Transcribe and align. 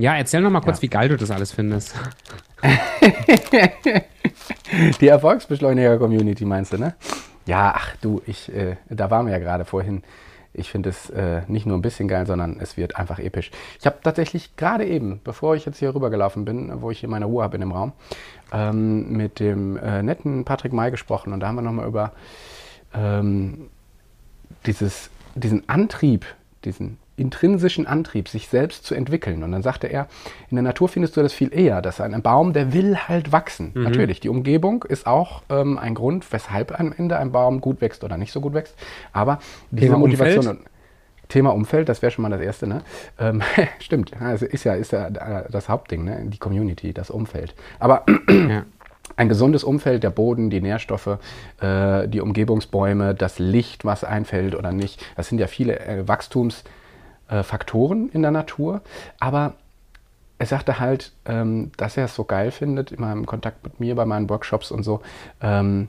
Ja, 0.00 0.16
erzähl 0.16 0.40
noch 0.40 0.50
mal 0.50 0.62
kurz, 0.62 0.78
ja. 0.78 0.82
wie 0.82 0.88
geil 0.88 1.08
du 1.10 1.18
das 1.18 1.30
alles 1.30 1.52
findest. 1.52 1.94
Die 5.00 5.08
Erfolgsbeschleuniger-Community 5.08 6.46
meinst 6.46 6.72
du, 6.72 6.78
ne? 6.78 6.94
Ja, 7.44 7.74
ach 7.76 7.96
du, 8.00 8.22
ich, 8.26 8.50
äh, 8.54 8.76
da 8.88 9.10
waren 9.10 9.26
wir 9.26 9.32
ja 9.32 9.38
gerade 9.38 9.66
vorhin. 9.66 10.02
Ich 10.54 10.70
finde 10.70 10.88
es 10.88 11.10
äh, 11.10 11.42
nicht 11.48 11.66
nur 11.66 11.76
ein 11.76 11.82
bisschen 11.82 12.08
geil, 12.08 12.26
sondern 12.26 12.58
es 12.60 12.78
wird 12.78 12.96
einfach 12.96 13.18
episch. 13.18 13.50
Ich 13.78 13.84
habe 13.84 13.98
tatsächlich 14.02 14.56
gerade 14.56 14.86
eben, 14.86 15.20
bevor 15.22 15.54
ich 15.54 15.66
jetzt 15.66 15.78
hier 15.78 15.94
rübergelaufen 15.94 16.46
bin, 16.46 16.80
wo 16.80 16.90
ich 16.90 17.00
hier 17.00 17.08
meine 17.10 17.26
Ruhe 17.26 17.44
habe 17.44 17.56
in 17.56 17.60
dem 17.60 17.72
Raum, 17.72 17.92
ähm, 18.52 19.12
mit 19.12 19.38
dem 19.38 19.76
äh, 19.76 20.02
netten 20.02 20.46
Patrick 20.46 20.72
May 20.72 20.90
gesprochen 20.90 21.34
und 21.34 21.40
da 21.40 21.48
haben 21.48 21.56
wir 21.56 21.62
nochmal 21.62 21.86
über 21.86 22.12
ähm, 22.94 23.68
dieses, 24.64 25.10
diesen 25.34 25.68
Antrieb, 25.68 26.24
diesen 26.64 26.96
intrinsischen 27.20 27.86
Antrieb, 27.86 28.28
sich 28.28 28.48
selbst 28.48 28.84
zu 28.84 28.94
entwickeln. 28.94 29.42
Und 29.42 29.52
dann 29.52 29.62
sagte 29.62 29.86
er, 29.86 30.08
in 30.50 30.56
der 30.56 30.62
Natur 30.62 30.88
findest 30.88 31.16
du 31.16 31.22
das 31.22 31.32
viel 31.32 31.52
eher, 31.54 31.82
dass 31.82 32.00
ein 32.00 32.20
Baum, 32.22 32.52
der 32.52 32.72
will 32.72 32.96
halt 32.96 33.32
wachsen. 33.32 33.72
Mhm. 33.74 33.82
Natürlich, 33.84 34.20
die 34.20 34.28
Umgebung 34.28 34.84
ist 34.84 35.06
auch 35.06 35.42
ähm, 35.48 35.78
ein 35.78 35.94
Grund, 35.94 36.32
weshalb 36.32 36.78
am 36.78 36.92
Ende 36.96 37.18
ein 37.18 37.32
Baum 37.32 37.60
gut 37.60 37.80
wächst 37.80 38.04
oder 38.04 38.16
nicht 38.16 38.32
so 38.32 38.40
gut 38.40 38.54
wächst. 38.54 38.74
Aber 39.12 39.38
diese 39.70 39.86
Thema 39.86 39.98
Motivation. 39.98 40.46
Umfeld? 40.46 40.66
Thema 41.28 41.50
Umfeld, 41.50 41.88
das 41.88 42.02
wäre 42.02 42.10
schon 42.10 42.22
mal 42.22 42.28
das 42.28 42.40
Erste, 42.40 42.66
ne? 42.66 42.82
Ähm, 43.20 43.40
stimmt, 43.78 44.20
also 44.20 44.46
ist 44.46 44.64
ja, 44.64 44.74
ist 44.74 44.90
ja 44.90 45.08
das 45.08 45.68
Hauptding, 45.68 46.04
ne? 46.04 46.24
Die 46.26 46.38
Community, 46.38 46.92
das 46.92 47.08
Umfeld. 47.08 47.54
Aber 47.78 48.04
ja 48.28 48.64
ein 49.16 49.28
gesundes 49.28 49.64
Umfeld, 49.64 50.02
der 50.02 50.10
Boden, 50.10 50.50
die 50.50 50.60
Nährstoffe, 50.60 51.18
äh, 51.60 52.08
die 52.08 52.20
Umgebungsbäume, 52.20 53.14
das 53.14 53.38
Licht, 53.38 53.84
was 53.84 54.04
einfällt 54.04 54.54
oder 54.54 54.72
nicht. 54.72 55.04
Das 55.16 55.28
sind 55.28 55.38
ja 55.38 55.46
viele 55.46 55.78
äh, 55.80 56.08
Wachstumsfaktoren 56.08 56.79
äh, 57.30 57.42
in 58.12 58.22
der 58.22 58.30
Natur. 58.30 58.82
Aber 59.18 59.54
er 60.38 60.46
sagte 60.46 60.80
halt, 60.80 61.12
ähm, 61.26 61.70
dass 61.76 61.96
er 61.96 62.06
es 62.06 62.14
so 62.14 62.24
geil 62.24 62.50
findet, 62.50 62.92
immer 62.92 63.12
im 63.12 63.26
Kontakt 63.26 63.64
mit 63.64 63.80
mir 63.80 63.94
bei 63.94 64.04
meinen 64.04 64.28
Workshops 64.28 64.70
und 64.70 64.82
so, 64.82 65.00
ähm, 65.40 65.88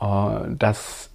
äh, 0.00 0.06
dass 0.48 1.10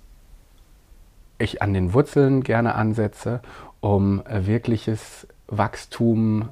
ich 1.37 1.61
an 1.61 1.73
den 1.73 1.93
Wurzeln 1.93 2.43
gerne 2.43 2.75
ansetze, 2.75 3.41
um 3.81 4.23
wirkliches 4.29 5.27
Wachstum 5.47 6.49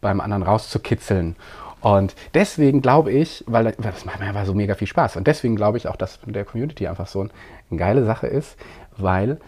beim 0.00 0.20
anderen 0.20 0.42
rauszukitzeln 0.42 1.36
und 1.80 2.14
deswegen 2.34 2.82
glaube 2.82 3.10
ich, 3.10 3.44
weil 3.46 3.64
das 3.64 4.04
macht 4.04 4.20
mir 4.20 4.26
einfach 4.26 4.44
so 4.44 4.54
mega 4.54 4.74
viel 4.74 4.86
Spaß. 4.86 5.16
Und 5.16 5.26
deswegen 5.26 5.56
glaube 5.56 5.78
ich 5.78 5.88
auch, 5.88 5.96
dass 5.96 6.18
der 6.24 6.44
Community 6.44 6.86
einfach 6.86 7.06
so 7.06 7.20
eine 7.20 7.78
geile 7.78 8.04
Sache 8.04 8.26
ist, 8.26 8.56
weil 8.96 9.40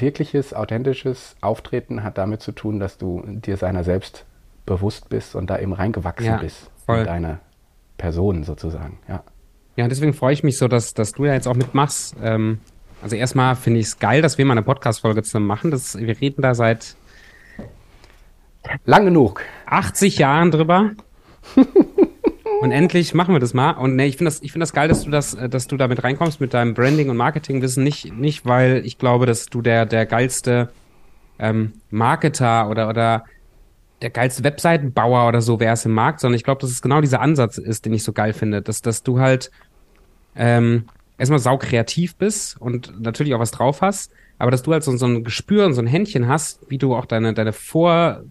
wirkliches, 0.00 0.54
authentisches 0.54 1.36
Auftreten 1.40 2.02
hat 2.02 2.18
damit 2.18 2.40
zu 2.40 2.52
tun, 2.52 2.78
dass 2.80 2.98
du 2.98 3.22
dir 3.26 3.56
seiner 3.56 3.84
selbst 3.84 4.24
bewusst 4.66 5.08
bist 5.08 5.34
und 5.34 5.50
da 5.50 5.58
eben 5.58 5.72
reingewachsen 5.72 6.26
ja, 6.26 6.36
bist 6.38 6.70
voll. 6.86 7.00
in 7.00 7.04
deine 7.04 7.38
Person 7.98 8.44
sozusagen. 8.44 8.98
Ja. 9.08 9.22
Ja, 9.76 9.88
deswegen 9.88 10.12
freue 10.12 10.34
ich 10.34 10.42
mich 10.42 10.58
so, 10.58 10.68
dass, 10.68 10.92
dass 10.92 11.12
du 11.12 11.24
ja 11.24 11.32
jetzt 11.32 11.48
auch 11.48 11.54
mitmachst. 11.54 12.14
Ähm, 12.22 12.60
also 13.02 13.16
erstmal 13.16 13.56
finde 13.56 13.80
ich 13.80 13.86
es 13.86 13.98
geil, 13.98 14.20
dass 14.20 14.36
wir 14.38 14.44
mal 14.44 14.52
eine 14.52 14.62
Podcast-Folge 14.62 15.22
zusammen 15.22 15.46
machen. 15.46 15.70
Das, 15.70 15.96
wir 15.98 16.20
reden 16.20 16.42
da 16.42 16.54
seit 16.54 16.94
lang 18.84 19.06
genug. 19.06 19.42
80 19.66 20.18
Jahren 20.18 20.50
drüber. 20.50 20.90
und 22.62 22.70
endlich 22.70 23.12
machen 23.12 23.34
wir 23.34 23.40
das 23.40 23.54
mal. 23.54 23.72
Und 23.72 23.96
nee, 23.96 24.06
ich 24.06 24.18
finde 24.18 24.30
das, 24.30 24.40
ich 24.40 24.52
finde 24.52 24.62
das 24.62 24.72
geil, 24.72 24.86
dass 24.86 25.02
du 25.02 25.10
das, 25.10 25.34
äh, 25.34 25.48
dass 25.48 25.66
du 25.66 25.76
damit 25.76 26.04
reinkommst 26.04 26.40
mit 26.40 26.54
deinem 26.54 26.74
Branding 26.74 27.10
und 27.10 27.16
Marketingwissen. 27.16 27.82
Nicht, 27.82 28.16
nicht, 28.16 28.46
weil 28.46 28.86
ich 28.86 28.98
glaube, 28.98 29.26
dass 29.26 29.46
du 29.46 29.62
der, 29.62 29.84
der 29.84 30.06
geilste 30.06 30.70
ähm, 31.40 31.72
Marketer 31.90 32.70
oder, 32.70 32.88
oder 32.88 33.24
der 34.00 34.10
geilste 34.10 34.44
Webseitenbauer 34.44 35.26
oder 35.26 35.42
so 35.42 35.58
wärst 35.58 35.86
im 35.86 35.92
Markt, 35.92 36.20
sondern 36.20 36.36
ich 36.36 36.44
glaube, 36.44 36.60
dass 36.60 36.70
es 36.70 36.82
genau 36.82 37.00
dieser 37.00 37.20
Ansatz 37.20 37.58
ist, 37.58 37.84
den 37.84 37.94
ich 37.94 38.04
so 38.04 38.12
geil 38.12 38.32
finde, 38.32 38.62
dass, 38.62 38.80
dass 38.80 39.02
du 39.02 39.18
halt 39.18 39.50
ähm, 40.36 40.84
erstmal 41.18 41.40
sau 41.40 41.58
kreativ 41.58 42.14
bist 42.14 42.60
und 42.60 43.00
natürlich 43.00 43.34
auch 43.34 43.40
was 43.40 43.50
drauf 43.50 43.80
hast, 43.80 44.12
aber 44.38 44.52
dass 44.52 44.62
du 44.62 44.72
halt 44.72 44.84
so, 44.84 44.96
so 44.96 45.06
ein 45.06 45.24
Gespür 45.24 45.66
und 45.66 45.74
so 45.74 45.80
ein 45.80 45.88
Händchen 45.88 46.28
hast, 46.28 46.60
wie 46.68 46.78
du 46.78 46.94
auch 46.94 47.06
deine, 47.06 47.34
deine 47.34 47.52
Vor, 47.52 48.22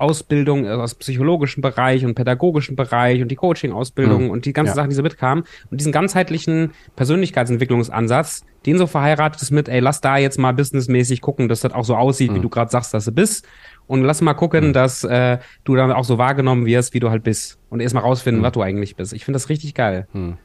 Ausbildung 0.00 0.64
äh, 0.64 0.70
aus 0.70 0.94
psychologischen 0.94 1.60
Bereich 1.60 2.04
und 2.04 2.14
pädagogischen 2.14 2.76
Bereich 2.76 3.22
und 3.22 3.28
die 3.28 3.36
Coaching-Ausbildung 3.36 4.24
mhm. 4.24 4.30
und 4.30 4.44
die 4.46 4.52
ganzen 4.52 4.70
ja. 4.70 4.74
Sachen, 4.74 4.90
die 4.90 4.96
so 4.96 5.02
mitkamen. 5.02 5.44
Und 5.70 5.80
diesen 5.80 5.92
ganzheitlichen 5.92 6.72
Persönlichkeitsentwicklungsansatz, 6.96 8.44
den 8.66 8.78
so 8.78 8.86
verheiratet 8.86 9.42
ist 9.42 9.50
mit, 9.50 9.68
ey, 9.68 9.80
lass 9.80 10.00
da 10.00 10.16
jetzt 10.16 10.38
mal 10.38 10.52
businessmäßig 10.52 11.20
gucken, 11.20 11.48
dass 11.48 11.60
das 11.60 11.72
auch 11.72 11.84
so 11.84 11.96
aussieht, 11.96 12.30
mhm. 12.30 12.36
wie 12.36 12.40
du 12.40 12.48
gerade 12.48 12.70
sagst, 12.70 12.94
dass 12.94 13.04
du 13.04 13.12
bist. 13.12 13.46
Und 13.86 14.02
lass 14.02 14.20
mal 14.20 14.34
gucken, 14.34 14.68
mhm. 14.68 14.72
dass 14.72 15.04
äh, 15.04 15.38
du 15.64 15.76
dann 15.76 15.92
auch 15.92 16.04
so 16.04 16.16
wahrgenommen 16.16 16.64
wirst, 16.66 16.94
wie 16.94 17.00
du 17.00 17.10
halt 17.10 17.22
bist. 17.22 17.58
Und 17.68 17.80
erst 17.80 17.94
mal 17.94 18.00
rausfinden, 18.00 18.40
mhm. 18.40 18.46
was 18.46 18.52
du 18.52 18.62
eigentlich 18.62 18.96
bist. 18.96 19.12
Ich 19.12 19.24
finde 19.24 19.36
das 19.36 19.48
richtig 19.48 19.74
geil. 19.74 20.06
Mhm. 20.12 20.38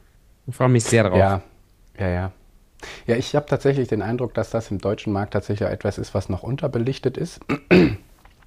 Ich 0.46 0.54
freue 0.54 0.68
mich 0.68 0.84
sehr 0.84 1.04
drauf. 1.04 1.18
Ja, 1.18 1.42
ja, 1.98 2.08
ja. 2.08 2.32
Ja, 3.06 3.16
ich 3.16 3.34
habe 3.34 3.46
tatsächlich 3.46 3.88
den 3.88 4.02
Eindruck, 4.02 4.34
dass 4.34 4.50
das 4.50 4.70
im 4.70 4.78
deutschen 4.78 5.12
Markt 5.12 5.32
tatsächlich 5.32 5.68
etwas 5.68 5.96
ist, 5.96 6.14
was 6.14 6.28
noch 6.28 6.42
unterbelichtet 6.42 7.16
ist. 7.16 7.40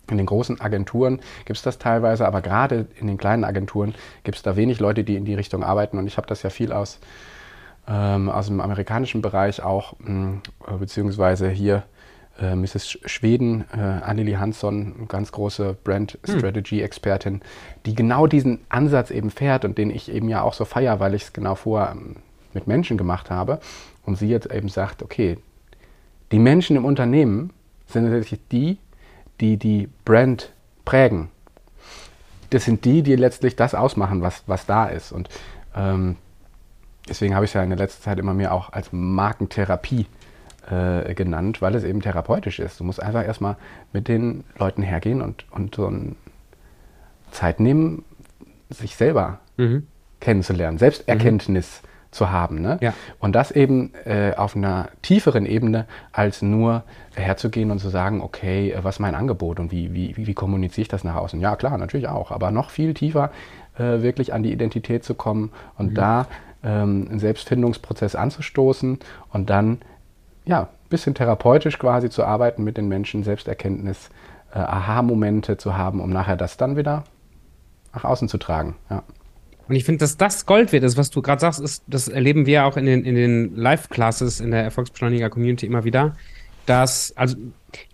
In 0.10 0.18
den 0.18 0.26
großen 0.26 0.60
Agenturen 0.60 1.20
gibt 1.46 1.58
es 1.58 1.64
das 1.64 1.78
teilweise, 1.78 2.26
aber 2.26 2.42
gerade 2.42 2.88
in 3.00 3.08
den 3.08 3.18
kleinen 3.18 3.44
Agenturen 3.44 3.94
gibt 4.24 4.38
es 4.38 4.44
da 4.44 4.56
wenig 4.56 4.80
Leute, 4.80 5.04
die 5.04 5.16
in 5.16 5.26
die 5.26 5.36
Richtung 5.36 5.64
arbeiten. 5.64 5.98
Und 5.98 6.08
ich 6.08 6.18
habe 6.18 6.28
das 6.28 6.44
ja 6.44 6.50
viel 6.50 6.72
aus, 6.72 7.00
ähm, 7.88 8.30
aus 8.30 8.48
dem 8.48 8.62
amerikanischen 8.62 9.22
Bereich 9.22 9.62
auch, 9.62 9.94
mh, 10.00 10.42
hm, 10.66 10.80
beziehungsweise 10.80 11.50
hier 11.50 11.84
äh, 12.42 12.56
Mrs. 12.56 12.98
Schweden, 13.06 13.66
äh, 13.74 13.80
Anneli 13.80 14.34
Hansson, 14.34 15.08
ganz 15.08 15.32
große 15.32 15.76
Brand 15.84 16.18
hm. 16.26 16.38
Strategy 16.38 16.82
Expertin, 16.82 17.42
die 17.86 17.96
genau 17.96 18.28
diesen 18.28 18.60
Ansatz 18.70 19.12
eben 19.12 19.30
fährt 19.30 19.66
und 19.66 19.78
den 19.78 19.90
ich 19.92 20.12
eben 20.12 20.30
ja 20.30 20.42
auch 20.42 20.54
so 20.54 20.66
feier, 20.66 21.00
weil 21.00 21.14
ich 21.14 21.24
es 21.24 21.34
genau 21.34 21.56
vorher 21.56 21.92
ähm, 21.92 22.18
mit 22.54 22.68
Menschen 22.68 22.98
gemacht 22.98 23.30
habe. 23.30 23.60
Und 24.06 24.18
sie 24.18 24.30
jetzt 24.30 24.52
eben 24.52 24.70
sagt, 24.70 25.04
okay, 25.04 25.38
die 26.32 26.40
Menschen 26.40 26.76
im 26.76 26.86
Unternehmen 26.86 27.52
sind 27.88 28.06
natürlich 28.06 28.40
die, 28.52 28.78
die 29.40 29.58
die 29.58 29.90
Brand 30.06 30.52
prägen. 30.86 31.30
Das 32.50 32.66
sind 32.66 32.86
die, 32.86 33.04
die 33.04 33.16
letztlich 33.16 33.56
das 33.56 33.76
ausmachen, 33.76 34.22
was, 34.22 34.44
was 34.48 34.66
da 34.66 34.88
ist. 34.88 35.12
Und 35.12 35.30
ähm, 35.76 36.16
deswegen 37.08 37.36
habe 37.36 37.46
ich 37.46 37.52
es 37.52 37.54
ja 37.54 37.64
in 37.64 37.70
der 37.70 37.78
letzten 37.78 38.04
Zeit 38.04 38.18
immer 38.18 38.34
mehr 38.34 38.54
auch 38.54 38.74
als 38.74 38.90
Markentherapie 38.92 40.08
äh, 40.70 41.14
genannt, 41.14 41.62
weil 41.62 41.76
es 41.76 41.84
eben 41.84 42.02
therapeutisch 42.02 42.60
ist. 42.60 42.80
Du 42.80 42.84
musst 42.84 43.02
einfach 43.02 43.24
erstmal 43.24 43.56
mit 43.94 44.08
den 44.08 44.44
Leuten 44.58 44.82
hergehen 44.82 45.22
und, 45.22 45.46
und 45.52 45.76
so 45.76 45.88
eine 45.88 46.16
Zeit 47.32 47.60
nehmen, 47.60 48.04
sich 48.70 48.96
selber 48.96 49.40
mhm. 49.58 49.86
kennenzulernen. 50.20 50.78
Selbsterkenntnis. 50.78 51.82
Mhm 51.84 51.90
zu 52.12 52.32
haben. 52.32 52.62
Ne? 52.62 52.78
Ja. 52.82 52.94
Und 53.20 53.36
das 53.36 53.52
eben 53.52 53.94
äh, 54.06 54.34
auf 54.36 54.56
einer 54.56 54.90
tieferen 55.02 55.46
Ebene, 55.46 55.86
als 56.12 56.42
nur 56.42 56.84
herzugehen 57.14 57.72
und 57.72 57.80
zu 57.80 57.90
sagen, 57.90 58.22
okay, 58.22 58.72
äh, 58.72 58.84
was 58.84 58.96
ist 58.96 59.00
mein 59.00 59.16
Angebot 59.16 59.60
und 59.60 59.72
wie, 59.72 59.94
wie, 59.94 60.16
wie 60.18 60.34
kommuniziere 60.34 60.84
ich 60.84 60.88
das 60.88 61.04
nach 61.04 61.16
außen? 61.16 61.40
Ja, 61.40 61.56
klar, 61.56 61.78
natürlich 61.78 62.08
auch, 62.08 62.32
aber 62.32 62.52
noch 62.52 62.72
viel 62.72 62.94
tiefer 62.94 63.32
äh, 63.78 64.02
wirklich 64.02 64.34
an 64.34 64.44
die 64.44 64.52
Identität 64.52 65.04
zu 65.04 65.14
kommen 65.14 65.52
und 65.78 65.92
mhm. 65.92 65.96
da 65.96 66.28
ähm, 66.64 67.08
einen 67.10 67.20
Selbstfindungsprozess 67.20 68.16
anzustoßen 68.16 69.00
und 69.32 69.50
dann, 69.50 69.80
ja, 70.46 70.62
ein 70.64 70.90
bisschen 70.90 71.14
therapeutisch 71.14 71.78
quasi 71.78 72.10
zu 72.10 72.24
arbeiten 72.26 72.64
mit 72.64 72.78
den 72.78 72.88
Menschen, 72.88 73.24
Selbsterkenntnis, 73.24 74.10
äh, 74.54 74.60
Aha-Momente 74.60 75.58
zu 75.58 75.78
haben, 75.78 76.02
um 76.02 76.10
nachher 76.10 76.36
das 76.36 76.58
dann 76.58 76.76
wieder 76.76 77.04
nach 77.94 78.04
außen 78.04 78.28
zu 78.28 78.38
tragen. 78.38 78.76
Ja. 78.90 79.04
Und 79.70 79.76
ich 79.76 79.86
finde, 79.86 80.00
dass 80.00 80.18
das 80.18 80.48
Gold 80.48 80.72
wird 80.74 80.84
ist, 80.84 80.98
was 80.98 81.12
du 81.12 81.22
gerade 81.22 81.40
sagst, 81.40 81.60
ist, 81.62 81.84
das 81.86 82.08
erleben 82.08 82.48
wir 82.48 82.66
auch 82.66 82.76
in 82.76 82.88
den, 82.88 83.06
in 83.06 83.14
den 83.14 83.56
Live-Classes 83.56 84.40
in 84.40 84.50
der 84.50 84.64
Erfolgsbeschleuniger-Community 84.64 85.68
immer 85.68 85.84
wieder, 85.84 86.16
dass, 86.66 87.14
also, 87.16 87.38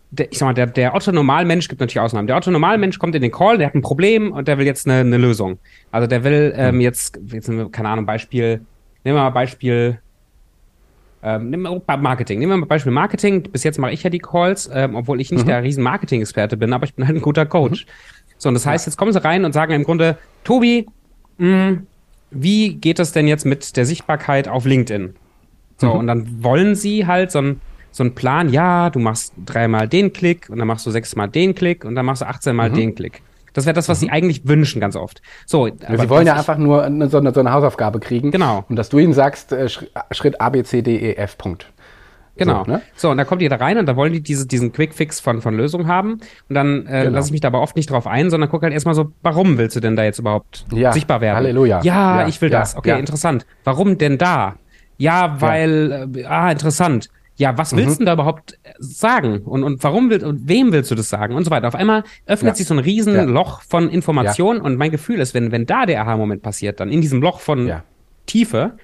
der, 0.10 0.32
ich 0.32 0.38
sag 0.38 0.46
mal, 0.46 0.54
der, 0.54 0.68
der 0.68 0.96
Otto-Normalmensch 0.96 1.68
gibt 1.68 1.82
natürlich 1.82 2.00
Ausnahmen. 2.00 2.28
Der 2.28 2.38
Otto-Normalmensch 2.38 2.98
kommt 2.98 3.14
in 3.16 3.22
den 3.22 3.32
Call, 3.32 3.58
der 3.58 3.68
hat 3.68 3.76
ein 3.76 3.82
Problem 3.82 4.32
und 4.32 4.48
der 4.48 4.58
will 4.58 4.66
jetzt 4.66 4.88
eine, 4.88 5.02
eine 5.02 5.18
Lösung. 5.18 5.60
Also 5.92 6.08
der 6.08 6.24
will 6.24 6.54
ähm, 6.56 6.80
jetzt, 6.80 7.20
jetzt, 7.28 7.52
keine 7.74 7.90
Ahnung, 7.90 8.06
Beispiel, 8.06 8.62
nehmen 9.04 9.18
wir 9.18 9.24
mal 9.24 9.32
Beispiel, 9.32 10.00
ähm, 11.24 11.50
nehmen 11.50 11.64
wir 11.64 11.98
Marketing. 11.98 12.40
Nehmen 12.40 12.54
wir 12.54 12.58
mal 12.58 12.68
Beispiel 12.68 12.94
Marketing. 12.94 13.44
Bis 13.44 13.66
jetzt 13.66 13.80
mache 13.80 13.92
ich 13.92 14.02
ja 14.04 14.10
die 14.10 14.20
Calls, 14.20 14.70
ähm, 14.74 14.96
obwohl 14.96 15.20
ich 15.20 15.30
nicht 15.30 15.44
mhm. 15.44 15.48
der 15.48 15.64
riesen 15.64 15.84
Marketing-Experte 15.84 16.56
bin, 16.56 16.72
aber 16.72 16.86
ich 16.86 16.94
bin 16.94 17.06
halt 17.06 17.18
ein 17.18 17.22
guter 17.22 17.46
Coach. 17.46 17.86
Mhm. 17.86 17.90
So, 18.38 18.50
und 18.50 18.56
das 18.56 18.66
heißt, 18.66 18.86
jetzt 18.86 18.96
kommen 18.96 19.12
sie 19.12 19.24
rein 19.24 19.44
und 19.44 19.52
sagen 19.52 19.74
im 19.74 19.84
Grunde, 19.84 20.18
Tobi, 20.46 20.88
wie 21.38 22.76
geht 22.76 23.00
es 23.00 23.12
denn 23.12 23.28
jetzt 23.28 23.46
mit 23.46 23.78
der 23.78 23.86
Sichtbarkeit 23.86 24.48
auf 24.48 24.66
LinkedIn? 24.66 25.16
So, 25.78 25.88
mhm. 25.88 26.00
und 26.00 26.08
dann 26.08 26.44
wollen 26.44 26.76
sie 26.76 27.06
halt 27.06 27.32
so 27.32 27.40
ein 27.40 27.62
so 27.92 28.10
Plan, 28.10 28.50
ja, 28.50 28.90
du 28.90 29.00
machst 29.00 29.34
dreimal 29.46 29.88
den 29.88 30.12
Klick 30.12 30.50
und 30.50 30.60
dann 30.60 30.68
machst 30.68 30.86
du 30.86 30.92
sechsmal 30.92 31.30
den 31.30 31.56
Klick 31.56 31.86
und 31.86 31.96
dann 31.96 32.06
machst 32.06 32.22
du 32.22 32.28
18 32.28 32.54
Mal 32.54 32.70
mhm. 32.70 32.76
den 32.76 32.96
Klick. 32.96 33.22
Das 33.54 33.66
wäre 33.66 33.74
das, 33.74 33.88
was 33.88 34.02
mhm. 34.02 34.08
sie 34.08 34.12
eigentlich 34.12 34.46
wünschen, 34.46 34.82
ganz 34.82 34.98
oft. 34.98 35.22
So, 35.46 35.68
aber 35.68 35.98
sie 35.98 36.10
wollen 36.10 36.28
ja 36.28 36.36
einfach 36.36 36.58
nur 36.58 36.84
eine, 36.84 37.08
so, 37.08 37.20
eine, 37.20 37.34
so 37.34 37.40
eine 37.40 37.54
Hausaufgabe 37.54 38.02
kriegen. 38.02 38.32
Genau. 38.32 38.66
Und 38.68 38.76
dass 38.76 38.90
du 38.90 39.00
ihnen 39.00 39.14
sagst, 39.14 39.54
äh, 39.54 39.70
Schritt 40.12 40.42
A, 40.42 40.50
B, 40.50 40.64
C, 40.64 40.82
D, 40.82 40.98
E, 40.98 41.16
F, 41.16 41.38
Punkt. 41.38 41.72
Genau. 42.38 42.66
So, 42.66 42.72
ne? 42.72 42.82
so, 42.96 43.10
und 43.12 43.18
da 43.18 43.24
kommt 43.24 43.42
ihr 43.42 43.50
da 43.50 43.56
rein 43.56 43.78
und 43.78 43.86
da 43.86 43.96
wollen 43.96 44.12
die 44.12 44.22
diese, 44.22 44.46
diesen 44.46 44.72
Quick-Fix 44.74 45.20
von, 45.20 45.42
von 45.42 45.56
Lösungen 45.56 45.88
haben. 45.88 46.14
Und 46.50 46.56
dann 46.56 46.86
äh, 46.86 47.04
genau. 47.04 47.16
lasse 47.16 47.28
ich 47.28 47.32
mich 47.32 47.42
da 47.42 47.48
aber 47.48 47.62
oft 47.62 47.76
nicht 47.76 47.90
drauf 47.90 48.08
ein, 48.08 48.30
sondern 48.30 48.50
gucke 48.50 48.64
halt 48.64 48.74
erstmal 48.74 48.96
so, 48.96 49.12
warum 49.22 49.58
willst 49.58 49.76
du 49.76 49.80
denn 49.80 49.96
da 49.96 50.04
jetzt 50.04 50.20
überhaupt 50.20 50.66
ja. 50.72 50.92
sichtbar 50.92 51.22
werden? 51.22 51.38
Halleluja. 51.38 51.82
Ja, 51.84 52.22
ja 52.22 52.28
ich 52.28 52.42
will 52.42 52.52
ja. 52.52 52.60
das. 52.60 52.76
Okay, 52.76 53.00
interessant. 53.00 53.46
Warum 53.64 53.98
denn 53.98 54.18
da? 54.18 54.56
Ja, 54.98 55.40
weil, 55.40 56.10
äh, 56.16 56.26
ah, 56.26 56.52
interessant. 56.52 57.10
Ja, 57.38 57.58
was 57.58 57.76
willst 57.76 58.00
mhm. 58.00 58.04
du 58.04 58.06
da 58.06 58.14
überhaupt 58.14 58.58
sagen? 58.80 59.40
Und, 59.40 59.64
und 59.64 59.84
warum 59.84 60.10
willst 60.10 60.26
und 60.26 60.48
wem 60.48 60.72
willst 60.72 60.90
du 60.92 60.96
das 60.96 61.10
sagen? 61.10 61.36
Und 61.36 61.44
so 61.44 61.52
weiter. 61.52 61.68
Auf 61.68 61.76
einmal 61.76 62.04
öffnet 62.26 62.56
sich 62.56 62.66
so 62.66 62.74
ein 62.74 62.80
Riesenloch 62.80 63.62
von 63.62 63.90
Informationen 63.90 64.62
und 64.62 64.78
mein 64.78 64.92
Gefühl 64.92 65.20
ist, 65.20 65.34
wenn, 65.34 65.52
wenn 65.52 65.66
da 65.66 65.86
der 65.86 66.02
Aha-Moment 66.02 66.42
passiert, 66.42 66.80
dann 66.80 66.90
in 66.90 67.02
diesem 67.02 67.22
Loch 67.22 67.42
von 67.42 67.82
Tiefe, 68.26 68.78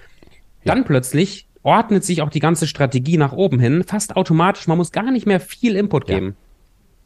dann 0.66 0.84
plötzlich 0.84 1.48
ordnet 1.64 2.04
sich 2.04 2.22
auch 2.22 2.30
die 2.30 2.40
ganze 2.40 2.68
Strategie 2.68 3.18
nach 3.18 3.34
oben 3.34 3.60
hin, 3.60 3.84
fast 3.84 4.16
automatisch. 4.16 4.68
Man 4.68 4.78
muss 4.78 4.92
gar 4.92 5.12
nicht 5.12 5.26
mehr 5.28 5.40
viel 5.40 5.76
Input 5.76 6.06
geben. 6.08 6.36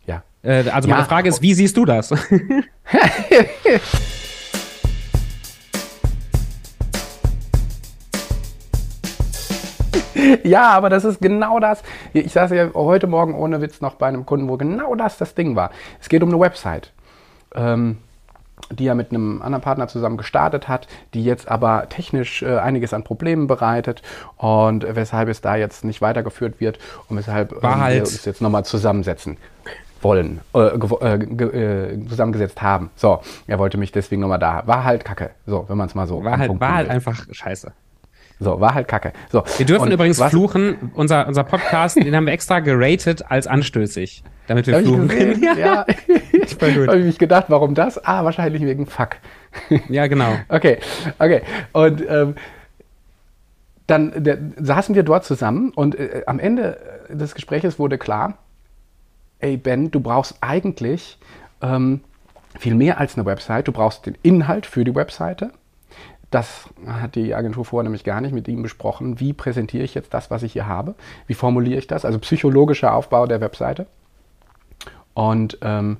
Ja. 0.06 0.24
Äh, 0.44 0.70
also 0.70 0.88
meine 0.90 1.06
Frage 1.06 1.30
ist, 1.30 1.42
wie 1.42 1.54
siehst 1.54 1.78
du 1.78 1.86
das? 1.86 2.10
ja, 10.44 10.70
aber 10.70 10.90
das 10.90 11.06
ist 11.06 11.22
genau 11.22 11.60
das. 11.60 11.84
Ich 12.14 12.32
saß 12.32 12.52
ja 12.52 12.74
heute 12.74 13.08
Morgen 13.08 13.36
ohne 13.36 13.62
Witz 13.62 13.82
noch 13.82 13.96
bei 13.96 14.08
einem 14.08 14.26
Kunden, 14.26 14.48
wo 14.48 14.58
genau 14.58 14.96
das 14.96 15.18
das 15.18 15.36
Ding 15.36 15.56
war. 15.56 15.72
Es 16.00 16.10
geht 16.10 16.24
um 16.24 16.30
eine 16.30 16.40
Website. 16.40 16.94
Ähm, 17.54 17.98
die 18.72 18.88
er 18.88 18.96
mit 18.96 19.12
einem 19.12 19.42
anderen 19.42 19.62
Partner 19.62 19.88
zusammen 19.88 20.18
gestartet 20.18 20.68
hat, 20.68 20.88
die 21.14 21.24
jetzt 21.24 21.50
aber 21.50 21.88
technisch 21.90 22.42
äh, 22.42 22.58
einiges 22.58 22.94
an 22.94 23.04
Problemen 23.04 23.48
bereitet 23.48 24.02
und 24.38 24.86
weshalb 24.96 25.30
es 25.30 25.42
da 25.42 25.56
jetzt 25.56 25.84
nicht 25.84 26.02
weitergeführt 26.02 26.60
wird 26.60 26.80
und 27.08 27.18
weshalb 27.18 27.52
ähm, 27.52 27.62
wir 27.62 27.78
halt 27.78 28.02
uns 28.02 28.26
jetzt 28.26 28.42
nochmal 28.42 28.66
zusammensetzen 28.66 29.38
wollen, 30.02 30.42
äh, 30.54 30.60
äh, 30.60 31.94
äh, 31.94 32.08
zusammengesetzt 32.08 32.62
haben. 32.62 32.92
So, 32.96 33.22
er 33.48 33.60
wollte 33.60 33.78
mich 33.78 33.92
deswegen 33.92 34.22
nochmal 34.22 34.40
da. 34.40 34.64
War 34.66 34.84
halt 34.84 35.04
kacke. 35.04 35.32
So, 35.46 35.66
wenn 35.68 35.78
man 35.78 35.88
es 35.88 35.96
mal 35.96 36.08
so. 36.08 36.24
War 36.24 36.38
halt, 36.38 36.60
war 36.60 36.76
halt 36.76 36.90
einfach 36.90 37.26
scheiße. 37.32 37.72
So, 38.40 38.60
war 38.60 38.74
halt 38.74 38.88
kacke. 38.88 39.14
So, 39.32 39.44
wir 39.58 39.66
dürfen 39.66 39.92
übrigens 39.92 40.22
fluchen. 40.22 40.92
Unser, 40.94 41.28
unser 41.28 41.44
Podcast, 41.44 41.96
den 41.96 42.16
haben 42.16 42.26
wir 42.26 42.34
extra 42.34 42.60
geratet 42.60 43.24
als 43.30 43.48
anstößig, 43.48 44.24
damit 44.48 44.68
wir 44.68 44.80
fluchen 44.80 45.08
können. 45.08 45.42
Ja. 45.44 45.54
ja. 45.56 45.86
Habe 46.62 47.00
ich 47.00 47.06
mich 47.06 47.18
gedacht, 47.18 47.46
warum 47.48 47.76
das? 47.76 48.04
Ah, 48.04 48.24
wahrscheinlich 48.24 48.62
wegen 48.62 48.86
Fuck. 48.86 49.18
Ja, 49.90 50.08
genau. 50.08 50.34
okay, 50.50 50.80
okay. 51.18 51.42
Und 51.72 52.04
ähm, 52.08 52.36
dann 53.88 54.24
der, 54.24 54.38
saßen 54.58 54.96
wir 54.96 55.04
dort 55.04 55.24
zusammen 55.24 55.72
und 55.72 55.96
äh, 55.96 56.24
am 56.28 56.40
Ende 56.40 56.78
des 57.10 57.36
Gesprächs 57.36 57.80
wurde 57.80 57.98
klar, 57.98 58.38
ey 59.40 59.58
Ben, 59.58 59.92
du 59.92 60.00
brauchst 60.00 60.36
eigentlich 60.42 61.20
ähm, 61.62 62.02
viel 62.60 62.76
mehr 62.76 63.00
als 63.00 63.16
eine 63.16 63.26
Website. 63.26 63.68
Du 63.68 63.72
brauchst 63.72 64.06
den 64.06 64.18
Inhalt 64.24 64.66
für 64.66 64.84
die 64.84 64.96
Webseite 64.96 65.52
das 66.36 66.70
hat 66.86 67.16
die 67.16 67.34
Agentur 67.34 67.64
vorher 67.64 67.84
nämlich 67.84 68.04
gar 68.04 68.20
nicht 68.20 68.34
mit 68.34 68.50
ihm 68.50 68.62
besprochen. 68.62 69.22
Wie 69.22 69.32
präsentiere 69.32 69.86
ich 69.86 69.96
jetzt 69.96 70.14
das, 70.14 70.30
was 70.30 70.44
ich 70.44 70.52
hier 70.52 70.68
habe? 70.68 70.96
Wie 71.28 71.34
formuliere 71.34 71.80
ich 71.80 71.88
das? 71.88 72.04
Also 72.04 72.20
psychologischer 72.20 72.94
Aufbau 72.94 73.26
der 73.26 73.40
Webseite. 73.40 73.86
Und 75.14 75.58
ähm, 75.62 75.96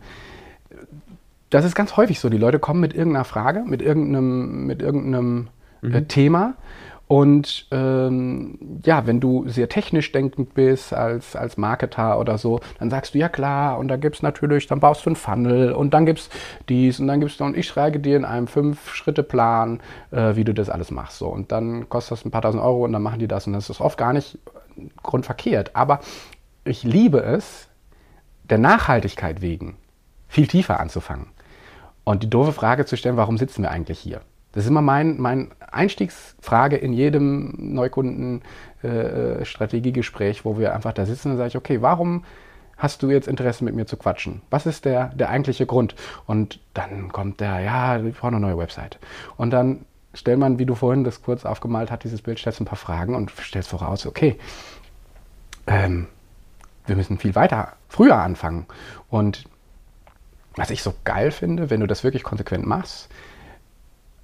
das 1.52 1.64
ist 1.64 1.74
ganz 1.74 1.96
häufig 1.96 2.20
so. 2.20 2.28
Die 2.28 2.38
Leute 2.38 2.60
kommen 2.60 2.82
mit 2.82 2.94
irgendeiner 2.94 3.24
Frage, 3.24 3.64
mit 3.66 3.82
irgendeinem, 3.82 4.66
mit 4.66 4.82
irgendeinem 4.82 5.48
äh, 5.82 5.88
mhm. 5.88 5.94
äh, 5.94 6.02
Thema 6.04 6.56
und 7.08 7.68
ähm, 7.70 8.58
ja, 8.84 9.06
wenn 9.06 9.20
du 9.20 9.48
sehr 9.48 9.70
technisch 9.70 10.12
denkend 10.12 10.56
bist 10.56 10.92
als, 10.92 11.36
als 11.36 11.56
Marketer 11.56 12.20
oder 12.20 12.40
so, 12.40 12.60
dann 12.80 12.90
sagst 12.90 13.14
du, 13.14 13.20
ja 13.20 13.30
klar, 13.30 13.78
und 13.78 13.90
da 13.90 13.98
gibt 13.98 14.16
es 14.16 14.22
natürlich, 14.24 14.66
dann 14.66 14.80
baust 14.80 15.06
du 15.06 15.12
einen 15.12 15.16
Funnel 15.16 15.72
und 15.74 15.94
dann 15.94 16.08
gibt 16.08 16.20
es 16.20 16.30
dies 16.68 17.00
und 17.00 17.08
dann 17.08 17.20
gibt 17.20 17.32
es 17.32 17.40
und 17.40 17.56
ich 17.56 17.68
schreibe 17.68 18.00
dir 18.00 18.18
in 18.18 18.26
einem 18.26 18.48
Fünf-Schritte-Plan, 18.48 19.82
äh, 20.12 20.36
wie 20.36 20.44
du 20.44 20.54
das 20.54 20.70
alles 20.70 20.90
machst. 20.90 21.20
So. 21.20 21.28
Und 21.28 21.52
dann 21.52 21.90
kostet 21.90 22.14
das 22.14 22.26
ein 22.26 22.32
paar 22.32 22.42
tausend 22.42 22.64
Euro 22.64 22.86
und 22.86 22.94
dann 22.94 23.04
machen 23.04 23.20
die 23.20 23.28
das 23.28 23.46
und 23.46 23.54
das 23.54 23.70
ist 23.70 23.82
oft 23.82 24.00
gar 24.00 24.14
nicht 24.14 24.40
grundverkehrt. 25.04 25.76
Aber 25.76 26.00
ich 26.64 26.84
liebe 26.84 27.20
es, 27.20 27.68
der 28.50 28.58
Nachhaltigkeit 28.58 29.42
wegen 29.42 29.78
viel 30.28 30.48
tiefer 30.48 30.80
anzufangen. 30.80 31.28
Und 32.04 32.24
die 32.24 32.30
doofe 32.30 32.52
Frage 32.52 32.86
zu 32.86 32.98
stellen, 32.98 33.18
warum 33.18 33.38
sitzen 33.38 33.62
wir 33.62 33.72
eigentlich 33.72 34.00
hier? 34.00 34.22
Das 34.52 34.64
ist 34.64 34.70
immer 34.70 34.82
mein, 34.82 35.20
mein 35.20 35.52
Einstiegsfrage 35.76 36.78
in 36.78 36.94
jedem 36.94 37.54
Neukunden-Strategiegespräch, 37.58 40.40
äh, 40.40 40.46
wo 40.46 40.58
wir 40.58 40.74
einfach 40.74 40.94
da 40.94 41.06
sitzen 41.06 41.32
und 41.32 41.38
sage 41.38 41.50
ich, 41.50 41.58
okay, 41.58 41.82
warum 41.82 42.24
hast 42.78 43.04
du 43.04 43.10
jetzt 43.10 43.28
Interesse 43.28 43.64
mit 43.64 43.76
mir 43.76 43.86
zu 43.86 43.98
quatschen? 43.98 44.42
Was 44.50 44.66
ist 44.66 44.86
der, 44.86 45.10
der 45.10 45.30
eigentliche 45.30 45.66
Grund? 45.66 45.96
Und 46.26 46.60
dann 46.74 47.12
kommt 47.12 47.40
der, 47.40 47.60
ja, 47.60 48.04
ich 48.04 48.16
brauche 48.16 48.28
eine 48.28 48.40
neue 48.40 48.58
Website. 48.58 49.00
Und 49.38 49.52
dann 49.52 49.86
stellt 50.14 50.40
man, 50.40 50.60
wie 50.60 50.66
du 50.66 50.76
vorhin 50.76 51.04
das 51.04 51.22
kurz 51.22 51.46
aufgemalt 51.46 51.92
hast, 51.92 52.04
dieses 52.04 52.22
Bild, 52.22 52.40
stellst 52.40 52.62
ein 52.62 52.66
paar 52.66 52.78
Fragen 52.78 53.16
und 53.16 53.32
stellst 53.32 53.70
voraus, 53.70 54.06
okay, 54.06 54.38
ähm, 55.68 56.08
wir 56.86 56.96
müssen 56.96 57.18
viel 57.18 57.36
weiter, 57.36 57.74
früher 57.90 58.18
anfangen. 58.18 58.66
Und 59.10 59.46
was 60.56 60.70
ich 60.70 60.84
so 60.84 60.94
geil 61.04 61.32
finde, 61.32 61.70
wenn 61.70 61.80
du 61.80 61.88
das 61.88 62.04
wirklich 62.04 62.24
konsequent 62.24 62.66
machst, 62.66 63.10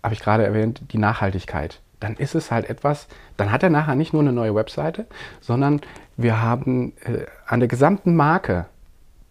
habe 0.04 0.14
ich 0.14 0.20
gerade 0.20 0.44
erwähnt, 0.44 0.82
die 0.92 0.98
Nachhaltigkeit. 0.98 1.82
Dann 2.00 2.16
ist 2.16 2.34
es 2.34 2.50
halt 2.50 2.70
etwas, 2.70 3.08
dann 3.38 3.52
hat 3.52 3.62
er 3.64 3.70
nachher 3.70 3.96
nicht 3.96 4.14
nur 4.14 4.22
eine 4.22 4.34
neue 4.34 4.56
Webseite, 4.56 5.06
sondern 5.40 5.82
wir 6.18 6.42
haben 6.42 6.94
äh, 7.06 7.26
an 7.46 7.60
der 7.60 7.70
gesamten 7.70 8.16
Marke 8.16 8.66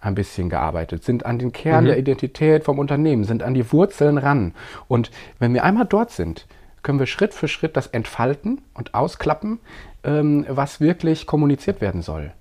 ein 0.00 0.14
bisschen 0.14 0.48
gearbeitet, 0.48 1.04
sind 1.04 1.26
an 1.26 1.38
den 1.38 1.52
Kern 1.52 1.84
mhm. 1.84 1.88
der 1.88 1.98
Identität 1.98 2.64
vom 2.64 2.78
Unternehmen, 2.78 3.24
sind 3.24 3.42
an 3.42 3.54
die 3.54 3.70
Wurzeln 3.72 4.18
ran. 4.18 4.54
Und 4.88 5.10
wenn 5.38 5.52
wir 5.52 5.64
einmal 5.64 5.84
dort 5.84 6.10
sind, 6.10 6.46
können 6.82 6.98
wir 6.98 7.06
Schritt 7.06 7.34
für 7.34 7.48
Schritt 7.48 7.76
das 7.76 7.88
entfalten 7.88 8.62
und 8.72 8.94
ausklappen, 8.94 9.58
ähm, 10.04 10.46
was 10.48 10.80
wirklich 10.80 11.26
kommuniziert 11.26 11.80
werden 11.80 12.00
soll, 12.00 12.32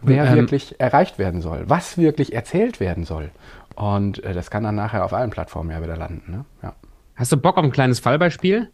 wer 0.00 0.24
ähm, 0.26 0.36
wirklich 0.36 0.80
erreicht 0.80 1.18
werden 1.18 1.42
soll, 1.42 1.64
was 1.66 1.98
wirklich 1.98 2.32
erzählt 2.34 2.80
werden 2.80 3.04
soll. 3.04 3.30
Und 3.74 4.22
äh, 4.24 4.32
das 4.32 4.50
kann 4.50 4.62
dann 4.62 4.74
nachher 4.74 5.04
auf 5.04 5.12
allen 5.12 5.30
Plattformen 5.30 5.70
ja 5.70 5.82
wieder 5.82 5.96
landen. 5.96 6.22
Ne? 6.30 6.44
Ja. 6.62 6.74
Hast 7.22 7.30
du 7.30 7.36
Bock 7.36 7.56
auf 7.56 7.62
ein 7.62 7.70
kleines 7.70 8.00
Fallbeispiel? 8.00 8.68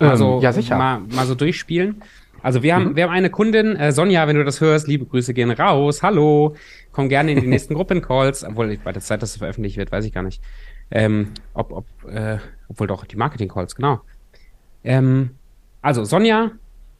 Also, 0.00 0.40
ja, 0.42 0.52
sicher. 0.52 0.76
Mal, 0.76 0.98
mal 0.98 1.24
so 1.24 1.36
durchspielen. 1.36 2.02
Also 2.42 2.64
wir 2.64 2.74
haben, 2.74 2.86
mhm. 2.86 2.96
wir 2.96 3.04
haben 3.04 3.12
eine 3.12 3.30
Kundin, 3.30 3.76
äh, 3.76 3.92
Sonja, 3.92 4.26
wenn 4.26 4.34
du 4.34 4.44
das 4.44 4.60
hörst, 4.60 4.88
liebe 4.88 5.06
Grüße 5.06 5.34
gehen 5.34 5.52
raus. 5.52 6.02
Hallo, 6.02 6.56
komm 6.90 7.08
gerne 7.08 7.30
in 7.30 7.40
die 7.40 7.46
nächsten 7.46 7.74
Gruppencalls. 7.74 8.42
Obwohl, 8.42 8.76
bei 8.82 8.90
der 8.90 9.00
Zeit, 9.00 9.22
dass 9.22 9.30
es 9.30 9.36
veröffentlicht 9.36 9.76
wird, 9.76 9.92
weiß 9.92 10.04
ich 10.04 10.12
gar 10.12 10.24
nicht. 10.24 10.42
Ähm, 10.90 11.28
ob, 11.54 11.70
ob, 11.70 11.86
äh, 12.10 12.38
obwohl 12.68 12.88
doch 12.88 13.04
die 13.04 13.14
Marketing-Calls, 13.14 13.76
genau. 13.76 14.00
Ähm, 14.82 15.36
also 15.80 16.02
Sonja 16.02 16.50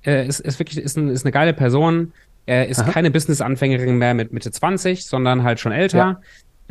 äh, 0.06 0.24
ist, 0.24 0.38
ist 0.38 0.60
wirklich 0.60 0.78
ist, 0.78 0.96
ein, 0.96 1.08
ist 1.08 1.24
eine 1.24 1.32
geile 1.32 1.52
Person. 1.52 2.12
Er 2.46 2.68
ist 2.68 2.78
Aha. 2.78 2.92
keine 2.92 3.10
Business-Anfängerin 3.10 3.98
mehr 3.98 4.14
mit 4.14 4.32
Mitte 4.32 4.52
20, 4.52 5.04
sondern 5.04 5.42
halt 5.42 5.58
schon 5.58 5.72
älter. 5.72 5.98
Ja. 5.98 6.20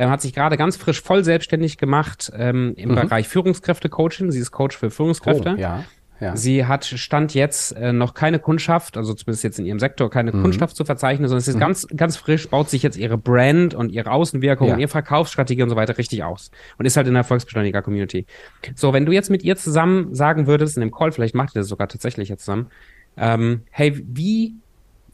Er 0.01 0.09
hat 0.09 0.19
sich 0.19 0.33
gerade 0.33 0.57
ganz 0.57 0.77
frisch 0.77 0.99
voll 0.99 1.23
selbstständig 1.23 1.77
gemacht 1.77 2.31
ähm, 2.35 2.73
im 2.75 2.89
mhm. 2.89 2.95
Bereich 2.95 3.27
Führungskräfte-Coaching. 3.27 4.31
Sie 4.31 4.39
ist 4.39 4.49
Coach 4.49 4.75
für 4.75 4.89
Führungskräfte. 4.89 5.53
Oh, 5.55 5.61
ja. 5.61 5.83
Ja. 6.19 6.35
Sie 6.35 6.65
hat 6.65 6.85
Stand 6.85 7.35
jetzt 7.35 7.75
äh, 7.75 7.93
noch 7.93 8.15
keine 8.15 8.39
Kundschaft, 8.39 8.97
also 8.97 9.13
zumindest 9.13 9.43
jetzt 9.43 9.59
in 9.59 9.65
ihrem 9.67 9.77
Sektor 9.79 10.09
keine 10.09 10.31
mhm. 10.31 10.41
Kundschaft 10.41 10.75
zu 10.75 10.85
verzeichnen, 10.85 11.27
sondern 11.27 11.41
es 11.41 11.47
ist 11.47 11.55
mhm. 11.55 11.59
ganz, 11.59 11.87
ganz 11.95 12.17
frisch, 12.17 12.49
baut 12.49 12.67
sich 12.71 12.81
jetzt 12.81 12.97
ihre 12.97 13.17
Brand 13.19 13.75
und 13.75 13.91
ihre 13.91 14.09
Außenwirkung 14.09 14.69
ja. 14.69 14.73
und 14.73 14.79
ihre 14.79 14.89
Verkaufsstrategie 14.89 15.61
und 15.61 15.69
so 15.69 15.75
weiter 15.75 15.99
richtig 15.99 16.23
aus 16.23 16.49
und 16.79 16.85
ist 16.85 16.97
halt 16.97 17.05
in 17.05 17.13
der 17.13 17.21
Erfolgsbeschleuniger-Community. 17.21 18.25
So, 18.73 18.93
wenn 18.93 19.05
du 19.05 19.11
jetzt 19.11 19.29
mit 19.29 19.43
ihr 19.43 19.55
zusammen 19.55 20.15
sagen 20.15 20.47
würdest, 20.47 20.77
in 20.77 20.81
dem 20.81 20.91
Call, 20.91 21.11
vielleicht 21.11 21.35
macht 21.35 21.55
ihr 21.55 21.61
das 21.61 21.67
sogar 21.67 21.87
tatsächlich 21.87 22.29
jetzt 22.29 22.45
zusammen, 22.45 22.71
ähm, 23.17 23.61
hey, 23.69 24.03
wie 24.07 24.55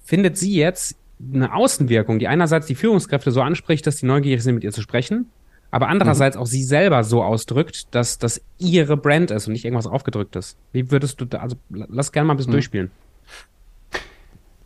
findet 0.04 0.38
sie 0.38 0.56
jetzt 0.56 0.98
eine 1.34 1.54
Außenwirkung, 1.54 2.20
die 2.20 2.28
einerseits 2.28 2.68
die 2.68 2.76
Führungskräfte 2.76 3.32
so 3.32 3.42
anspricht, 3.42 3.88
dass 3.88 3.98
die 3.98 4.06
neugierig 4.06 4.44
sind, 4.44 4.56
mit 4.56 4.64
ihr 4.64 4.72
zu 4.72 4.82
sprechen, 4.82 5.30
aber 5.72 5.88
andererseits 5.88 6.36
mhm. 6.36 6.44
auch 6.44 6.46
sie 6.46 6.64
selber 6.64 7.04
so 7.04 7.24
ausdrückt, 7.24 7.94
dass 7.94 8.18
das 8.18 8.42
ihre 8.58 8.98
Brand 8.98 9.32
ist 9.32 9.48
und 9.48 9.54
nicht 9.54 9.66
irgendwas 9.66 9.88
aufgedrücktes. 9.88 10.58
Wie 10.72 10.92
würdest 10.92 11.20
du 11.20 11.26
da, 11.26 11.40
also 11.40 11.56
lass 11.70 12.12
gerne 12.12 12.28
mal 12.28 12.34
ein 12.34 12.38
bisschen 12.38 12.52
mhm. 12.52 12.58
durchspielen. 12.58 12.92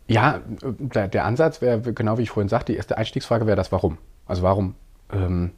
Ja, 0.08 0.42
der, 0.62 1.08
der 1.08 1.26
Ansatz 1.26 1.62
wäre, 1.62 1.80
genau 1.94 2.18
wie 2.18 2.24
ich 2.24 2.32
vorhin 2.32 2.50
sagte, 2.50 2.74
die 2.74 2.78
erste 2.78 2.98
Einstiegsfrage 2.98 3.48
wäre 3.48 3.56
das 3.56 3.72
Warum. 3.72 3.98
Also 4.26 4.44
warum 4.44 4.76
ähm, 5.12 5.52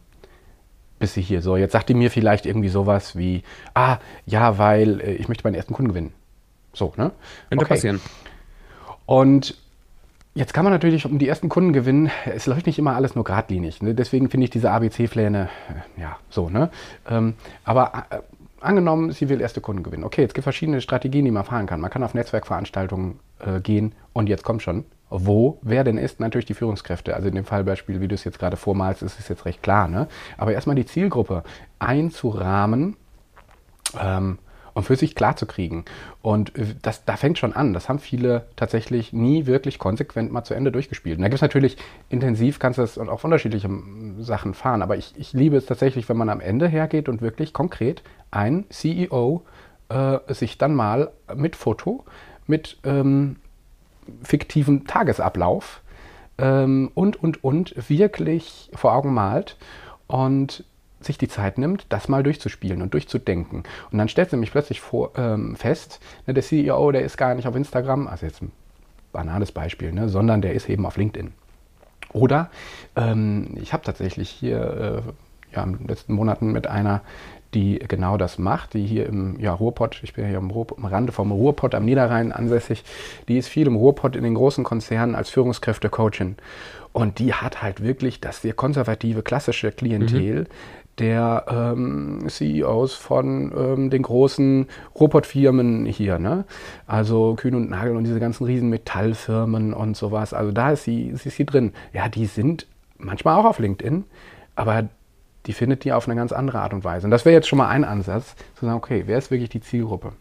bist 1.00 1.18
du 1.18 1.22
hier? 1.22 1.42
So, 1.42 1.58
jetzt 1.58 1.72
sagt 1.72 1.90
die 1.90 1.96
mir 1.96 2.12
vielleicht 2.12 2.46
irgendwie 2.46 2.70
sowas 2.70 3.18
wie, 3.18 3.44
ah, 3.74 3.98
ja, 4.26 4.60
weil 4.60 5.02
äh, 5.02 5.14
ich 5.14 5.28
möchte 5.28 5.44
meinen 5.44 5.56
ersten 5.56 5.74
Kunden 5.74 5.90
gewinnen. 5.90 6.14
So, 6.72 6.94
ne? 6.98 7.12
Könnte 7.50 7.66
okay. 7.66 7.74
passieren. 7.74 8.02
Und 9.06 9.58
Jetzt 10.36 10.54
kann 10.54 10.64
man 10.64 10.74
natürlich 10.74 11.06
um 11.06 11.20
die 11.20 11.28
ersten 11.28 11.48
Kunden 11.48 11.74
gewinnen. 11.74 12.10
Es 12.26 12.48
läuft 12.48 12.66
nicht 12.66 12.80
immer 12.80 12.96
alles 12.96 13.14
nur 13.14 13.24
geradlinig. 13.24 13.84
Ne? 13.84 13.94
Deswegen 13.94 14.30
finde 14.32 14.46
ich 14.46 14.50
diese 14.50 14.72
ABC-Pläne, 14.72 15.50
äh, 15.70 16.02
ja, 16.02 16.18
so, 16.30 16.50
ne? 16.50 16.72
Ähm, 17.08 17.36
aber 17.64 18.06
äh, 18.10 18.18
angenommen, 18.60 19.12
sie 19.12 19.30
will 19.30 19.42
erste 19.42 19.62
Kunden 19.62 19.84
gewinnen. 19.84 20.04
Okay, 20.04 20.24
es 20.24 20.34
gibt 20.34 20.44
verschiedene 20.44 20.82
Strategien, 20.82 21.26
die 21.26 21.32
man 21.32 21.44
fahren 21.44 21.68
kann. 21.68 21.80
Man 21.80 21.92
kann 21.92 22.04
auf 22.04 22.16
Netzwerkveranstaltungen 22.16 23.20
äh, 23.40 23.60
gehen 23.60 23.94
und 24.14 24.28
jetzt 24.28 24.44
kommt 24.44 24.64
schon, 24.64 24.86
wo, 25.12 25.60
wer 25.62 25.84
denn 25.84 26.00
ist, 26.00 26.20
natürlich 26.20 26.46
die 26.46 26.56
Führungskräfte. 26.56 27.16
Also 27.16 27.28
in 27.28 27.36
dem 27.36 27.46
Fallbeispiel, 27.46 28.02
wie 28.02 28.08
du 28.08 28.16
es 28.16 28.24
jetzt 28.24 28.40
gerade 28.40 28.58
vormalst, 28.58 29.04
ist 29.04 29.20
es 29.20 29.28
jetzt 29.28 29.46
recht 29.46 29.62
klar. 29.62 29.88
Ne? 29.88 30.08
Aber 30.38 30.54
erstmal 30.54 30.76
die 30.76 30.88
Zielgruppe 30.88 31.44
einzurahmen 31.78 32.96
ähm, 34.02 34.40
und 34.74 34.84
für 34.84 34.96
sich 34.96 35.16
klar 35.16 35.36
zu 35.36 35.46
kriegen. 35.46 35.86
Und 36.22 36.58
äh, 36.58 36.76
das, 36.82 37.06
da 37.06 37.16
fängt 37.18 37.38
schon 37.38 37.54
an. 37.54 37.74
Das 37.74 37.90
haben 37.90 38.00
viele 38.00 38.46
tatsächlich 38.56 39.14
nie 39.14 39.46
wirklich 39.46 39.80
konsequent 39.80 40.32
mal 40.32 40.44
zu 40.44 40.54
Ende 40.54 40.72
durchgespielt. 40.72 41.18
Und 41.18 41.22
da 41.22 41.28
gibt 41.28 41.36
es 41.36 41.42
natürlich 41.42 41.78
intensiv, 42.10 42.60
kannst 42.60 42.78
du 42.78 42.82
das 42.82 42.98
und 42.98 43.10
auch 43.10 43.24
unterschiedliche 43.24 43.70
Sachen 44.20 44.54
fahren. 44.54 44.82
Aber 44.82 44.98
ich, 44.98 45.14
ich 45.18 45.34
liebe 45.34 45.58
es 45.58 45.66
tatsächlich, 45.66 46.10
wenn 46.10 46.18
man 46.18 46.30
am 46.30 46.40
Ende 46.40 46.68
hergeht 46.68 47.10
und 47.10 47.22
wirklich 47.22 47.54
konkret 47.54 48.04
ein 48.32 48.66
CEO 48.70 49.44
äh, 49.90 50.20
sich 50.34 50.58
dann 50.58 50.76
mal 50.76 51.12
mit 51.36 51.56
Foto, 51.56 52.04
mit 52.48 52.78
ähm, 52.84 53.38
fiktivem 54.24 54.86
Tagesablauf 54.88 55.82
ähm, 56.38 56.92
und, 56.94 57.22
und, 57.22 57.44
und 57.44 57.90
wirklich 57.90 58.70
vor 58.74 58.94
Augen 58.94 59.14
malt 59.14 59.58
und 60.08 60.66
sich 61.06 61.18
die 61.18 61.28
Zeit 61.28 61.58
nimmt, 61.58 61.86
das 61.90 62.08
mal 62.08 62.24
durchzuspielen 62.24 62.82
und 62.82 62.94
durchzudenken. 62.94 63.64
Und 63.92 63.98
dann 63.98 64.10
stellt 64.10 64.30
sie 64.30 64.36
nämlich 64.36 64.52
plötzlich 64.52 64.82
vor, 64.82 65.12
ähm, 65.18 65.56
fest, 65.56 66.00
ne, 66.28 66.34
der 66.34 66.44
CEO, 66.44 66.92
der 66.92 67.02
ist 67.02 67.18
gar 67.18 67.36
nicht 67.36 67.48
auf 67.48 67.56
Instagram, 67.56 68.08
also 68.08 68.26
jetzt 68.26 68.42
ein 68.42 68.52
banales 69.12 69.52
Beispiel, 69.52 69.92
ne, 69.92 70.10
sondern 70.10 70.42
der 70.42 70.54
ist 70.54 70.70
eben 70.70 70.86
auf 70.86 70.98
LinkedIn. 70.98 71.34
Oder 72.12 72.50
ähm, 72.96 73.58
ich 73.62 73.74
habe 73.74 73.84
tatsächlich 73.84 74.30
hier 74.30 75.04
äh, 75.06 75.56
ja, 75.56 75.64
in 75.64 75.78
den 75.78 75.88
letzten 75.88 76.14
Monaten 76.14 76.52
mit 76.52 76.68
einer 76.68 77.02
die 77.54 77.80
genau 77.80 78.18
das 78.18 78.38
macht, 78.38 78.74
die 78.74 78.86
hier 78.86 79.06
im 79.06 79.40
ja, 79.40 79.54
Ruhrpott, 79.54 80.00
ich 80.04 80.14
bin 80.14 80.24
ja 80.24 80.30
hier 80.32 80.38
am, 80.40 80.52
Ruhr, 80.52 80.68
am 80.76 80.86
Rande 80.86 81.12
vom 81.12 81.32
Ruhrpott 81.32 81.76
am 81.76 81.86
Niederrhein 81.86 82.32
ansässig, 82.32 82.84
die 83.28 83.38
ist 83.38 83.48
viel 83.48 83.68
im 83.68 83.76
Ruhrpott 83.76 84.16
in 84.16 84.24
den 84.24 84.36
großen 84.36 84.64
Konzernen 84.64 85.16
als 85.16 85.30
Führungskräfte-Coachin. 85.30 86.36
Und 86.92 87.20
die 87.20 87.34
hat 87.34 87.62
halt 87.62 87.84
wirklich 87.84 88.22
das 88.22 88.42
sehr 88.42 88.54
konservative, 88.54 89.24
klassische 89.24 89.72
Klientel, 89.72 90.42
mhm 90.42 90.48
der 91.00 91.46
ähm, 91.50 92.26
CEOs 92.28 92.94
von 92.94 93.52
ähm, 93.56 93.90
den 93.90 94.04
großen 94.04 94.68
Robotfirmen 95.00 95.86
hier, 95.86 96.20
ne? 96.20 96.46
Also 96.86 97.36
Kühn 97.36 97.56
und 97.56 97.70
Nagel 97.70 97.96
und 97.96 98.04
diese 98.04 98.20
ganzen 98.20 98.46
riesen 98.46 98.70
Metallfirmen 98.70 99.74
und 99.74 99.98
sowas. 99.98 100.34
Also 100.34 100.52
da 100.52 100.72
ist 100.72 100.84
sie, 100.84 101.08
ist 101.08 101.24
sie 101.24 101.46
drin. 101.46 101.74
Ja, 101.94 102.10
die 102.10 102.28
sind 102.28 102.68
manchmal 102.98 103.40
auch 103.40 103.46
auf 103.46 103.60
LinkedIn, 103.60 104.04
aber 104.56 104.88
die 105.46 105.54
findet 105.54 105.84
die 105.84 105.94
auf 105.94 106.08
eine 106.08 106.16
ganz 106.16 106.32
andere 106.32 106.60
Art 106.62 106.74
und 106.74 106.84
Weise. 106.84 107.08
Und 107.08 107.12
das 107.12 107.26
wäre 107.26 107.34
jetzt 107.34 107.48
schon 107.48 107.58
mal 107.58 107.68
ein 107.68 107.84
Ansatz, 107.84 108.36
zu 108.56 108.66
sagen, 108.66 108.78
okay, 108.78 109.04
wer 109.08 109.18
ist 109.18 109.32
wirklich 109.32 109.50
die 109.50 109.62
Zielgruppe? 109.62 110.14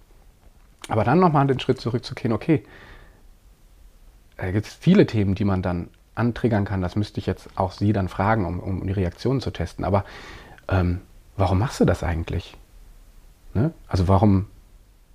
Aber 0.89 1.05
dann 1.05 1.21
nochmal 1.21 1.47
den 1.47 1.61
Schritt 1.61 1.81
zurückzugehen, 1.81 2.33
okay, 2.33 2.65
da 4.37 4.51
gibt 4.51 4.67
es 4.67 4.75
viele 4.75 5.07
Themen, 5.07 5.35
die 5.35 5.45
man 5.45 5.63
dann 5.63 5.91
antriggern 6.15 6.65
kann. 6.65 6.83
Das 6.83 6.97
müsste 6.97 7.21
ich 7.21 7.27
jetzt 7.27 7.49
auch 7.57 7.73
Sie 7.73 7.93
dann 7.93 8.09
fragen, 8.09 8.45
um, 8.45 8.59
um 8.59 8.87
die 8.87 8.93
Reaktionen 8.93 9.41
zu 9.41 9.51
testen. 9.51 9.85
Aber 9.85 10.05
ähm, 10.73 11.01
warum 11.37 11.59
machst 11.59 11.81
du 11.81 11.85
das 11.85 12.03
eigentlich? 12.03 12.57
Ne? 13.55 13.73
Also 13.89 14.09
warum 14.09 14.47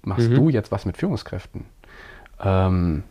machst 0.01 0.29
mhm. 0.29 0.35
du 0.35 0.49
jetzt 0.49 0.71
was 0.71 0.85
mit 0.85 0.97
Führungskräften? 0.97 1.65
Ähm, 2.39 3.03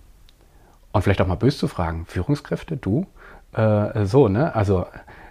und 0.92 1.02
vielleicht 1.02 1.20
auch 1.20 1.26
mal 1.26 1.34
böse 1.34 1.58
zu 1.58 1.68
fragen, 1.68 2.06
Führungskräfte, 2.06 2.76
du? 2.76 3.06
Äh, 3.52 4.06
so, 4.06 4.28
ne? 4.28 4.54
Also 4.54 4.86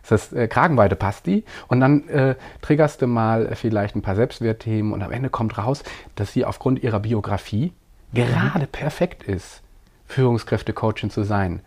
das 0.08 0.32
äh, 0.34 0.48
Kragenweite 0.48 0.96
passt 0.96 1.26
die 1.26 1.44
und 1.68 1.80
dann 1.80 2.08
äh, 2.10 2.36
triggerst 2.62 3.02
du 3.02 3.08
mal 3.08 3.56
vielleicht 3.56 3.96
ein 3.96 4.02
paar 4.02 4.16
Selbstwertthemen 4.16 4.94
und 4.94 5.02
am 5.02 5.12
Ende 5.12 5.30
kommt 5.30 5.58
raus, 5.58 5.84
dass 6.16 6.34
sie 6.34 6.46
aufgrund 6.46 6.84
ihrer 6.84 7.00
Biografie 7.00 7.74
gerade 8.14 8.68
perfekt 8.68 9.24
ist, 9.24 9.62
Führungskräfte-Coaching 10.08 11.10
zu 11.10 11.24
sein. 11.24 11.62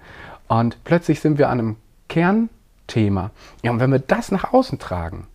Und 0.47 0.83
plötzlich 0.85 1.21
sind 1.21 1.39
wir 1.39 1.49
an 1.49 1.59
einem 1.59 1.77
Kernthema. 2.09 3.31
Ja, 3.63 3.73
und 3.73 3.81
wenn 3.81 3.91
wir 3.91 3.99
das 3.99 4.31
nach 4.31 4.53
außen 4.53 4.79
tragen, 4.79 5.27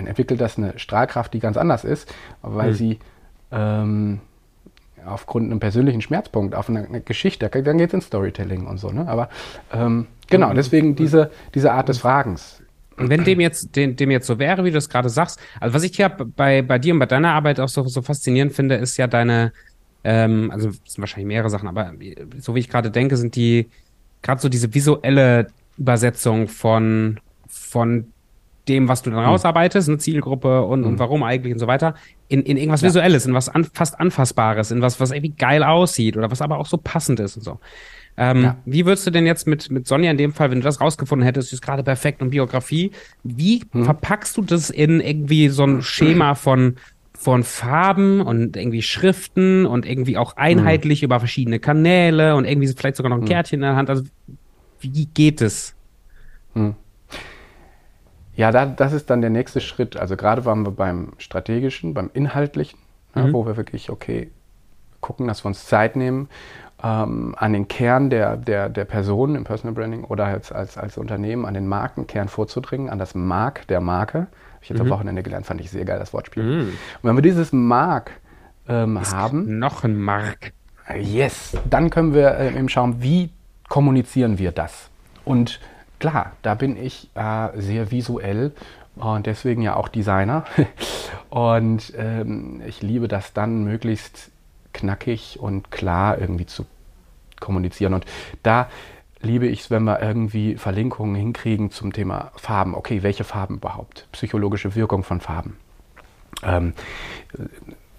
dann 0.00 0.06
entwickelt 0.06 0.40
das 0.40 0.58
eine 0.58 0.78
Strahlkraft, 0.78 1.32
die 1.34 1.40
ganz 1.40 1.56
anders 1.56 1.84
ist, 1.84 2.12
weil 2.42 2.70
mhm. 2.70 2.74
sie 2.74 2.98
ähm, 3.52 4.20
aufgrund 5.06 5.50
einem 5.50 5.60
persönlichen 5.60 6.00
Schmerzpunkt, 6.00 6.54
auf 6.54 6.68
eine, 6.68 6.86
eine 6.86 7.00
Geschichte, 7.00 7.48
dann 7.48 7.78
geht 7.78 7.88
es 7.88 7.94
in 7.94 8.00
Storytelling 8.00 8.66
und 8.66 8.78
so. 8.78 8.90
Ne? 8.90 9.06
Aber 9.08 9.28
ähm, 9.72 10.06
genau, 10.28 10.52
deswegen 10.52 10.96
diese, 10.96 11.30
diese 11.54 11.72
Art 11.72 11.88
des 11.88 11.98
Fragens. 11.98 12.62
Und 12.96 13.08
wenn 13.08 13.24
dem 13.24 13.40
jetzt, 13.40 13.76
dem, 13.76 13.96
dem 13.96 14.10
jetzt 14.10 14.26
so 14.26 14.38
wäre, 14.38 14.64
wie 14.64 14.70
du 14.70 14.76
es 14.76 14.90
gerade 14.90 15.08
sagst, 15.08 15.40
also 15.58 15.74
was 15.74 15.82
ich 15.84 15.96
ja 15.96 16.08
bei, 16.08 16.60
bei 16.60 16.78
dir 16.78 16.92
und 16.92 16.98
bei 16.98 17.06
deiner 17.06 17.32
Arbeit 17.32 17.58
auch 17.58 17.68
so, 17.68 17.82
so 17.84 18.02
faszinierend 18.02 18.52
finde, 18.52 18.74
ist 18.74 18.98
ja 18.98 19.06
deine, 19.06 19.52
ähm, 20.04 20.50
also 20.50 20.68
es 20.68 20.80
sind 20.84 21.00
wahrscheinlich 21.00 21.28
mehrere 21.28 21.48
Sachen, 21.48 21.66
aber 21.66 21.94
so 22.38 22.54
wie 22.54 22.60
ich 22.60 22.68
gerade 22.68 22.90
denke, 22.90 23.16
sind 23.16 23.36
die 23.36 23.70
gerade 24.20 24.40
so 24.40 24.50
diese 24.50 24.74
visuelle 24.74 25.46
Übersetzung 25.78 26.46
von, 26.48 27.20
von 27.48 28.12
dem, 28.70 28.88
was 28.88 29.02
du 29.02 29.10
dann 29.10 29.20
hm. 29.20 29.26
rausarbeitest, 29.26 29.88
eine 29.88 29.98
Zielgruppe 29.98 30.62
und, 30.62 30.84
und 30.84 30.92
hm. 30.92 30.98
warum 30.98 31.22
eigentlich 31.22 31.52
und 31.52 31.58
so 31.58 31.66
weiter, 31.66 31.94
in, 32.28 32.42
in 32.42 32.56
irgendwas 32.56 32.80
ja. 32.80 32.88
Visuelles, 32.88 33.26
in 33.26 33.34
was 33.34 33.48
an, 33.48 33.64
fast 33.64 34.00
Anfassbares, 34.00 34.70
in 34.70 34.80
was, 34.80 35.00
was 35.00 35.10
irgendwie 35.10 35.34
geil 35.36 35.62
aussieht 35.62 36.16
oder 36.16 36.30
was 36.30 36.40
aber 36.40 36.58
auch 36.58 36.66
so 36.66 36.78
passend 36.78 37.20
ist 37.20 37.36
und 37.36 37.42
so. 37.42 37.58
Ähm, 38.16 38.42
ja. 38.42 38.56
Wie 38.64 38.86
würdest 38.86 39.06
du 39.06 39.10
denn 39.10 39.26
jetzt 39.26 39.46
mit, 39.46 39.70
mit 39.70 39.86
Sonja 39.86 40.10
in 40.10 40.18
dem 40.18 40.32
Fall, 40.32 40.50
wenn 40.50 40.60
du 40.60 40.64
das 40.64 40.80
rausgefunden 40.80 41.24
hättest, 41.24 41.52
ist 41.52 41.62
gerade 41.62 41.82
perfekt 41.82 42.22
und 42.22 42.30
Biografie, 42.30 42.90
wie 43.24 43.62
mhm. 43.72 43.84
verpackst 43.84 44.36
du 44.36 44.42
das 44.42 44.70
in 44.70 45.00
irgendwie 45.00 45.48
so 45.48 45.64
ein 45.64 45.82
Schema 45.82 46.34
von, 46.34 46.76
von 47.14 47.44
Farben 47.44 48.20
und 48.20 48.56
irgendwie 48.56 48.82
Schriften 48.82 49.66
und 49.66 49.86
irgendwie 49.86 50.16
auch 50.16 50.36
einheitlich 50.36 51.02
mhm. 51.02 51.06
über 51.06 51.18
verschiedene 51.18 51.60
Kanäle 51.60 52.36
und 52.36 52.44
irgendwie 52.44 52.68
vielleicht 52.68 52.96
sogar 52.96 53.10
noch 53.10 53.18
ein 53.18 53.22
hm. 53.22 53.28
Kärtchen 53.28 53.56
in 53.56 53.62
der 53.62 53.76
Hand? 53.76 53.90
Also, 53.90 54.04
wie 54.80 55.06
geht 55.06 55.40
es? 55.40 55.74
Mhm. 56.54 56.74
Ja, 58.40 58.50
da, 58.50 58.64
das 58.64 58.94
ist 58.94 59.10
dann 59.10 59.20
der 59.20 59.28
nächste 59.28 59.60
Schritt. 59.60 59.98
Also 59.98 60.16
gerade 60.16 60.46
waren 60.46 60.64
wir 60.64 60.70
beim 60.70 61.12
strategischen, 61.18 61.92
beim 61.92 62.08
inhaltlichen, 62.14 62.78
mhm. 63.14 63.26
ja, 63.26 63.32
wo 63.34 63.44
wir 63.44 63.58
wirklich, 63.58 63.90
okay, 63.90 64.30
gucken, 65.02 65.28
dass 65.28 65.44
wir 65.44 65.48
uns 65.48 65.66
Zeit 65.66 65.94
nehmen, 65.94 66.30
ähm, 66.82 67.34
an 67.36 67.52
den 67.52 67.68
Kern 67.68 68.08
der, 68.08 68.38
der, 68.38 68.70
der 68.70 68.86
Person 68.86 69.34
im 69.34 69.44
Personal 69.44 69.74
Branding 69.74 70.04
oder 70.04 70.32
jetzt 70.32 70.54
als, 70.54 70.78
als 70.78 70.96
Unternehmen, 70.96 71.44
an 71.44 71.52
den 71.52 71.66
Markenkern 71.66 72.28
vorzudringen, 72.28 72.88
an 72.88 72.98
das 72.98 73.14
Mark 73.14 73.66
der 73.66 73.82
Marke. 73.82 74.20
Habe 74.20 74.28
ich 74.62 74.70
jetzt 74.70 74.78
mhm. 74.78 74.86
am 74.86 74.90
Wochenende 74.90 75.22
gelernt, 75.22 75.44
fand 75.44 75.60
ich 75.60 75.70
sehr 75.70 75.84
geil, 75.84 75.98
das 75.98 76.14
Wortspiel. 76.14 76.42
Mhm. 76.42 76.60
Und 76.60 76.76
wenn 77.02 77.16
wir 77.16 77.22
dieses 77.22 77.52
Mark 77.52 78.12
ähm, 78.68 78.98
haben. 79.02 79.58
Noch 79.58 79.84
ein 79.84 80.00
Mark. 80.00 80.54
Yes, 80.98 81.58
dann 81.68 81.90
können 81.90 82.14
wir 82.14 82.38
äh, 82.38 82.56
eben 82.56 82.70
schauen, 82.70 83.02
wie 83.02 83.28
kommunizieren 83.68 84.38
wir 84.38 84.50
das. 84.50 84.88
Und 85.26 85.60
klar, 86.00 86.32
da 86.42 86.54
bin 86.54 86.76
ich 86.76 87.08
äh, 87.14 87.48
sehr 87.54 87.90
visuell 87.90 88.52
und 88.96 89.26
deswegen 89.26 89.62
ja 89.62 89.76
auch 89.76 89.88
Designer. 89.88 90.44
und 91.30 91.92
ähm, 91.96 92.62
ich 92.66 92.82
liebe 92.82 93.06
das 93.06 93.32
dann 93.32 93.62
möglichst 93.62 94.30
knackig 94.72 95.38
und 95.40 95.70
klar 95.70 96.18
irgendwie 96.18 96.46
zu 96.46 96.66
kommunizieren. 97.38 97.94
Und 97.94 98.04
da 98.42 98.68
liebe 99.20 99.46
ich 99.46 99.60
es, 99.60 99.70
wenn 99.70 99.84
wir 99.84 100.00
irgendwie 100.00 100.56
Verlinkungen 100.56 101.14
hinkriegen 101.14 101.70
zum 101.70 101.92
Thema 101.92 102.32
Farben. 102.36 102.74
Okay, 102.74 103.02
welche 103.02 103.24
Farben 103.24 103.56
überhaupt? 103.56 104.08
Psychologische 104.12 104.74
Wirkung 104.74 105.04
von 105.04 105.20
Farben. 105.20 105.56
Ähm, 106.42 106.74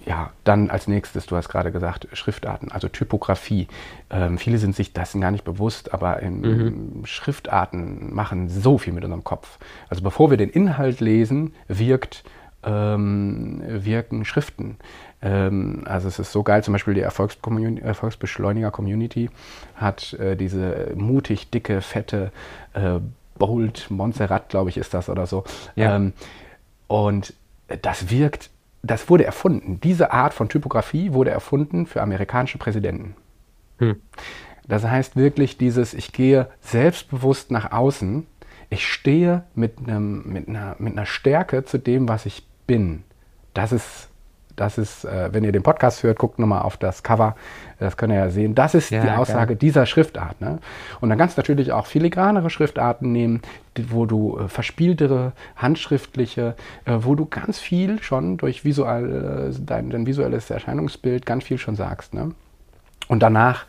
ja, 0.06 0.32
dann 0.44 0.70
als 0.70 0.88
nächstes, 0.88 1.26
du 1.28 1.36
hast 1.36 1.50
gerade 1.50 1.72
gesagt, 1.72 2.08
Schriftarten, 2.14 2.72
also 2.72 2.88
Typografie. 2.88 3.68
Ähm, 4.10 4.38
viele 4.38 4.58
sind 4.58 4.74
sich 4.76 4.94
dessen 4.94 5.20
gar 5.22 5.32
nicht 5.32 5.44
bewusst, 5.44 5.94
aber 5.94 6.22
mhm. 6.22 7.02
Schriftarten 7.04 8.14
machen 8.14 8.48
so 8.50 8.78
viel 8.78 8.94
mit 8.94 9.04
unserem 9.04 9.24
Kopf. 9.24 9.58
Also 9.90 10.04
bevor 10.04 10.30
wir 10.32 10.38
den 10.38 10.50
Inhalt 10.50 11.02
lesen, 11.02 11.54
wirkt, 11.68 12.24
ähm, 12.64 13.62
wirken 13.66 14.26
Schriften. 14.26 14.78
Ähm, 15.22 15.84
also 15.86 16.08
es 16.08 16.18
ist 16.18 16.32
so 16.32 16.42
geil, 16.42 16.64
zum 16.64 16.72
Beispiel 16.72 16.96
die 16.96 17.02
Erfolgsbeschleuniger-Community 17.02 19.30
hat 19.76 20.14
äh, 20.14 20.36
diese 20.36 20.94
mutig 20.96 21.52
dicke, 21.52 21.82
fette 21.82 22.32
äh, 22.74 23.00
Bold 23.38 23.86
Montserrat, 23.90 24.50
glaube 24.50 24.72
ich, 24.72 24.78
ist 24.78 24.94
das 24.94 25.10
oder 25.10 25.28
so. 25.28 25.44
Ja. 25.76 25.96
Ähm, 25.96 26.14
und 26.88 27.34
das 27.82 28.10
wirkt 28.10 28.50
das 28.84 29.10
wurde 29.10 29.26
erfunden. 29.26 29.80
Diese 29.82 30.12
Art 30.12 30.34
von 30.34 30.50
Typografie 30.50 31.14
wurde 31.14 31.32
erfunden 31.32 31.86
für 31.86 32.02
amerikanische 32.02 32.58
Präsidenten. 32.58 33.16
Hm. 33.78 34.02
Das 34.68 34.84
heißt 34.84 35.16
wirklich 35.16 35.58
dieses, 35.58 35.94
ich 35.94 36.14
gehe 36.14 36.48
selbstbewusst 36.62 37.52
nach 37.52 37.72
außen, 37.72 38.26
ich 38.70 38.88
stehe 38.88 39.44
mit, 39.54 39.80
einem, 39.80 40.24
mit, 40.26 40.48
einer, 40.48 40.76
mit 40.80 40.94
einer 40.94 41.06
Stärke 41.06 41.66
zu 41.66 41.78
dem, 41.78 42.08
was 42.08 42.26
ich 42.26 42.48
bin. 42.68 43.04
Das 43.54 43.72
ist 43.72 44.11
Das 44.56 44.78
ist, 44.78 45.06
äh, 45.06 45.30
wenn 45.34 45.44
ihr 45.44 45.52
den 45.52 45.64
Podcast 45.64 46.04
hört, 46.04 46.18
guckt 46.20 46.40
nochmal 46.40 46.62
auf 46.62 46.78
das 46.78 47.04
Cover. 47.04 47.36
Das 47.80 47.98
könnt 47.98 48.14
ihr 48.14 48.20
ja 48.20 48.30
sehen. 48.30 48.54
Das 48.56 48.76
ist 48.76 48.90
Ja, 48.92 49.02
die 49.02 49.10
Aussage 49.10 49.48
geil. 49.50 49.56
dieser 49.58 49.86
Schriftart. 49.86 50.40
Ne? 50.42 50.60
Und 51.00 51.10
dann 51.10 51.18
kannst 51.18 51.38
du 51.38 51.42
natürlich 51.42 51.72
auch 51.72 51.86
filigranere 51.88 52.50
Schriftarten 52.50 53.12
nehmen, 53.12 53.42
wo 53.90 54.06
du 54.06 54.38
äh, 54.38 54.48
verspieltere, 54.48 55.32
handschriftliche, 55.56 56.56
äh, 56.86 56.98
wo 57.00 57.16
du 57.16 57.26
ganz 57.26 57.60
viel 57.60 58.02
schon 58.04 58.38
durch 58.38 58.64
visual, 58.66 59.50
äh, 59.52 59.56
dein, 59.66 59.90
dein 59.90 60.06
visuelles 60.06 60.50
Erscheinungsbild 60.50 61.26
ganz 61.26 61.44
viel 61.44 61.58
schon 61.58 61.76
sagst. 61.76 62.14
Ne? 62.14 62.32
Und 63.08 63.22
danach 63.24 63.66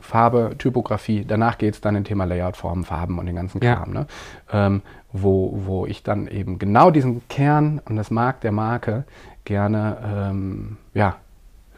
Farbe, 0.00 0.56
Typografie, 0.58 1.24
danach 1.24 1.58
geht 1.58 1.74
es 1.74 1.80
dann 1.80 1.94
in 1.94 2.02
Thema 2.02 2.24
Layout, 2.24 2.56
Formen, 2.56 2.84
Farben 2.84 3.20
und 3.20 3.26
den 3.26 3.36
ganzen 3.36 3.62
Ja. 3.62 3.76
Kram. 3.76 3.92
Ne? 3.92 4.06
Ähm, 4.52 4.82
wo, 5.12 5.52
wo 5.66 5.86
ich 5.86 6.02
dann 6.02 6.26
eben 6.26 6.58
genau 6.58 6.90
diesen 6.90 7.22
Kern 7.28 7.80
und 7.84 7.96
das 7.96 8.10
Mark 8.10 8.40
der 8.40 8.50
Marke 8.50 9.04
gerne 9.44 10.28
ähm, 10.30 10.76
ja, 10.94 11.16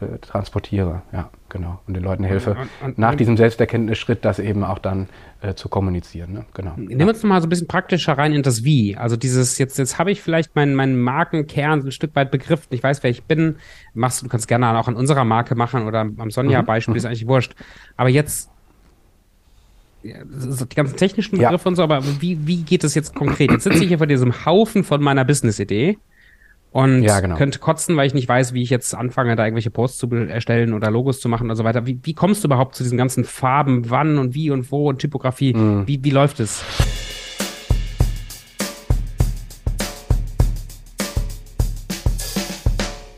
äh, 0.01 0.17
transportiere. 0.19 1.01
Ja, 1.13 1.29
genau. 1.49 1.79
Und 1.87 1.93
den 1.95 2.03
Leuten 2.03 2.23
helfe, 2.23 2.51
Und- 2.51 2.69
und- 2.87 2.97
nach 2.97 3.11
und- 3.11 3.19
diesem 3.19 3.37
Selbsterkenntnisschritt 3.37 4.25
das 4.25 4.39
eben 4.39 4.63
auch 4.63 4.79
dann 4.79 5.07
äh, 5.41 5.53
zu 5.53 5.69
kommunizieren. 5.69 6.33
Ne? 6.33 6.45
Genau. 6.53 6.73
Nimm 6.75 7.07
uns 7.07 7.21
noch 7.23 7.29
mal 7.29 7.39
so 7.41 7.47
ein 7.47 7.49
bisschen 7.49 7.67
praktischer 7.67 8.17
rein 8.17 8.33
in 8.33 8.41
das 8.43 8.63
Wie. 8.63 8.97
Also 8.97 9.15
dieses, 9.15 9.57
jetzt, 9.57 9.77
jetzt 9.77 9.97
habe 9.99 10.11
ich 10.11 10.21
vielleicht 10.21 10.55
meinen, 10.55 10.75
meinen 10.75 10.99
Markenkern 10.99 11.81
so 11.81 11.87
ein 11.87 11.91
Stück 11.91 12.15
weit 12.15 12.31
begriffen. 12.31 12.67
Ich 12.71 12.83
weiß, 12.83 13.03
wer 13.03 13.09
ich 13.11 13.23
bin. 13.23 13.55
Machst, 13.93 14.21
du 14.23 14.27
kannst 14.27 14.47
gerne 14.47 14.77
auch 14.77 14.87
an 14.87 14.95
unserer 14.95 15.23
Marke 15.23 15.55
machen 15.55 15.85
oder 15.87 16.01
am 16.01 16.29
Sonja-Beispiel, 16.31 16.95
ist 16.95 17.05
eigentlich 17.05 17.27
wurscht. 17.27 17.53
Aber 17.95 18.09
jetzt, 18.09 18.49
ja, 20.03 20.17
so 20.29 20.65
die 20.65 20.75
ganzen 20.75 20.97
technischen 20.97 21.35
Ja. 21.39 21.49
Begriffe 21.49 21.69
und 21.69 21.75
so, 21.75 21.83
aber 21.83 22.03
wie, 22.21 22.45
wie 22.45 22.63
geht 22.63 22.83
es 22.83 22.95
jetzt 22.95 23.15
konkret? 23.15 23.51
Jetzt 23.51 23.63
sitze 23.63 23.81
ich 23.83 23.87
hier 23.87 23.97
vor 23.97 24.07
diesem 24.07 24.45
Haufen 24.45 24.83
von 24.83 25.01
meiner 25.01 25.25
Business-Idee 25.25 25.97
und 26.75 27.03
Ja, 27.03 27.21
genau. 27.21 27.37
könnte 27.37 27.59
kotzen, 27.59 27.95
weil 27.95 28.05
ich 28.05 28.13
nicht 28.13 28.27
weiß, 28.27 28.53
wie 28.53 28.61
ich 28.61 28.69
jetzt 28.69 28.93
anfange, 28.95 29.37
da 29.37 29.45
irgendwelche 29.45 29.71
Posts 29.71 29.97
zu 29.97 30.09
erstellen 30.13 30.73
oder 30.73 30.91
Logos 30.91 31.21
zu 31.21 31.29
machen 31.29 31.49
und 31.49 31.55
so 31.55 31.63
weiter. 31.63 31.87
Wie, 31.87 31.97
wie 32.03 32.13
kommst 32.13 32.43
du 32.43 32.49
überhaupt 32.49 32.75
zu 32.75 32.83
diesen 32.83 32.97
ganzen 32.97 33.23
Farben, 33.23 33.89
wann 33.89 34.17
und 34.17 34.33
wie 34.35 34.51
und 34.51 34.69
wo 34.73 34.89
und 34.89 34.99
Typografie? 34.99 35.53
Mhm. 35.53 35.87
Wie, 35.87 36.03
wie 36.03 36.09
läuft 36.09 36.41
es? 36.41 36.65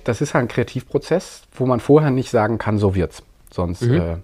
Das 0.03 0.21
ist 0.21 0.33
halt 0.33 0.45
ein 0.45 0.47
Kreativprozess, 0.47 1.41
wo 1.53 1.65
man 1.65 1.79
vorher 1.79 2.11
nicht 2.11 2.29
sagen 2.29 2.57
kann, 2.59 2.77
so 2.77 2.95
wird's. 2.95 3.23
Sonst 3.51 3.81
Mhm. 3.81 3.93
äh, 3.95 4.15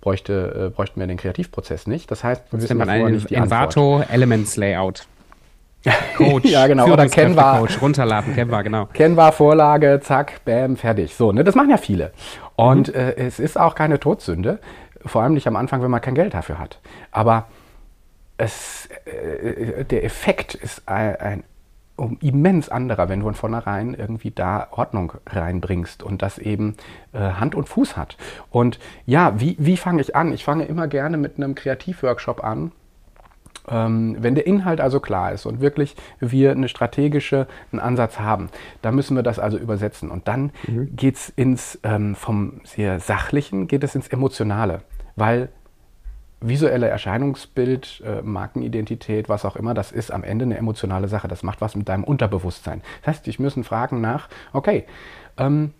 bräuchte, 0.00 0.70
äh, 0.70 0.74
bräuchten 0.74 1.00
wir 1.00 1.06
den 1.06 1.16
Kreativprozess 1.16 1.86
nicht. 1.86 2.10
Das 2.10 2.22
heißt, 2.24 2.42
wir 2.52 2.60
wissen 2.60 2.76
man 2.76 2.88
ein 2.88 3.12
nicht 3.12 3.30
die 3.30 3.36
Antwort. 3.36 3.76
Envato 3.76 4.02
Elements 4.10 4.56
Layout. 4.56 5.06
Coach. 6.16 6.44
Ja, 6.50 6.66
genau. 6.66 6.86
Oder 6.92 7.08
Canva. 7.08 7.58
Coach. 7.58 7.80
Runterladen, 7.82 8.34
Canva, 8.34 8.62
genau. 8.62 8.86
Canva, 8.92 9.32
Vorlage, 9.32 10.00
zack, 10.02 10.44
bam, 10.44 10.76
fertig. 10.76 11.14
So, 11.14 11.32
ne, 11.32 11.44
das 11.44 11.54
machen 11.54 11.70
ja 11.70 11.76
viele. 11.76 12.12
Und 12.56 12.88
Mhm. 12.88 12.94
äh, 12.94 13.12
es 13.14 13.38
ist 13.40 13.58
auch 13.58 13.74
keine 13.74 13.98
Todsünde, 13.98 14.58
vor 15.04 15.22
allem 15.22 15.34
nicht 15.34 15.46
am 15.46 15.56
Anfang, 15.56 15.82
wenn 15.82 15.90
man 15.90 16.00
kein 16.00 16.14
Geld 16.14 16.34
dafür 16.34 16.58
hat. 16.58 16.80
Aber 17.10 17.46
es, 18.36 18.88
äh, 19.04 19.84
der 19.84 20.04
Effekt 20.04 20.54
ist 20.54 20.82
ein, 20.88 21.16
ein 21.16 21.44
um 21.96 22.16
immens 22.20 22.68
anderer, 22.70 23.08
wenn 23.10 23.20
du 23.20 23.26
von 23.26 23.34
vornherein 23.34 23.94
irgendwie 23.94 24.30
da 24.30 24.68
Ordnung 24.70 25.12
reinbringst 25.26 26.02
und 26.02 26.22
das 26.22 26.38
eben 26.38 26.76
äh, 27.12 27.18
Hand 27.18 27.54
und 27.54 27.68
Fuß 27.68 27.96
hat. 27.96 28.16
Und 28.50 28.78
ja, 29.06 29.38
wie, 29.38 29.56
wie 29.58 29.76
fange 29.76 30.00
ich 30.00 30.16
an? 30.16 30.32
Ich 30.32 30.42
fange 30.42 30.64
immer 30.64 30.88
gerne 30.88 31.16
mit 31.18 31.36
einem 31.36 31.54
Kreativworkshop 31.54 32.42
an, 32.42 32.72
wenn 34.18 34.34
der 34.34 34.46
Inhalt 34.46 34.80
also 34.80 35.00
klar 35.00 35.32
ist 35.32 35.46
und 35.46 35.60
wirklich 35.60 35.96
wir 36.20 36.50
eine 36.52 36.68
strategische 36.68 37.46
einen 37.70 37.80
Ansatz 37.80 38.18
haben, 38.18 38.48
dann 38.82 38.94
müssen 38.94 39.16
wir 39.16 39.22
das 39.22 39.38
also 39.38 39.58
übersetzen. 39.58 40.10
Und 40.10 40.28
dann 40.28 40.52
geht 40.96 41.16
es 41.16 41.28
ins, 41.30 41.78
ähm, 41.82 42.14
vom 42.14 42.60
sehr 42.64 43.00
sachlichen, 43.00 43.68
geht 43.68 43.84
es 43.84 43.94
ins 43.94 44.08
Emotionale, 44.08 44.82
weil 45.16 45.48
visuelle 46.42 46.88
Erscheinungsbild, 46.88 48.02
äh, 48.04 48.22
Markenidentität, 48.22 49.28
was 49.28 49.44
auch 49.44 49.56
immer, 49.56 49.74
das 49.74 49.92
ist 49.92 50.10
am 50.10 50.24
Ende 50.24 50.44
eine 50.44 50.58
emotionale 50.58 51.08
Sache. 51.08 51.28
Das 51.28 51.42
macht 51.42 51.60
was 51.60 51.76
mit 51.76 51.88
deinem 51.88 52.04
Unterbewusstsein. 52.04 52.82
Das 53.02 53.16
heißt, 53.16 53.28
ich 53.28 53.38
müssen 53.38 53.64
fragen 53.64 54.00
nach, 54.00 54.28
okay, 54.52 54.84
ähm, 55.38 55.72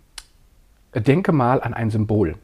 denke 0.93 1.31
mal 1.31 1.61
an 1.61 1.73
ein 1.73 1.89
Symbol 1.89 2.35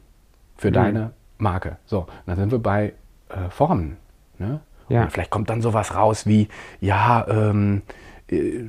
für 0.56 0.70
deine 0.70 1.12
Marke. 1.38 1.78
So, 1.86 2.06
dann 2.26 2.36
sind 2.36 2.52
wir 2.52 2.58
bei 2.58 2.92
äh, 3.28 3.48
Formen. 3.48 3.96
Ne? 4.38 4.60
Ja. 4.90 5.04
Und 5.04 5.12
vielleicht 5.12 5.30
kommt 5.30 5.48
dann 5.48 5.62
sowas 5.62 5.94
raus 5.94 6.26
wie, 6.26 6.48
ja, 6.80 7.26
ähm, 7.30 7.82
äh, 8.30 8.64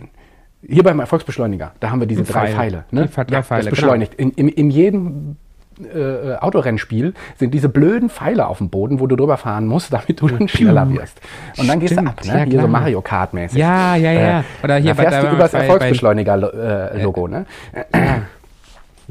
hier 0.68 0.84
beim 0.84 1.00
Erfolgsbeschleuniger, 1.00 1.72
da 1.80 1.90
haben 1.90 2.00
wir 2.00 2.08
diese 2.08 2.24
Die 2.24 2.32
drei 2.32 2.48
Pfeile. 2.54 2.86
Ne? 2.92 3.08
Die 3.08 3.14
drei 3.14 3.26
ja, 3.30 3.42
Pfeile, 3.44 3.64
das 3.64 3.70
beschleunigt. 3.72 4.14
In, 4.14 4.30
in, 4.32 4.48
in 4.48 4.70
jedem 4.70 5.36
äh, 5.82 6.36
Autorennspiel 6.36 7.16
sind 7.38 7.56
diese 7.56 7.68
blöden 7.68 8.10
Pfeile 8.12 8.46
auf 8.46 8.60
dem 8.60 8.70
Boden, 8.70 9.00
wo 9.00 9.08
du 9.08 9.16
drüber 9.16 9.38
fahren 9.38 9.66
musst, 9.66 9.92
damit 9.94 10.22
du 10.22 10.28
dann 10.28 10.48
schneller 10.48 10.88
wirst. 10.94 11.20
Und 11.58 11.68
dann 11.68 11.80
gehst 11.80 11.94
du 11.94 11.96
Stimmt, 11.96 12.10
ab, 12.10 12.24
ne? 12.26 12.34
ja, 12.40 12.44
hier 12.46 12.62
so. 12.62 12.68
Mario 12.68 13.02
Kart-mäßig. 13.02 13.58
Ja, 13.58 13.96
ja, 13.96 14.12
ja. 14.12 14.44
Oder 14.64 14.76
hier 14.76 14.94
da 14.94 15.02
fährst 15.02 15.18
bei- 15.18 15.22
du 15.22 15.28
bei- 15.28 15.34
über 15.34 15.42
das 15.44 15.52
bei- 15.54 15.58
bei- 15.58 15.64
Erfolgsbeschleuniger-Logo. 15.64 17.28
ne? 17.28 17.46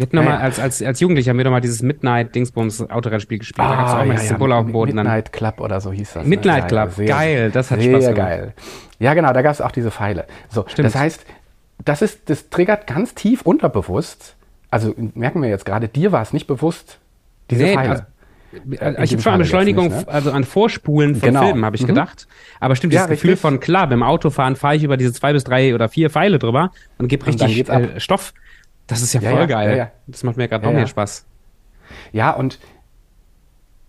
Wir 0.00 0.06
hatten 0.06 0.16
noch 0.16 0.22
mal, 0.24 0.30
Ja, 0.30 0.36
ja. 0.38 0.44
als, 0.44 0.58
als, 0.58 0.82
als 0.82 0.98
Jugendlicher 1.00 1.28
haben 1.30 1.36
wir 1.36 1.44
noch 1.44 1.50
mal 1.50 1.60
dieses 1.60 1.82
Midnight-Dingsbums-Autorennspiel 1.82 3.38
gespielt. 3.38 3.58
da 3.68 3.76
gab's 3.76 3.92
auch 3.92 3.96
Ah, 3.98 4.02
immer 4.02 4.12
ja, 4.14 4.14
das 4.14 4.22
ja, 4.24 4.28
Symbol 4.30 4.52
auf 4.52 4.64
dem 4.64 4.72
Boden. 4.72 4.96
Dann. 4.96 5.04
Midnight 5.06 5.32
Club 5.32 5.60
oder 5.60 5.80
so 5.82 5.92
hieß 5.92 6.14
das. 6.14 6.26
Midnight 6.26 6.62
ne? 6.62 6.68
Club, 6.68 6.92
sehr, 6.92 7.06
geil, 7.06 7.50
das 7.50 7.70
hat 7.70 7.80
sehr 7.82 7.90
Spaß 7.92 8.04
gemacht. 8.14 8.16
geil. 8.16 8.54
Ja, 8.98 9.12
genau, 9.12 9.32
da 9.34 9.42
gab 9.42 9.52
es 9.52 9.60
auch 9.60 9.72
diese 9.72 9.90
Pfeile. 9.90 10.24
So, 10.48 10.64
Stimmt. 10.68 10.86
das 10.86 10.94
heißt, 10.94 11.26
das, 11.84 12.00
ist, 12.00 12.30
das 12.30 12.48
triggert 12.48 12.86
ganz 12.86 13.14
tief 13.14 13.42
unterbewusst. 13.42 14.36
Also 14.70 14.94
merken 15.14 15.42
wir 15.42 15.50
jetzt 15.50 15.66
gerade, 15.66 15.88
dir 15.88 16.12
war 16.12 16.22
es 16.22 16.32
nicht 16.32 16.46
bewusst, 16.46 16.98
diese 17.50 17.64
Nee, 17.64 17.74
Pfeile. 17.74 17.90
also, 17.90 18.02
in 18.52 18.72
ich 19.04 19.12
habe 19.12 19.22
schon 19.22 19.32
an 19.34 19.38
Beschleunigung, 19.40 19.88
nicht, 19.88 20.06
ne? 20.06 20.12
also 20.12 20.32
an 20.32 20.44
Vorspulen 20.44 21.14
von 21.16 21.28
Genau. 21.28 21.44
Filmen 21.44 21.64
habe 21.64 21.76
ich 21.76 21.82
Mhm. 21.82 21.88
gedacht. 21.88 22.26
Aber 22.58 22.74
stimmt, 22.74 22.94
Ja, 22.94 23.00
dieses 23.02 23.10
Gefühl 23.18 23.30
richtig. 23.32 23.42
von, 23.42 23.60
klar, 23.60 23.86
beim 23.86 24.02
Autofahren 24.02 24.56
fahre 24.56 24.76
ich 24.76 24.82
über 24.82 24.96
diese 24.96 25.12
zwei 25.12 25.32
bis 25.34 25.44
drei 25.44 25.74
oder 25.74 25.88
vier 25.90 26.08
Pfeile 26.10 26.38
drüber 26.38 26.72
und 26.98 27.08
gebe 27.08 27.24
Und 27.26 27.40
richtig 27.42 27.70
ab. 27.70 27.82
äh, 27.82 28.00
Stoff. 28.00 28.32
Das 28.90 29.02
ist 29.02 29.12
ja 29.12 29.20
Ja, 29.20 29.30
voll 29.30 29.40
ja, 29.40 29.46
geil. 29.46 29.76
ja. 29.76 29.90
Das 30.06 30.22
macht 30.22 30.36
mir 30.36 30.48
gerade 30.48 30.64
noch 30.66 30.72
mehr. 30.72 30.86
Spaß. 30.86 31.26
Ja, 32.12 32.32
und 32.32 32.58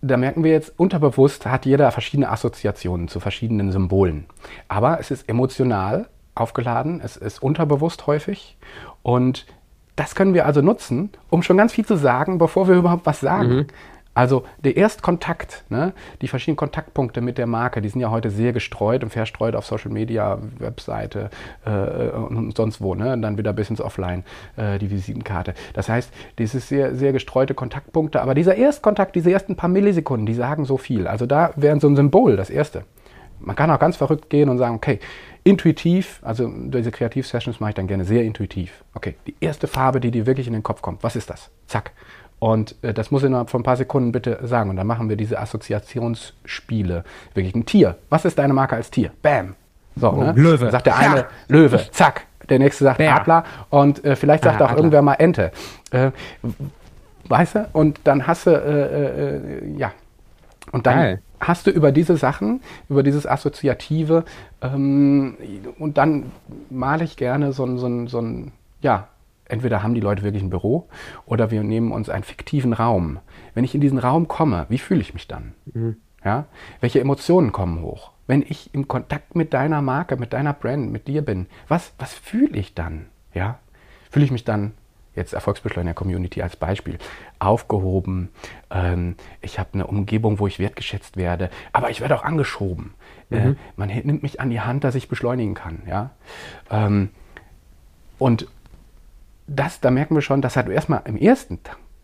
da 0.00 0.16
merken 0.16 0.42
wir 0.42 0.50
jetzt, 0.50 0.72
unterbewusst 0.78 1.46
hat 1.46 1.64
jeder 1.66 1.90
verschiedene 1.92 2.28
Assoziationen 2.30 3.08
zu 3.08 3.20
verschiedenen 3.20 3.70
Symbolen. 3.70 4.26
Aber 4.68 4.98
es 4.98 5.10
ist 5.10 5.28
emotional 5.28 6.08
aufgeladen, 6.34 7.00
es 7.04 7.16
ist 7.16 7.42
unterbewusst 7.42 8.06
häufig. 8.06 8.56
Und 9.02 9.46
das 9.94 10.14
können 10.14 10.34
wir 10.34 10.46
also 10.46 10.62
nutzen, 10.62 11.10
um 11.30 11.42
schon 11.42 11.56
ganz 11.56 11.72
viel 11.72 11.84
zu 11.84 11.96
sagen, 11.96 12.38
bevor 12.38 12.66
wir 12.66 12.74
überhaupt 12.74 13.06
was 13.06 13.20
sagen. 13.20 13.66
Also 14.14 14.44
der 14.62 14.76
Erstkontakt, 14.76 15.64
ne, 15.70 15.94
die 16.20 16.28
verschiedenen 16.28 16.56
Kontaktpunkte 16.56 17.22
mit 17.22 17.38
der 17.38 17.46
Marke, 17.46 17.80
die 17.80 17.88
sind 17.88 18.00
ja 18.00 18.10
heute 18.10 18.30
sehr 18.30 18.52
gestreut 18.52 19.02
und 19.02 19.10
verstreut 19.10 19.56
auf 19.56 19.64
Social 19.64 19.90
Media, 19.90 20.38
Webseite 20.58 21.30
äh, 21.64 22.10
und 22.10 22.54
sonst 22.56 22.82
wo, 22.82 22.94
ne? 22.94 23.14
Und 23.14 23.22
dann 23.22 23.38
wieder 23.38 23.54
bis 23.54 23.70
ins 23.70 23.80
Offline, 23.80 24.24
äh, 24.56 24.78
die 24.78 24.90
Visitenkarte. 24.90 25.54
Das 25.72 25.88
heißt, 25.88 26.12
dieses 26.38 26.68
sehr, 26.68 26.94
sehr 26.94 27.12
gestreute 27.12 27.54
Kontaktpunkte, 27.54 28.20
aber 28.20 28.34
dieser 28.34 28.54
Erstkontakt, 28.54 29.16
diese 29.16 29.32
ersten 29.32 29.56
paar 29.56 29.70
Millisekunden, 29.70 30.26
die 30.26 30.34
sagen 30.34 30.66
so 30.66 30.76
viel. 30.76 31.06
Also 31.06 31.24
da 31.24 31.52
wäre 31.56 31.80
so 31.80 31.88
ein 31.88 31.96
Symbol 31.96 32.36
das 32.36 32.50
erste. 32.50 32.84
Man 33.40 33.56
kann 33.56 33.70
auch 33.70 33.80
ganz 33.80 33.96
verrückt 33.96 34.30
gehen 34.30 34.48
und 34.48 34.58
sagen, 34.58 34.76
okay, 34.76 35.00
intuitiv, 35.42 36.20
also 36.22 36.48
diese 36.48 36.92
Kreativ-Sessions 36.92 37.58
mache 37.58 37.70
ich 37.70 37.74
dann 37.74 37.88
gerne 37.88 38.04
sehr 38.04 38.22
intuitiv. 38.22 38.84
Okay, 38.94 39.16
die 39.26 39.34
erste 39.40 39.66
Farbe, 39.66 40.00
die 40.00 40.10
dir 40.10 40.26
wirklich 40.26 40.46
in 40.46 40.52
den 40.52 40.62
Kopf 40.62 40.82
kommt, 40.82 41.02
was 41.02 41.16
ist 41.16 41.28
das? 41.30 41.50
Zack. 41.66 41.92
Und 42.42 42.74
äh, 42.82 42.92
das 42.92 43.12
muss 43.12 43.22
innerhalb 43.22 43.50
von 43.50 43.60
ein 43.60 43.62
paar 43.62 43.76
Sekunden 43.76 44.10
bitte 44.10 44.40
sagen. 44.42 44.68
Und 44.68 44.74
dann 44.74 44.86
machen 44.88 45.08
wir 45.08 45.14
diese 45.14 45.38
Assoziationsspiele. 45.38 47.04
Wirklich 47.34 47.54
ein 47.54 47.66
Tier. 47.66 47.94
Was 48.10 48.24
ist 48.24 48.36
deine 48.36 48.52
Marke 48.52 48.74
als 48.74 48.90
Tier? 48.90 49.12
Bam. 49.22 49.54
So, 49.94 50.10
Oh, 50.10 50.24
ne? 50.24 50.32
Löwe. 50.32 50.68
Sagt 50.72 50.86
der 50.86 50.96
eine 50.96 51.16
Ja. 51.20 51.26
Löwe, 51.46 51.80
zack. 51.92 52.26
Der 52.48 52.58
nächste 52.58 52.82
sagt 52.82 52.98
Bär. 52.98 53.14
Adler 53.14 53.44
und 53.70 54.04
äh, 54.04 54.16
vielleicht 54.16 54.42
sagt 54.42 54.60
Ah, 54.60 54.64
auch 54.64 54.68
Adler. 54.70 54.78
irgendwer 54.78 55.02
mal 55.02 55.14
Ente. 55.14 55.52
Äh, 55.92 56.10
weißt 57.28 57.54
du? 57.54 57.68
Und 57.74 58.00
dann 58.02 58.26
hast 58.26 58.46
du, 58.48 58.50
äh, 58.50 59.36
äh, 59.36 59.76
ja. 59.78 59.92
Und 60.72 60.88
dann 60.88 60.96
Geil. 60.96 61.22
hast 61.38 61.68
du 61.68 61.70
über 61.70 61.92
diese 61.92 62.16
Sachen, 62.16 62.60
über 62.88 63.04
dieses 63.04 63.24
Assoziative, 63.24 64.24
ähm, 64.62 65.36
und 65.78 65.96
dann 65.96 66.32
male 66.70 67.04
ich 67.04 67.16
gerne 67.16 67.52
so 67.52 67.64
ein, 67.64 67.78
so 67.78 67.86
ein, 67.86 68.08
so 68.08 68.18
ein, 68.20 68.50
ja, 68.80 69.06
entweder 69.52 69.82
haben 69.82 69.94
die 69.94 70.00
Leute 70.00 70.22
wirklich 70.22 70.42
ein 70.42 70.50
Büro 70.50 70.88
oder 71.26 71.50
wir 71.50 71.62
nehmen 71.62 71.92
uns 71.92 72.08
einen 72.08 72.24
fiktiven 72.24 72.72
Raum. 72.72 73.18
Wenn 73.54 73.64
ich 73.64 73.74
in 73.74 73.80
diesen 73.80 73.98
Raum 73.98 74.26
komme, 74.26 74.66
wie 74.68 74.78
fühle 74.78 75.00
ich 75.02 75.14
mich 75.14 75.28
dann? 75.28 75.52
Ja? 76.24 76.46
Welche 76.80 77.00
Emotionen 77.00 77.52
kommen 77.52 77.82
hoch? 77.82 78.10
Wenn 78.26 78.42
ich 78.42 78.72
im 78.74 78.88
Kontakt 78.88 79.36
mit 79.36 79.52
deiner 79.52 79.82
Marke, 79.82 80.16
mit 80.16 80.32
deiner 80.32 80.52
Brand, 80.54 80.90
mit 80.90 81.06
dir 81.06 81.22
bin, 81.22 81.46
was, 81.68 81.92
was 81.98 82.14
fühle 82.14 82.56
ich 82.58 82.74
dann? 82.74 83.06
Ja? 83.34 83.58
Fühle 84.10 84.24
ich 84.24 84.30
mich 84.30 84.44
dann, 84.44 84.72
jetzt 85.14 85.34
Erfolgsbeschleuniger 85.34 85.92
Community 85.94 86.40
als 86.40 86.56
Beispiel, 86.56 86.96
aufgehoben, 87.38 88.30
ähm, 88.70 89.16
ich 89.42 89.58
habe 89.58 89.70
eine 89.74 89.86
Umgebung, 89.86 90.38
wo 90.38 90.46
ich 90.46 90.58
wertgeschätzt 90.58 91.16
werde, 91.18 91.50
aber 91.74 91.90
ich 91.90 92.00
werde 92.00 92.16
auch 92.16 92.24
angeschoben. 92.24 92.94
Äh, 93.30 93.54
man 93.76 93.90
he- 93.90 94.02
nimmt 94.04 94.22
mich 94.22 94.40
an 94.40 94.48
die 94.50 94.60
Hand, 94.60 94.84
dass 94.84 94.94
ich 94.94 95.08
beschleunigen 95.08 95.54
kann. 95.54 95.82
Ja? 95.86 96.10
Ähm, 96.70 97.10
und 98.18 98.46
das, 99.46 99.80
da 99.80 99.90
merken 99.90 100.14
wir 100.14 100.22
schon, 100.22 100.42
das 100.42 100.56
hat 100.56 100.68
erstmal 100.68 101.02
im 101.04 101.16
ersten 101.16 101.60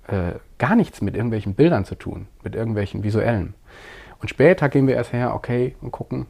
äh, 0.06 0.32
gar 0.58 0.76
nichts 0.76 1.00
mit 1.00 1.14
irgendwelchen 1.14 1.54
Bildern 1.54 1.84
zu 1.84 1.94
tun, 1.94 2.26
mit 2.42 2.54
irgendwelchen 2.54 3.02
visuellen. 3.02 3.54
Und 4.20 4.28
später 4.28 4.68
gehen 4.68 4.86
wir 4.86 4.94
erst 4.96 5.12
her, 5.12 5.34
okay, 5.34 5.76
und 5.80 5.92
gucken, 5.92 6.26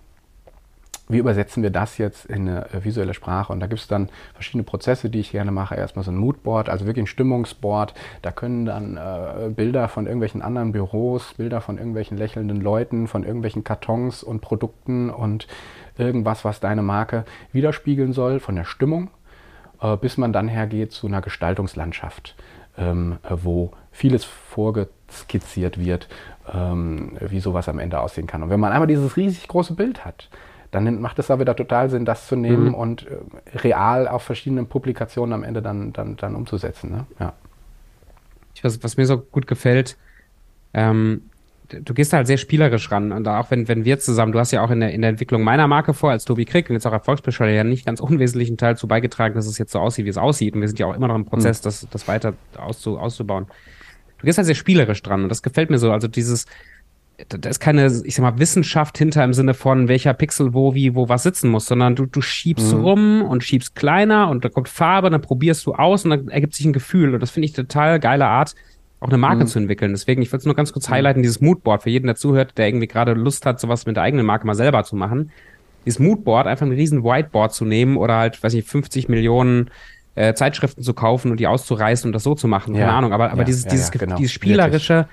wie 1.08 1.18
übersetzen 1.18 1.62
wir 1.62 1.70
das 1.70 1.96
jetzt 1.96 2.26
in 2.26 2.48
eine 2.48 2.66
äh, 2.70 2.84
visuelle 2.84 3.14
Sprache? 3.14 3.52
Und 3.52 3.60
da 3.60 3.66
gibt 3.66 3.80
es 3.80 3.88
dann 3.88 4.10
verschiedene 4.34 4.64
Prozesse, 4.64 5.08
die 5.08 5.20
ich 5.20 5.32
gerne 5.32 5.50
mache. 5.50 5.74
Erstmal 5.74 6.04
so 6.04 6.10
ein 6.10 6.16
Moodboard, 6.16 6.68
also 6.68 6.84
wirklich 6.84 7.04
ein 7.04 7.06
Stimmungsboard. 7.06 7.94
Da 8.20 8.30
können 8.30 8.66
dann 8.66 8.96
äh, 8.96 9.48
Bilder 9.48 9.88
von 9.88 10.04
irgendwelchen 10.04 10.42
anderen 10.42 10.72
Büros, 10.72 11.34
Bilder 11.34 11.62
von 11.62 11.78
irgendwelchen 11.78 12.18
lächelnden 12.18 12.60
Leuten, 12.60 13.06
von 13.06 13.24
irgendwelchen 13.24 13.64
Kartons 13.64 14.22
und 14.22 14.40
Produkten 14.40 15.08
und 15.08 15.46
irgendwas, 15.96 16.44
was 16.44 16.60
deine 16.60 16.82
Marke 16.82 17.24
widerspiegeln 17.52 18.12
soll, 18.12 18.38
von 18.38 18.54
der 18.54 18.64
Stimmung, 18.64 19.10
bis 20.00 20.16
man 20.16 20.32
dann 20.32 20.48
hergeht 20.48 20.92
zu 20.92 21.06
einer 21.06 21.20
Gestaltungslandschaft, 21.20 22.34
ähm, 22.76 23.18
wo 23.28 23.72
vieles 23.92 24.24
vorgeskizziert 24.24 25.78
wird, 25.78 26.08
ähm, 26.52 27.16
wie 27.20 27.40
sowas 27.40 27.68
am 27.68 27.78
Ende 27.78 28.00
aussehen 28.00 28.26
kann. 28.26 28.42
Und 28.42 28.50
wenn 28.50 28.60
man 28.60 28.72
einmal 28.72 28.86
dieses 28.86 29.16
riesig 29.16 29.48
große 29.48 29.74
Bild 29.74 30.04
hat, 30.04 30.28
dann 30.70 31.00
macht 31.00 31.18
es 31.18 31.28
da 31.28 31.40
wieder 31.40 31.56
total 31.56 31.88
Sinn, 31.88 32.04
das 32.04 32.26
zu 32.26 32.36
nehmen 32.36 32.68
mhm. 32.68 32.74
und 32.74 33.06
äh, 33.06 33.58
real 33.58 34.06
auf 34.06 34.22
verschiedenen 34.22 34.66
Publikationen 34.66 35.32
am 35.32 35.42
Ende 35.42 35.62
dann, 35.62 35.92
dann, 35.92 36.16
dann 36.16 36.34
umzusetzen. 36.34 36.90
Ne? 36.90 37.06
Ja. 37.18 37.32
Was, 38.62 38.82
was 38.82 38.96
mir 38.96 39.06
so 39.06 39.18
gut 39.18 39.46
gefällt, 39.46 39.96
ähm, 40.74 41.30
du 41.68 41.94
gehst 41.94 42.12
halt 42.12 42.26
sehr 42.26 42.38
spielerisch 42.38 42.90
ran. 42.90 43.12
Und 43.12 43.28
auch 43.28 43.50
wenn, 43.50 43.68
wenn 43.68 43.84
wir 43.84 43.98
zusammen, 43.98 44.32
du 44.32 44.38
hast 44.38 44.52
ja 44.52 44.62
auch 44.62 44.70
in 44.70 44.80
der, 44.80 44.92
in 44.92 45.02
der 45.02 45.10
Entwicklung 45.10 45.42
meiner 45.42 45.66
Marke 45.66 45.94
vor, 45.94 46.10
als 46.10 46.24
Tobi 46.24 46.44
Krieg 46.44 46.68
und 46.68 46.74
jetzt 46.74 46.86
auch 46.86 46.92
Erfolgsbescheuer 46.92 47.52
ja 47.52 47.64
nicht 47.64 47.86
ganz 47.86 48.00
unwesentlichen 48.00 48.56
Teil 48.56 48.76
zu 48.76 48.88
beigetragen, 48.88 49.34
dass 49.34 49.46
es 49.46 49.58
jetzt 49.58 49.72
so 49.72 49.78
aussieht, 49.78 50.04
wie 50.04 50.10
es 50.10 50.18
aussieht. 50.18 50.54
Und 50.54 50.60
wir 50.60 50.68
sind 50.68 50.78
ja 50.78 50.86
auch 50.86 50.94
immer 50.94 51.08
noch 51.08 51.16
im 51.16 51.24
Prozess, 51.24 51.60
mhm. 51.60 51.64
das, 51.64 51.86
das 51.90 52.08
weiter 52.08 52.34
auszu, 52.56 52.98
auszubauen. 52.98 53.46
Du 54.18 54.24
gehst 54.24 54.38
halt 54.38 54.46
sehr 54.46 54.54
spielerisch 54.54 55.02
dran 55.02 55.22
und 55.24 55.28
das 55.28 55.42
gefällt 55.42 55.70
mir 55.70 55.78
so. 55.78 55.92
Also 55.92 56.08
dieses, 56.08 56.46
da 57.28 57.48
ist 57.48 57.60
keine, 57.60 57.86
ich 58.04 58.14
sag 58.14 58.22
mal, 58.22 58.38
Wissenschaft 58.38 58.96
hinter 58.96 59.24
im 59.24 59.32
Sinne 59.32 59.54
von 59.54 59.88
welcher 59.88 60.14
Pixel 60.14 60.54
wo, 60.54 60.74
wie, 60.74 60.94
wo 60.94 61.08
was 61.08 61.24
sitzen 61.24 61.50
muss, 61.50 61.66
sondern 61.66 61.96
du, 61.96 62.06
du 62.06 62.20
schiebst 62.20 62.74
mhm. 62.74 62.80
rum 62.80 63.22
und 63.22 63.44
schiebst 63.44 63.74
kleiner 63.74 64.28
und 64.28 64.44
da 64.44 64.48
kommt 64.48 64.68
Farbe, 64.68 65.10
dann 65.10 65.20
probierst 65.20 65.66
du 65.66 65.74
aus 65.74 66.04
und 66.04 66.10
dann 66.10 66.28
ergibt 66.28 66.54
sich 66.54 66.64
ein 66.64 66.72
Gefühl. 66.72 67.14
Und 67.14 67.20
das 67.20 67.30
finde 67.30 67.46
ich 67.46 67.52
total 67.52 68.00
geile 68.00 68.26
Art, 68.26 68.54
auch 69.00 69.08
eine 69.08 69.18
Marke 69.18 69.44
mhm. 69.44 69.46
zu 69.46 69.58
entwickeln. 69.58 69.92
Deswegen, 69.92 70.22
ich 70.22 70.28
würde 70.32 70.38
es 70.38 70.44
nur 70.44 70.54
ganz 70.54 70.72
kurz 70.72 70.88
highlighten, 70.88 71.22
dieses 71.22 71.40
Moodboard 71.40 71.82
für 71.82 71.90
jeden, 71.90 72.06
der 72.06 72.16
zuhört, 72.16 72.58
der 72.58 72.68
irgendwie 72.68 72.88
gerade 72.88 73.12
Lust 73.12 73.46
hat, 73.46 73.60
sowas 73.60 73.86
mit 73.86 73.96
der 73.96 74.02
eigenen 74.02 74.26
Marke 74.26 74.46
mal 74.46 74.54
selber 74.54 74.82
zu 74.84 74.96
machen. 74.96 75.30
Dieses 75.86 76.00
Moodboard, 76.00 76.46
einfach 76.46 76.66
ein 76.66 76.72
riesen 76.72 77.04
Whiteboard 77.04 77.52
zu 77.52 77.64
nehmen 77.64 77.96
oder 77.96 78.16
halt, 78.16 78.42
weiß 78.42 78.54
ich, 78.54 78.64
50 78.64 79.08
Millionen 79.08 79.70
äh, 80.16 80.34
Zeitschriften 80.34 80.82
zu 80.82 80.94
kaufen 80.94 81.30
und 81.30 81.38
die 81.38 81.46
auszureißen 81.46 82.08
und 82.08 82.12
das 82.12 82.24
so 82.24 82.34
zu 82.34 82.48
machen. 82.48 82.74
Keine 82.74 82.92
Ahnung, 82.92 83.12
aber, 83.12 83.30
aber 83.30 83.42
ja, 83.42 83.44
dieses, 83.44 83.64
ja, 83.64 83.70
dieses, 83.70 83.90
genau. 83.92 84.16
dieses 84.16 84.32
spielerische, 84.32 85.08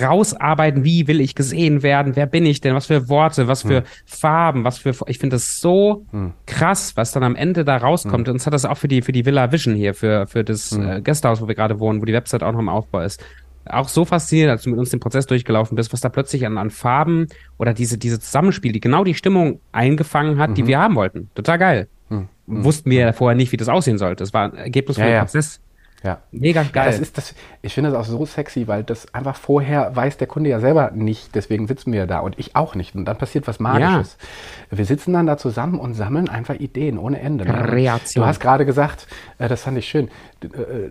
rausarbeiten, 0.00 0.84
wie 0.84 1.08
will 1.08 1.20
ich 1.20 1.34
gesehen 1.34 1.82
werden, 1.82 2.14
wer 2.14 2.26
bin 2.26 2.46
ich 2.46 2.60
denn, 2.60 2.74
was 2.74 2.86
für 2.86 3.08
Worte, 3.08 3.48
was 3.48 3.62
für 3.62 3.78
hm. 3.78 3.84
Farben, 4.06 4.64
was 4.64 4.78
für, 4.78 4.94
ich 5.06 5.18
finde 5.18 5.36
das 5.36 5.58
so 5.58 6.06
hm. 6.10 6.32
krass, 6.46 6.92
was 6.96 7.12
dann 7.12 7.24
am 7.24 7.34
Ende 7.34 7.64
da 7.64 7.76
rauskommt. 7.76 8.28
Hm. 8.28 8.32
Und 8.32 8.40
das 8.40 8.46
hat 8.46 8.54
das 8.54 8.64
auch 8.64 8.78
für 8.78 8.88
die, 8.88 9.02
für 9.02 9.12
die 9.12 9.24
Villa 9.24 9.50
Vision 9.50 9.74
hier, 9.74 9.94
für, 9.94 10.26
für 10.26 10.44
das 10.44 10.70
hm. 10.70 10.88
äh, 10.88 11.00
Gästehaus, 11.00 11.40
wo 11.40 11.48
wir 11.48 11.54
gerade 11.54 11.80
wohnen, 11.80 12.00
wo 12.00 12.04
die 12.04 12.12
Website 12.12 12.42
auch 12.42 12.52
noch 12.52 12.60
im 12.60 12.68
Aufbau 12.68 13.00
ist. 13.00 13.24
Auch 13.64 13.88
so 13.88 14.04
faszinierend, 14.04 14.50
als 14.50 14.62
du 14.62 14.70
mit 14.70 14.78
uns 14.78 14.90
den 14.90 15.00
Prozess 15.00 15.26
durchgelaufen 15.26 15.76
bist, 15.76 15.92
was 15.92 16.00
da 16.00 16.08
plötzlich 16.08 16.46
an, 16.46 16.58
an 16.58 16.70
Farben 16.70 17.28
oder 17.58 17.74
diese, 17.74 17.96
diese 17.96 18.18
Zusammenspiel, 18.18 18.72
die 18.72 18.80
genau 18.80 19.04
die 19.04 19.14
Stimmung 19.14 19.60
eingefangen 19.70 20.38
hat, 20.38 20.50
mhm. 20.50 20.54
die 20.54 20.66
wir 20.66 20.80
haben 20.80 20.96
wollten. 20.96 21.30
Total 21.34 21.58
geil. 21.58 21.88
Mhm. 22.08 22.28
Wussten 22.64 22.90
wir 22.90 23.00
ja 23.00 23.12
vorher 23.12 23.36
nicht, 23.36 23.52
wie 23.52 23.56
das 23.56 23.68
aussehen 23.68 23.98
sollte. 23.98 24.24
Es 24.24 24.34
war 24.34 24.52
ein 24.52 24.56
Ergebnis 24.56 24.96
ja, 24.96 25.04
von 25.04 25.10
dem 25.10 25.14
ja. 25.14 25.20
Prozess. 25.20 25.60
Ja. 26.02 26.18
Mega 26.32 26.62
geil. 26.62 26.86
Ja, 26.86 26.90
das 26.90 26.98
ist 26.98 27.16
das, 27.16 27.34
ich 27.62 27.74
finde 27.74 27.90
das 27.90 27.98
auch 27.98 28.10
so 28.10 28.26
sexy, 28.26 28.66
weil 28.66 28.82
das 28.82 29.12
einfach 29.14 29.36
vorher 29.36 29.94
weiß 29.94 30.16
der 30.16 30.26
Kunde 30.26 30.50
ja 30.50 30.60
selber 30.60 30.90
nicht, 30.92 31.34
deswegen 31.34 31.66
sitzen 31.68 31.92
wir 31.92 32.06
da 32.06 32.18
und 32.20 32.38
ich 32.38 32.56
auch 32.56 32.74
nicht. 32.74 32.94
Und 32.94 33.04
dann 33.04 33.18
passiert 33.18 33.46
was 33.46 33.60
Magisches. 33.60 34.16
Ja. 34.70 34.78
Wir 34.78 34.84
sitzen 34.84 35.12
dann 35.12 35.26
da 35.26 35.36
zusammen 35.36 35.78
und 35.78 35.94
sammeln 35.94 36.28
einfach 36.28 36.54
Ideen 36.54 36.98
ohne 36.98 37.20
Ende. 37.20 37.44
Ne? 37.44 37.72
Reaktion. 37.72 38.22
Du 38.22 38.26
hast 38.26 38.40
gerade 38.40 38.66
gesagt, 38.66 39.06
äh, 39.38 39.48
das 39.48 39.62
fand 39.62 39.78
ich 39.78 39.88
schön, 39.88 40.08
äh, 40.42 40.90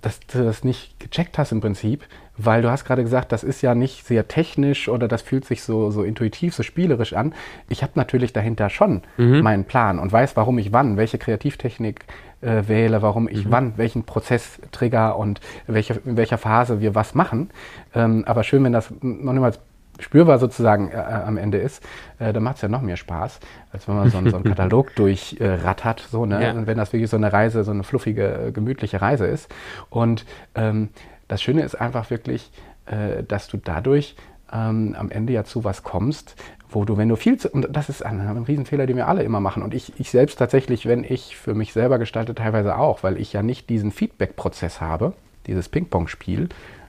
dass 0.00 0.20
du 0.20 0.44
das 0.44 0.64
nicht 0.64 1.00
gecheckt 1.00 1.38
hast 1.38 1.52
im 1.52 1.60
Prinzip, 1.60 2.04
weil 2.36 2.62
du 2.62 2.70
hast 2.70 2.84
gerade 2.84 3.02
gesagt, 3.02 3.32
das 3.32 3.42
ist 3.42 3.62
ja 3.62 3.74
nicht 3.74 4.06
sehr 4.06 4.28
technisch 4.28 4.88
oder 4.88 5.08
das 5.08 5.22
fühlt 5.22 5.44
sich 5.44 5.62
so, 5.62 5.90
so 5.90 6.04
intuitiv, 6.04 6.54
so 6.54 6.62
spielerisch 6.62 7.12
an. 7.12 7.34
Ich 7.68 7.82
habe 7.82 7.92
natürlich 7.96 8.32
dahinter 8.32 8.70
schon 8.70 9.02
mhm. 9.16 9.40
meinen 9.40 9.64
Plan 9.64 9.98
und 9.98 10.12
weiß, 10.12 10.36
warum 10.36 10.58
ich 10.58 10.72
wann, 10.72 10.96
welche 10.96 11.18
Kreativtechnik 11.18 12.04
äh, 12.40 12.62
wähle, 12.68 13.02
warum 13.02 13.28
ich 13.28 13.46
mhm. 13.46 13.50
wann 13.50 13.72
welchen 13.76 14.04
Prozess 14.04 14.60
trigger 14.70 15.18
und 15.18 15.40
welche, 15.66 16.00
in 16.04 16.16
welcher 16.16 16.38
Phase 16.38 16.80
wir 16.80 16.94
was 16.94 17.14
machen. 17.14 17.50
Ähm, 17.94 18.24
aber 18.26 18.44
schön, 18.44 18.62
wenn 18.62 18.72
das 18.72 18.92
noch 19.00 19.32
niemals 19.32 19.58
spürbar 19.98 20.38
sozusagen 20.38 20.90
äh, 20.90 20.96
äh, 20.96 20.98
am 21.00 21.36
Ende 21.36 21.58
ist, 21.58 21.82
äh, 22.18 22.32
dann 22.32 22.42
macht 22.42 22.56
es 22.56 22.62
ja 22.62 22.68
noch 22.68 22.82
mehr 22.82 22.96
Spaß, 22.96 23.40
als 23.72 23.88
wenn 23.88 23.96
man 23.96 24.10
so, 24.10 24.20
so 24.28 24.36
einen 24.36 24.44
Katalog 24.48 24.94
durchrattert. 24.96 26.06
So, 26.10 26.26
ne? 26.26 26.42
Ja. 26.42 26.52
Und 26.52 26.66
wenn 26.66 26.78
das 26.78 26.92
wirklich 26.92 27.10
so 27.10 27.16
eine 27.16 27.32
Reise, 27.32 27.64
so 27.64 27.70
eine 27.70 27.84
fluffige, 27.84 28.48
äh, 28.48 28.52
gemütliche 28.52 29.00
Reise 29.00 29.26
ist. 29.26 29.52
Und 29.90 30.24
ähm, 30.54 30.90
das 31.26 31.42
Schöne 31.42 31.62
ist 31.62 31.74
einfach 31.74 32.10
wirklich, 32.10 32.50
äh, 32.86 33.22
dass 33.22 33.48
du 33.48 33.58
dadurch 33.58 34.16
ähm, 34.52 34.96
am 34.98 35.10
Ende 35.10 35.32
ja 35.32 35.44
zu 35.44 35.64
was 35.64 35.82
kommst, 35.82 36.36
wo 36.70 36.84
du, 36.84 36.96
wenn 36.96 37.08
du 37.08 37.16
viel 37.16 37.38
zu, 37.38 37.48
und 37.48 37.68
das 37.70 37.88
ist 37.88 38.04
ein, 38.04 38.20
ein 38.20 38.44
Riesenfehler, 38.44 38.86
den 38.86 38.96
wir 38.96 39.08
alle 39.08 39.22
immer 39.22 39.40
machen. 39.40 39.62
Und 39.62 39.74
ich, 39.74 39.98
ich 39.98 40.10
selbst 40.10 40.38
tatsächlich, 40.38 40.86
wenn 40.86 41.04
ich 41.04 41.36
für 41.36 41.54
mich 41.54 41.72
selber 41.72 41.98
gestalte, 41.98 42.34
teilweise 42.34 42.76
auch, 42.76 43.02
weil 43.02 43.18
ich 43.18 43.32
ja 43.32 43.42
nicht 43.42 43.70
diesen 43.70 43.90
Feedback-Prozess 43.90 44.80
habe, 44.80 45.14
dieses 45.46 45.68
Ping-Pong-Spiel, 45.68 46.48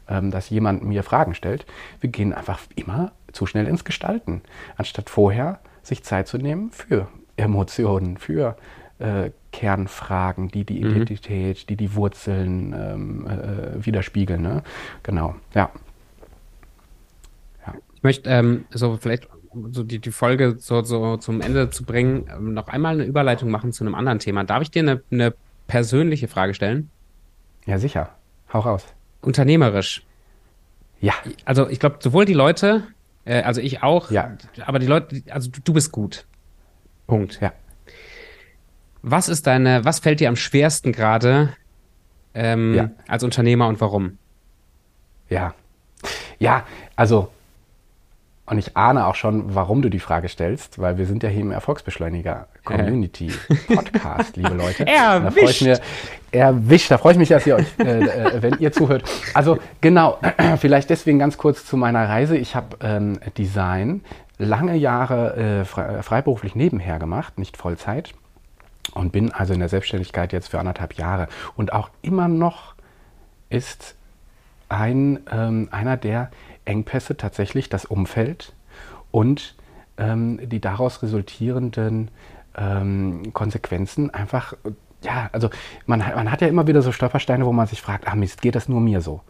dass 0.09 0.49
jemand 0.49 0.83
mir 0.83 1.03
Fragen 1.03 1.35
stellt. 1.35 1.65
Wir 2.01 2.09
gehen 2.09 2.33
einfach 2.33 2.59
immer 2.75 3.11
zu 3.31 3.45
schnell 3.45 3.67
ins 3.67 3.83
Gestalten, 3.83 4.41
anstatt 4.77 5.09
vorher 5.09 5.59
sich 5.83 6.03
Zeit 6.03 6.27
zu 6.27 6.37
nehmen 6.37 6.71
für 6.71 7.07
Emotionen, 7.37 8.17
für 8.17 8.57
äh, 8.99 9.31
Kernfragen, 9.51 10.49
die 10.49 10.65
die 10.65 10.83
mhm. 10.83 10.91
Identität, 10.91 11.57
mhm. 11.57 11.67
die 11.67 11.75
die 11.75 11.95
Wurzeln 11.95 12.73
ähm, 12.73 13.27
äh, 13.27 13.85
widerspiegeln. 13.85 14.41
Ne? 14.41 14.63
Genau, 15.03 15.35
ja. 15.53 15.69
ja. 17.65 17.73
Ich 17.95 18.03
möchte 18.03 18.29
ähm, 18.29 18.65
so 18.71 18.97
vielleicht 18.97 19.27
so 19.71 19.83
die, 19.83 19.99
die 19.99 20.11
Folge 20.11 20.57
so, 20.59 20.83
so 20.83 21.17
zum 21.17 21.41
Ende 21.41 21.69
zu 21.69 21.83
bringen, 21.83 22.29
ähm, 22.31 22.53
noch 22.53 22.67
einmal 22.67 22.93
eine 22.93 23.05
Überleitung 23.05 23.49
machen 23.49 23.71
zu 23.71 23.83
einem 23.83 23.95
anderen 23.95 24.19
Thema. 24.19 24.43
Darf 24.43 24.61
ich 24.61 24.71
dir 24.71 24.83
eine, 24.83 25.01
eine 25.11 25.33
persönliche 25.67 26.27
Frage 26.27 26.53
stellen? 26.53 26.89
Ja, 27.65 27.77
sicher. 27.79 28.09
Hau 28.53 28.59
raus. 28.59 28.85
Unternehmerisch. 29.21 30.03
Ja. 31.01 31.13
Also 31.45 31.69
ich 31.69 31.79
glaube, 31.79 31.97
sowohl 31.99 32.25
die 32.25 32.33
Leute, 32.33 32.83
äh, 33.25 33.41
also 33.41 33.61
ich 33.61 33.83
auch, 33.83 34.11
ja. 34.11 34.37
aber 34.65 34.79
die 34.79 34.87
Leute, 34.87 35.21
also 35.29 35.49
du, 35.49 35.59
du 35.61 35.73
bist 35.73 35.91
gut. 35.91 36.25
Punkt. 37.07 37.39
Ja. 37.41 37.53
Was 39.01 39.29
ist 39.29 39.47
deine, 39.47 39.85
was 39.85 39.99
fällt 39.99 40.19
dir 40.19 40.29
am 40.29 40.35
schwersten 40.35 40.91
gerade 40.91 41.53
ähm, 42.33 42.73
ja. 42.75 42.91
als 43.07 43.23
Unternehmer 43.23 43.67
und 43.67 43.79
warum? 43.81 44.17
Ja. 45.29 45.53
Ja, 46.37 46.65
also 46.95 47.29
und 48.49 48.57
ich 48.57 48.75
ahne 48.75 49.05
auch 49.05 49.15
schon, 49.15 49.53
warum 49.53 49.81
du 49.81 49.89
die 49.89 49.99
Frage 49.99 50.27
stellst, 50.27 50.79
weil 50.79 50.97
wir 50.97 51.05
sind 51.05 51.21
ja 51.23 51.29
hier 51.29 51.41
im 51.41 51.51
Erfolgsbeschleuniger 51.51 52.47
Community 52.63 53.31
Podcast, 53.67 54.35
liebe 54.37 54.55
Leute. 54.55 54.87
Erwischt. 54.87 55.65
Da 55.65 55.77
erwischt. 56.31 56.91
Da 56.91 56.97
freue 56.97 57.13
ich 57.13 57.19
mich, 57.19 57.29
dass 57.29 57.45
ihr 57.45 57.55
euch, 57.55 57.67
äh, 57.79 58.03
äh, 58.03 58.41
wenn 58.41 58.57
ihr 58.59 58.71
zuhört. 58.71 59.03
Also 59.33 59.59
genau, 59.81 60.19
vielleicht 60.57 60.89
deswegen 60.89 61.19
ganz 61.19 61.37
kurz 61.37 61.65
zu 61.65 61.77
meiner 61.77 62.07
Reise. 62.07 62.37
Ich 62.37 62.55
habe 62.55 62.77
ähm, 62.81 63.19
Design 63.37 64.01
lange 64.37 64.75
Jahre 64.75 65.35
äh, 65.35 65.65
frei, 65.65 66.01
freiberuflich 66.01 66.55
nebenher 66.55 66.97
gemacht, 66.99 67.37
nicht 67.37 67.57
Vollzeit. 67.57 68.13
Und 68.93 69.11
bin 69.11 69.31
also 69.31 69.53
in 69.53 69.59
der 69.59 69.69
Selbstständigkeit 69.69 70.33
jetzt 70.33 70.47
für 70.47 70.59
anderthalb 70.59 70.95
Jahre. 70.95 71.27
Und 71.55 71.73
auch 71.73 71.89
immer 72.01 72.27
noch 72.27 72.73
ist 73.49 73.95
ein, 74.69 75.19
ähm, 75.31 75.67
einer 75.71 75.97
der 75.97 76.31
Engpässe 76.65 77.17
tatsächlich 77.17 77.69
das 77.69 77.85
Umfeld 77.85 78.53
und 79.11 79.55
ähm, 79.97 80.39
die 80.49 80.61
daraus 80.61 81.01
resultierenden 81.03 82.11
ähm, 82.55 83.33
Konsequenzen 83.33 84.13
einfach, 84.13 84.53
ja, 85.03 85.29
also 85.31 85.49
man, 85.85 85.99
man 85.99 86.31
hat 86.31 86.41
ja 86.41 86.47
immer 86.47 86.67
wieder 86.67 86.81
so 86.81 86.91
Stolpersteine, 86.91 87.45
wo 87.45 87.51
man 87.51 87.67
sich 87.67 87.81
fragt, 87.81 88.07
ah 88.07 88.15
Mist, 88.15 88.41
geht 88.41 88.55
das 88.55 88.69
nur 88.69 88.81
mir 88.81 89.01
so? 89.01 89.21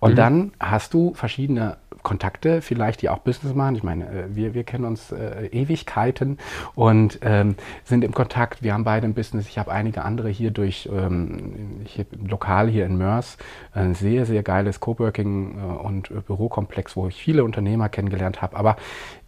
Und 0.00 0.12
mhm. 0.12 0.16
dann 0.16 0.52
hast 0.60 0.94
du 0.94 1.14
verschiedene 1.14 1.76
Kontakte, 2.06 2.62
vielleicht 2.62 3.02
die 3.02 3.08
auch 3.08 3.18
Business 3.18 3.52
machen. 3.52 3.74
Ich 3.74 3.82
meine, 3.82 4.04
äh, 4.08 4.24
wir, 4.28 4.54
wir 4.54 4.62
kennen 4.62 4.84
uns 4.84 5.10
äh, 5.10 5.46
Ewigkeiten 5.46 6.38
und 6.76 7.18
ähm, 7.22 7.56
sind 7.82 8.04
im 8.04 8.14
Kontakt. 8.14 8.62
Wir 8.62 8.74
haben 8.74 8.84
beide 8.84 9.08
ein 9.08 9.14
Business. 9.14 9.48
Ich 9.48 9.58
habe 9.58 9.72
einige 9.72 10.04
andere 10.04 10.28
hier 10.28 10.52
durch 10.52 10.88
ähm, 10.92 11.80
hier, 11.84 12.06
lokal 12.24 12.68
hier 12.68 12.86
in 12.86 12.96
Mörs. 12.96 13.38
Ein 13.72 13.96
sehr, 13.96 14.24
sehr 14.24 14.44
geiles 14.44 14.78
Coworking 14.78 15.58
äh, 15.58 15.84
und 15.84 16.12
äh, 16.12 16.20
Bürokomplex, 16.20 16.94
wo 16.94 17.08
ich 17.08 17.16
viele 17.16 17.42
Unternehmer 17.42 17.88
kennengelernt 17.88 18.40
habe. 18.40 18.56
Aber 18.56 18.76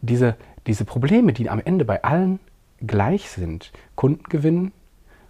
diese, 0.00 0.36
diese 0.68 0.84
Probleme, 0.84 1.32
die 1.32 1.50
am 1.50 1.58
Ende 1.58 1.84
bei 1.84 2.04
allen 2.04 2.38
gleich 2.86 3.28
sind, 3.28 3.72
Kunden 3.96 4.22
gewinnen, 4.28 4.70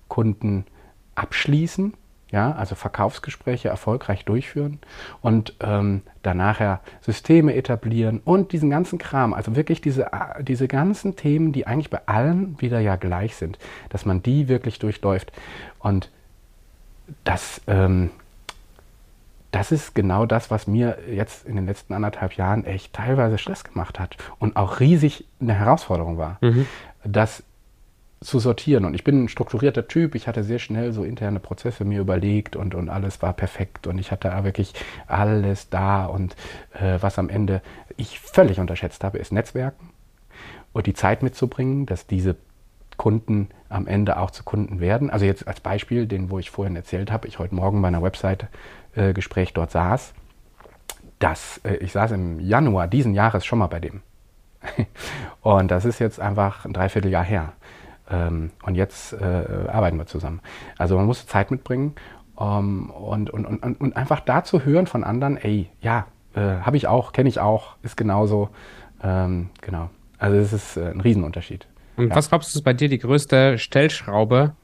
Kunden 0.08 0.66
abschließen, 1.14 1.94
ja, 2.30 2.52
also 2.52 2.74
Verkaufsgespräche 2.74 3.68
erfolgreich 3.68 4.24
durchführen 4.24 4.78
und 5.22 5.54
ähm, 5.60 6.02
danach 6.22 6.60
ja 6.60 6.80
Systeme 7.00 7.54
etablieren 7.54 8.20
und 8.24 8.52
diesen 8.52 8.68
ganzen 8.70 8.98
Kram, 8.98 9.32
also 9.32 9.56
wirklich 9.56 9.80
diese, 9.80 10.10
diese 10.40 10.68
ganzen 10.68 11.16
Themen, 11.16 11.52
die 11.52 11.66
eigentlich 11.66 11.90
bei 11.90 12.00
allen 12.06 12.60
wieder 12.60 12.80
ja 12.80 12.96
gleich 12.96 13.36
sind, 13.36 13.58
dass 13.88 14.04
man 14.04 14.22
die 14.22 14.48
wirklich 14.48 14.78
durchläuft. 14.78 15.32
Und 15.78 16.10
das, 17.24 17.62
ähm, 17.66 18.10
das 19.50 19.72
ist 19.72 19.94
genau 19.94 20.26
das, 20.26 20.50
was 20.50 20.66
mir 20.66 20.98
jetzt 21.10 21.46
in 21.46 21.56
den 21.56 21.64
letzten 21.64 21.94
anderthalb 21.94 22.34
Jahren 22.34 22.64
echt 22.64 22.92
teilweise 22.92 23.38
Stress 23.38 23.64
gemacht 23.64 23.98
hat 23.98 24.16
und 24.38 24.56
auch 24.56 24.80
riesig 24.80 25.26
eine 25.40 25.54
Herausforderung 25.54 26.18
war. 26.18 26.36
Mhm. 26.42 26.66
Dass 27.04 27.42
zu 28.20 28.38
sortieren. 28.38 28.84
Und 28.84 28.94
ich 28.94 29.04
bin 29.04 29.24
ein 29.24 29.28
strukturierter 29.28 29.86
Typ. 29.86 30.14
Ich 30.14 30.26
hatte 30.26 30.42
sehr 30.42 30.58
schnell 30.58 30.92
so 30.92 31.04
interne 31.04 31.40
Prozesse 31.40 31.84
mir 31.84 32.00
überlegt 32.00 32.56
und, 32.56 32.74
und 32.74 32.88
alles 32.88 33.22
war 33.22 33.32
perfekt. 33.32 33.86
Und 33.86 33.98
ich 33.98 34.10
hatte 34.10 34.32
wirklich 34.44 34.74
alles 35.06 35.70
da. 35.70 36.06
Und 36.06 36.34
äh, 36.74 36.98
was 37.00 37.18
am 37.18 37.28
Ende 37.28 37.62
ich 37.96 38.18
völlig 38.18 38.60
unterschätzt 38.60 39.04
habe, 39.04 39.18
ist 39.18 39.32
Netzwerken 39.32 39.90
und 40.72 40.86
die 40.86 40.94
Zeit 40.94 41.22
mitzubringen, 41.22 41.86
dass 41.86 42.06
diese 42.06 42.36
Kunden 42.96 43.48
am 43.68 43.86
Ende 43.86 44.18
auch 44.18 44.30
zu 44.30 44.42
Kunden 44.42 44.80
werden. 44.80 45.10
Also 45.10 45.24
jetzt 45.24 45.46
als 45.46 45.60
Beispiel, 45.60 46.06
den, 46.06 46.30
wo 46.30 46.38
ich 46.38 46.50
vorhin 46.50 46.76
erzählt 46.76 47.10
habe, 47.12 47.28
ich 47.28 47.38
heute 47.38 47.54
Morgen 47.54 47.80
bei 47.80 47.88
einer 47.88 48.02
Website-Gespräch 48.02 49.50
äh, 49.50 49.52
dort 49.54 49.70
saß. 49.70 50.14
Das, 51.18 51.58
äh, 51.64 51.76
ich 51.76 51.92
saß 51.92 52.12
im 52.12 52.40
Januar 52.40 52.88
diesen 52.88 53.14
Jahres 53.14 53.46
schon 53.46 53.60
mal 53.60 53.68
bei 53.68 53.80
dem. 53.80 54.02
und 55.42 55.70
das 55.70 55.84
ist 55.84 56.00
jetzt 56.00 56.20
einfach 56.20 56.64
ein 56.64 56.72
Dreivierteljahr 56.72 57.24
her. 57.24 57.52
Ähm, 58.10 58.50
und 58.62 58.74
jetzt 58.74 59.12
äh, 59.12 59.44
arbeiten 59.68 59.98
wir 59.98 60.06
zusammen. 60.06 60.40
Also 60.78 60.96
man 60.96 61.06
muss 61.06 61.26
Zeit 61.26 61.50
mitbringen 61.50 61.94
ähm, 62.40 62.90
und, 62.90 63.30
und, 63.30 63.46
und, 63.46 63.80
und 63.80 63.96
einfach 63.96 64.20
da 64.20 64.44
zu 64.44 64.64
hören 64.64 64.86
von 64.86 65.04
anderen, 65.04 65.36
ey, 65.36 65.68
ja, 65.80 66.06
äh, 66.34 66.40
habe 66.40 66.76
ich 66.76 66.86
auch, 66.86 67.12
kenne 67.12 67.28
ich 67.28 67.40
auch, 67.40 67.76
ist 67.82 67.96
genauso. 67.96 68.50
Ähm, 69.02 69.50
genau. 69.60 69.90
Also 70.18 70.36
es 70.36 70.52
ist 70.52 70.76
äh, 70.76 70.90
ein 70.90 71.00
Riesenunterschied. 71.00 71.66
Und 71.96 72.10
ja. 72.10 72.16
was 72.16 72.28
glaubst 72.28 72.54
du, 72.54 72.58
ist 72.58 72.64
bei 72.64 72.72
dir 72.72 72.88
die 72.88 72.98
größte 72.98 73.58
Stellschraube, 73.58 74.54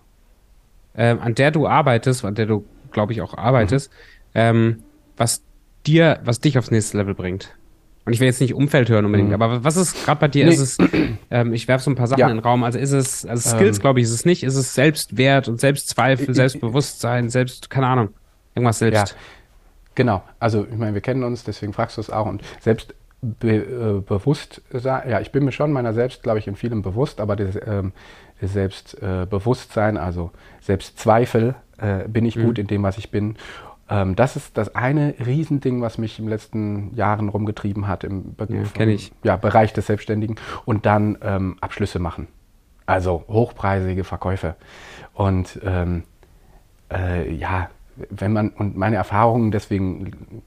ähm, 0.96 1.20
an 1.20 1.34
der 1.34 1.50
du 1.50 1.66
arbeitest, 1.66 2.24
an 2.24 2.34
der 2.34 2.46
du, 2.46 2.64
glaube 2.92 3.12
ich, 3.12 3.22
auch 3.22 3.36
arbeitest, 3.36 3.90
mhm. 3.92 3.98
Ähm, 4.36 4.82
was 5.16 5.44
dir, 5.86 6.18
was 6.24 6.40
dich 6.40 6.58
aufs 6.58 6.72
nächste 6.72 6.98
Level 6.98 7.14
bringt? 7.14 7.54
Und 8.06 8.12
ich 8.12 8.20
will 8.20 8.26
jetzt 8.26 8.40
nicht 8.40 8.54
Umfeld 8.54 8.90
hören 8.90 9.06
unbedingt, 9.06 9.30
mhm. 9.30 9.40
aber 9.40 9.64
was 9.64 9.76
ist 9.76 10.04
gerade 10.04 10.20
bei 10.20 10.28
dir? 10.28 10.44
Nee. 10.44 10.52
Ist 10.52 10.60
es, 10.60 10.78
ähm, 11.30 11.54
ich 11.54 11.68
werfe 11.68 11.84
so 11.84 11.90
ein 11.90 11.94
paar 11.94 12.06
Sachen 12.06 12.20
ja. 12.20 12.28
in 12.28 12.36
den 12.36 12.42
Raum. 12.44 12.62
Also 12.62 12.78
ist 12.78 12.92
es, 12.92 13.24
also 13.24 13.48
Skills, 13.48 13.78
ähm. 13.78 13.80
glaube 13.80 14.00
ich, 14.00 14.04
ist 14.04 14.12
es 14.12 14.24
nicht. 14.26 14.42
Ist 14.42 14.56
es 14.56 14.74
Selbstwert 14.74 15.48
und 15.48 15.58
Selbstzweifel, 15.58 16.34
Selbstbewusstsein, 16.34 17.30
selbst, 17.30 17.70
keine 17.70 17.86
Ahnung, 17.86 18.10
irgendwas 18.54 18.78
selbst. 18.78 19.12
Ja. 19.12 19.16
Genau. 19.94 20.22
Also 20.38 20.66
ich 20.70 20.76
meine, 20.76 20.94
wir 20.94 21.00
kennen 21.00 21.24
uns, 21.24 21.44
deswegen 21.44 21.72
fragst 21.72 21.96
du 21.96 22.02
es 22.02 22.10
auch. 22.10 22.26
Und 22.26 22.42
selbst 22.60 22.94
be, 23.22 23.56
äh, 23.56 24.00
bewusst, 24.00 24.62
ja, 24.72 25.20
ich 25.20 25.32
bin 25.32 25.44
mir 25.44 25.52
schon 25.52 25.72
meiner 25.72 25.94
selbst, 25.94 26.22
glaube 26.22 26.38
ich, 26.38 26.46
in 26.46 26.56
vielem 26.56 26.82
bewusst, 26.82 27.20
aber 27.20 27.36
das, 27.36 27.58
ähm, 27.66 27.92
das 28.40 28.52
Selbstbewusstsein, 28.52 29.96
äh, 29.96 30.00
also 30.00 30.30
Selbstzweifel, 30.60 31.54
äh, 31.78 32.06
bin 32.08 32.26
ich 32.26 32.36
mhm. 32.36 32.44
gut 32.44 32.58
in 32.58 32.66
dem, 32.66 32.82
was 32.82 32.98
ich 32.98 33.10
bin. 33.10 33.36
Ähm, 33.88 34.16
das 34.16 34.36
ist 34.36 34.56
das 34.56 34.74
eine 34.74 35.14
Riesending, 35.24 35.82
was 35.82 35.98
mich 35.98 36.18
in 36.18 36.26
den 36.26 36.30
letzten 36.30 36.94
Jahren 36.94 37.28
rumgetrieben 37.28 37.86
hat 37.86 38.04
im 38.04 38.34
Be 38.34 38.46
ja. 38.48 38.64
Ja, 39.22 39.36
Bereich 39.36 39.72
des 39.72 39.86
Selbstständigen. 39.86 40.36
Und 40.64 40.86
dann 40.86 41.18
ähm, 41.22 41.56
Abschlüsse 41.60 41.98
machen. 41.98 42.28
Also 42.86 43.24
hochpreisige 43.28 44.04
Verkäufe. 44.04 44.56
Und 45.12 45.60
ähm, 45.64 46.04
äh, 46.92 47.32
ja, 47.32 47.70
wenn 48.10 48.32
man, 48.32 48.50
und 48.50 48.76
meine 48.76 48.96
Erfahrungen, 48.96 49.50
deswegen 49.50 50.42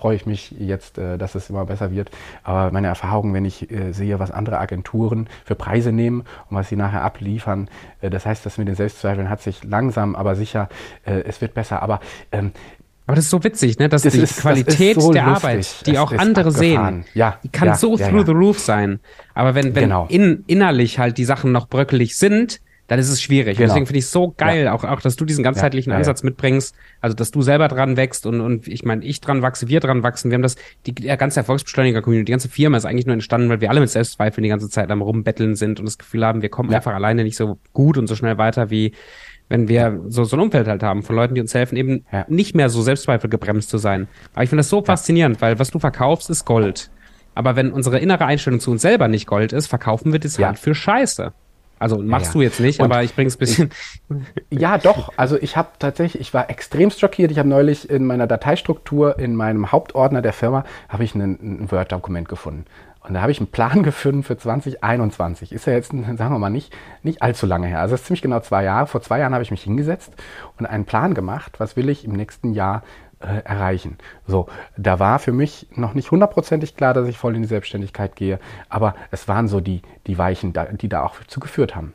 freue 0.00 0.16
ich 0.16 0.24
mich 0.24 0.54
jetzt, 0.58 0.96
äh, 0.96 1.18
dass 1.18 1.34
es 1.34 1.50
immer 1.50 1.66
besser 1.66 1.90
wird. 1.90 2.10
Aber 2.42 2.72
meine 2.72 2.86
Erfahrung, 2.86 3.34
wenn 3.34 3.44
ich 3.44 3.70
äh, 3.70 3.92
sehe, 3.92 4.18
was 4.18 4.30
andere 4.30 4.58
Agenturen 4.58 5.28
für 5.44 5.54
Preise 5.54 5.92
nehmen 5.92 6.22
und 6.48 6.56
was 6.56 6.70
sie 6.70 6.76
nachher 6.76 7.02
abliefern, 7.02 7.68
äh, 8.00 8.08
das 8.08 8.24
heißt, 8.24 8.46
das 8.46 8.56
mit 8.56 8.66
den 8.66 8.74
Selbstzweifeln 8.74 9.28
hat 9.28 9.42
sich 9.42 9.62
langsam, 9.62 10.16
aber 10.16 10.34
sicher, 10.34 10.68
es 11.04 11.40
wird 11.40 11.54
besser. 11.54 11.82
Aber 11.82 12.00
ähm, 12.32 12.52
aber 13.06 13.16
das 13.16 13.24
ist 13.24 13.30
so 13.30 13.42
witzig, 13.42 13.78
ne? 13.78 13.88
dass 13.88 14.02
das 14.02 14.12
die 14.12 14.20
ist, 14.20 14.38
Qualität 14.38 15.00
so 15.00 15.12
der 15.12 15.26
lustig. 15.26 15.44
Arbeit, 15.44 15.86
die 15.86 15.90
es 15.92 15.98
auch 15.98 16.12
andere 16.12 16.50
abgefahren. 16.50 17.02
sehen, 17.02 17.04
ja, 17.14 17.38
die 17.42 17.48
kann 17.48 17.68
ja, 17.68 17.74
so 17.74 17.96
ja, 17.96 18.08
through 18.08 18.24
the 18.26 18.32
roof 18.32 18.58
sein. 18.58 19.00
Aber 19.34 19.54
wenn, 19.54 19.74
wenn 19.74 19.84
genau. 19.84 20.06
in, 20.08 20.44
innerlich 20.46 20.98
halt 20.98 21.18
die 21.18 21.24
Sachen 21.24 21.50
noch 21.50 21.68
bröckelig 21.68 22.16
sind, 22.16 22.60
dann 22.90 22.98
ist 22.98 23.08
es 23.08 23.22
schwierig. 23.22 23.56
Genau. 23.56 23.68
Deswegen 23.68 23.86
finde 23.86 24.00
ich 24.00 24.06
es 24.06 24.10
so 24.10 24.34
geil, 24.36 24.64
ja. 24.64 24.72
auch, 24.72 24.82
auch, 24.82 25.00
dass 25.00 25.14
du 25.14 25.24
diesen 25.24 25.44
ganzheitlichen 25.44 25.90
ja, 25.90 25.94
ja, 25.94 25.98
Ansatz 26.00 26.24
mitbringst, 26.24 26.74
also 27.00 27.14
dass 27.14 27.30
du 27.30 27.40
selber 27.40 27.68
dran 27.68 27.96
wächst 27.96 28.26
und, 28.26 28.40
und 28.40 28.66
ich 28.66 28.84
meine, 28.84 29.04
ich 29.04 29.20
dran 29.20 29.42
wachse, 29.42 29.68
wir 29.68 29.78
dran 29.78 30.02
wachsen. 30.02 30.32
Wir 30.32 30.34
haben 30.34 30.42
das, 30.42 30.56
die 30.86 30.94
ganze 30.94 31.38
Erfolgsbeschleuniger-Community, 31.38 32.24
die 32.24 32.32
ganze 32.32 32.48
Firma 32.48 32.76
ist 32.76 32.86
eigentlich 32.86 33.06
nur 33.06 33.14
entstanden, 33.14 33.48
weil 33.48 33.60
wir 33.60 33.70
alle 33.70 33.78
mit 33.78 33.90
Selbstzweifeln 33.90 34.42
die 34.42 34.48
ganze 34.48 34.68
Zeit 34.68 34.90
am 34.90 35.02
Rumbetteln 35.02 35.54
sind 35.54 35.78
und 35.78 35.86
das 35.86 35.98
Gefühl 35.98 36.26
haben, 36.26 36.42
wir 36.42 36.48
kommen 36.48 36.74
einfach 36.74 36.92
alleine 36.92 37.22
nicht 37.22 37.36
so 37.36 37.60
gut 37.72 37.96
und 37.96 38.08
so 38.08 38.16
schnell 38.16 38.38
weiter, 38.38 38.70
wie 38.70 38.90
wenn 39.48 39.68
wir 39.68 40.00
so, 40.08 40.24
so 40.24 40.34
ein 40.34 40.40
Umfeld 40.40 40.66
halt 40.66 40.82
haben 40.82 41.04
von 41.04 41.14
Leuten, 41.14 41.36
die 41.36 41.40
uns 41.40 41.54
helfen, 41.54 41.76
eben 41.76 42.04
nicht 42.26 42.56
mehr 42.56 42.70
so 42.70 42.82
Selbstzweifel 42.82 43.30
gebremst 43.30 43.70
zu 43.70 43.78
sein. 43.78 44.08
Aber 44.32 44.42
ich 44.42 44.50
finde 44.50 44.60
das 44.60 44.68
so 44.68 44.82
faszinierend, 44.82 45.40
weil 45.40 45.60
was 45.60 45.70
du 45.70 45.78
verkaufst, 45.78 46.28
ist 46.28 46.44
Gold. 46.44 46.90
Aber 47.36 47.54
wenn 47.54 47.70
unsere 47.70 48.00
innere 48.00 48.26
Einstellung 48.26 48.58
zu 48.58 48.72
uns 48.72 48.82
selber 48.82 49.06
nicht 49.06 49.28
Gold 49.28 49.52
ist, 49.52 49.68
verkaufen 49.68 50.10
wir 50.10 50.18
das 50.18 50.40
halt 50.40 50.58
für 50.58 50.74
Scheiße. 50.74 51.32
Also 51.80 51.96
machst 51.98 52.26
ja, 52.26 52.32
du 52.34 52.42
jetzt 52.42 52.60
nicht, 52.60 52.80
aber 52.80 53.02
ich 53.02 53.14
bring's 53.14 53.36
ein 53.36 53.38
bisschen. 53.38 53.70
Ja, 54.50 54.76
doch. 54.76 55.12
Also 55.16 55.38
ich 55.40 55.56
habe 55.56 55.70
tatsächlich, 55.78 56.20
ich 56.20 56.34
war 56.34 56.50
extrem 56.50 56.90
schockiert. 56.90 57.30
Ich 57.30 57.38
habe 57.38 57.48
neulich 57.48 57.88
in 57.88 58.04
meiner 58.04 58.26
Dateistruktur, 58.26 59.18
in 59.18 59.34
meinem 59.34 59.72
Hauptordner 59.72 60.20
der 60.20 60.34
Firma, 60.34 60.64
habe 60.88 61.04
ich 61.04 61.14
ein, 61.14 61.38
ein 61.62 61.70
Word-Dokument 61.70 62.28
gefunden. 62.28 62.66
Und 63.02 63.14
da 63.14 63.22
habe 63.22 63.32
ich 63.32 63.38
einen 63.38 63.46
Plan 63.46 63.82
gefunden 63.82 64.22
für 64.22 64.36
2021. 64.36 65.52
Ist 65.52 65.66
ja 65.66 65.72
jetzt, 65.72 65.90
sagen 65.90 66.16
wir 66.18 66.38
mal, 66.38 66.50
nicht, 66.50 66.76
nicht 67.02 67.22
allzu 67.22 67.46
lange 67.46 67.66
her. 67.66 67.80
Also 67.80 67.94
es 67.94 68.02
ist 68.02 68.08
ziemlich 68.08 68.22
genau 68.22 68.40
zwei 68.40 68.62
Jahre. 68.62 68.86
Vor 68.86 69.00
zwei 69.00 69.18
Jahren 69.18 69.32
habe 69.32 69.42
ich 69.42 69.50
mich 69.50 69.62
hingesetzt 69.62 70.12
und 70.58 70.66
einen 70.66 70.84
Plan 70.84 71.14
gemacht, 71.14 71.58
was 71.58 71.76
will 71.76 71.88
ich 71.88 72.04
im 72.04 72.12
nächsten 72.12 72.52
Jahr 72.52 72.82
äh, 73.20 73.42
erreichen. 73.44 73.98
So, 74.26 74.48
da 74.76 74.98
war 74.98 75.18
für 75.18 75.32
mich 75.32 75.66
noch 75.74 75.94
nicht 75.94 76.10
hundertprozentig 76.10 76.76
klar, 76.76 76.94
dass 76.94 77.06
ich 77.06 77.18
voll 77.18 77.36
in 77.36 77.42
die 77.42 77.48
Selbstständigkeit 77.48 78.16
gehe, 78.16 78.38
aber 78.68 78.94
es 79.10 79.28
waren 79.28 79.46
so 79.46 79.60
die, 79.60 79.82
die 80.06 80.18
Weichen, 80.18 80.54
die 80.80 80.88
da 80.88 81.02
auch 81.02 81.16
zu 81.26 81.38
geführt 81.38 81.76
haben. 81.76 81.92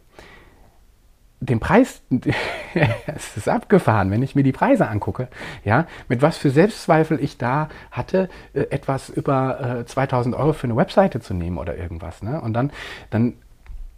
Den 1.40 1.60
Preis, 1.60 2.02
es 3.08 3.38
ist 3.38 3.50
abgefahren, 3.50 4.10
wenn 4.10 4.24
ich 4.24 4.36
mir 4.36 4.44
die 4.44 4.52
Preise 4.52 4.88
angucke, 4.88 5.28
ja, 5.64 5.86
mit 6.08 6.22
was 6.22 6.38
für 6.38 6.50
Selbstzweifel 6.50 7.20
ich 7.20 7.38
da 7.38 7.70
hatte, 7.92 8.30
äh, 8.54 8.62
etwas 8.70 9.10
über 9.10 9.80
äh, 9.80 9.86
2000 9.86 10.36
Euro 10.36 10.54
für 10.54 10.66
eine 10.66 10.76
Webseite 10.76 11.20
zu 11.20 11.34
nehmen 11.34 11.58
oder 11.58 11.76
irgendwas. 11.76 12.24
Ne? 12.24 12.40
Und 12.40 12.54
dann, 12.54 12.72
dann, 13.10 13.34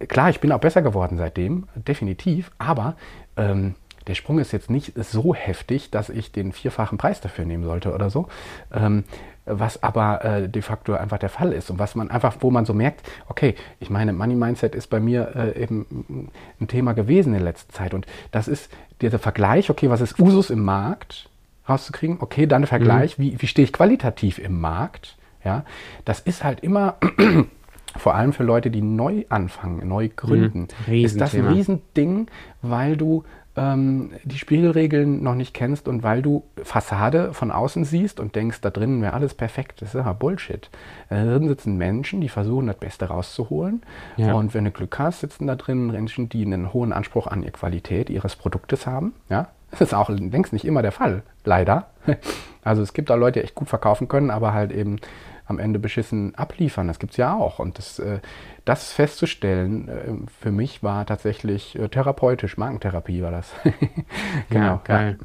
klar, 0.08 0.30
ich 0.30 0.40
bin 0.40 0.52
auch 0.52 0.60
besser 0.60 0.82
geworden 0.82 1.18
seitdem, 1.18 1.68
definitiv, 1.76 2.52
aber 2.58 2.96
ähm, 3.36 3.76
der 4.08 4.16
Sprung 4.16 4.40
ist 4.40 4.52
jetzt 4.52 4.70
nicht 4.70 4.94
so 4.96 5.36
heftig, 5.36 5.92
dass 5.92 6.10
ich 6.10 6.32
den 6.32 6.52
vierfachen 6.52 6.98
Preis 6.98 7.22
dafür 7.22 7.46
nehmen 7.46 7.64
sollte 7.64 7.94
oder 7.94 8.10
so. 8.10 8.28
Ähm, 8.74 9.04
was 9.48 9.82
aber 9.82 10.24
äh, 10.26 10.50
de 10.50 10.62
facto 10.62 10.94
einfach 10.94 11.18
der 11.18 11.30
Fall 11.30 11.54
ist 11.54 11.70
und 11.70 11.80
was 11.80 11.96
man 11.96 12.12
einfach, 12.12 12.36
wo 12.42 12.52
man 12.52 12.66
so 12.66 12.74
merkt, 12.74 13.02
okay, 13.30 13.56
ich 13.80 13.90
meine, 13.90 14.12
Money 14.12 14.36
Mindset 14.36 14.76
ist 14.76 14.88
bei 14.88 15.00
mir 15.00 15.36
äh, 15.36 15.62
eben 15.62 16.30
ein 16.60 16.68
Thema 16.68 16.94
gewesen 16.94 17.30
in 17.30 17.40
der 17.40 17.44
letzten 17.44 17.74
Zeit 17.74 17.94
und 17.94 18.06
das 18.32 18.48
ist 18.48 18.70
dieser 19.02 19.20
Vergleich, 19.20 19.70
okay, 19.70 19.90
was 19.90 20.02
ist 20.02 20.20
Usus 20.20 20.50
im 20.50 20.64
Markt 20.64 21.30
rauszukriegen, 21.68 22.18
okay, 22.20 22.46
dann 22.46 22.64
der 22.64 22.68
Vergleich, 22.68 23.18
mhm. 23.18 23.24
wie, 23.24 23.42
wie 23.42 23.48
stehe 23.48 23.64
ich 23.64 23.74
qualitativ 23.74 24.38
im 24.38 24.60
Markt, 24.60 25.18
ja, 25.44 25.64
das 26.04 26.20
ist 26.20 26.44
halt 26.44 26.60
immer 26.60 26.96
vor 27.98 28.16
allem 28.16 28.34
für 28.34 28.44
Leute, 28.44 28.70
die 28.70 28.82
neu 28.82 29.24
anfangen, 29.30 29.88
neu 29.88 30.10
gründen, 30.14 30.68
mhm. 30.88 30.94
ist 30.94 31.22
das 31.22 31.34
ein 31.34 31.48
Riesending, 31.48 32.28
weil 32.62 32.98
du 32.98 33.24
ähm, 33.58 34.12
die 34.24 34.38
Spielregeln 34.38 35.24
noch 35.24 35.36
nicht 35.36 35.54
kennst 35.54 35.88
und 35.88 36.04
weil 36.04 36.22
du 36.22 36.44
Fassade 36.64 37.34
von 37.34 37.52
außen 37.52 37.84
siehst 37.84 38.20
und 38.20 38.36
denkst, 38.36 38.62
da 38.62 38.70
drinnen 38.70 39.02
wäre 39.02 39.14
alles 39.14 39.34
perfekt. 39.34 39.82
Das 39.82 39.96
ist 39.96 40.06
ja 40.06 40.14
Bullshit. 40.14 40.70
Da 41.10 41.26
drin 41.26 41.48
sitzen 41.48 41.76
Menschen, 41.78 42.22
die 42.22 42.30
versuchen, 42.30 42.68
das 42.68 42.78
Beste 42.78 43.06
rauszuholen. 43.06 43.82
Ja. 44.16 44.34
Und 44.34 44.54
wenn 44.54 44.66
du 44.66 44.72
Glück 44.72 44.98
hast, 45.00 45.22
sitzen 45.22 45.48
da 45.48 45.56
drinnen 45.56 45.88
Menschen, 45.88 46.30
die 46.30 46.46
einen 46.46 46.72
hohen 46.72 46.94
Anspruch 46.94 47.28
an 47.28 47.42
die 47.42 47.52
Qualität 47.52 48.10
ihres 48.10 48.36
Produktes 48.36 48.86
haben. 48.86 49.14
Ja, 49.30 49.48
das 49.72 49.82
ist 49.82 49.94
auch 49.94 50.10
längst 50.10 50.54
nicht 50.54 50.66
immer 50.66 50.82
der 50.82 50.94
Fall, 50.94 51.24
leider. 51.44 51.88
Also 52.64 52.82
es 52.82 52.92
gibt 52.92 53.10
da 53.10 53.16
Leute, 53.16 53.40
die 53.40 53.46
echt 53.46 53.56
gut 53.56 53.70
verkaufen 53.70 54.10
können, 54.10 54.30
aber 54.30 54.52
halt 54.54 54.74
eben 54.74 54.98
am 55.48 55.60
Ende 55.60 55.80
beschissen 55.80 56.36
abliefern. 56.36 56.88
Das 56.88 57.00
gibt 57.00 57.12
es 57.12 57.18
ja 57.18 57.34
auch. 57.36 57.60
Und 57.60 57.78
das, 57.78 58.00
äh, 58.00 58.20
das 58.66 58.92
festzustellen, 58.92 59.88
äh, 59.88 60.32
für 60.42 60.52
mich 60.52 60.84
war 60.84 61.06
tatsächlich 61.06 61.78
äh, 61.78 61.88
therapeutisch, 61.90 62.58
Magentherapie 62.58 63.22
war 63.22 63.32
das. 63.32 63.52
genau, 64.50 64.66
ja, 64.66 64.82
geil. 64.84 65.20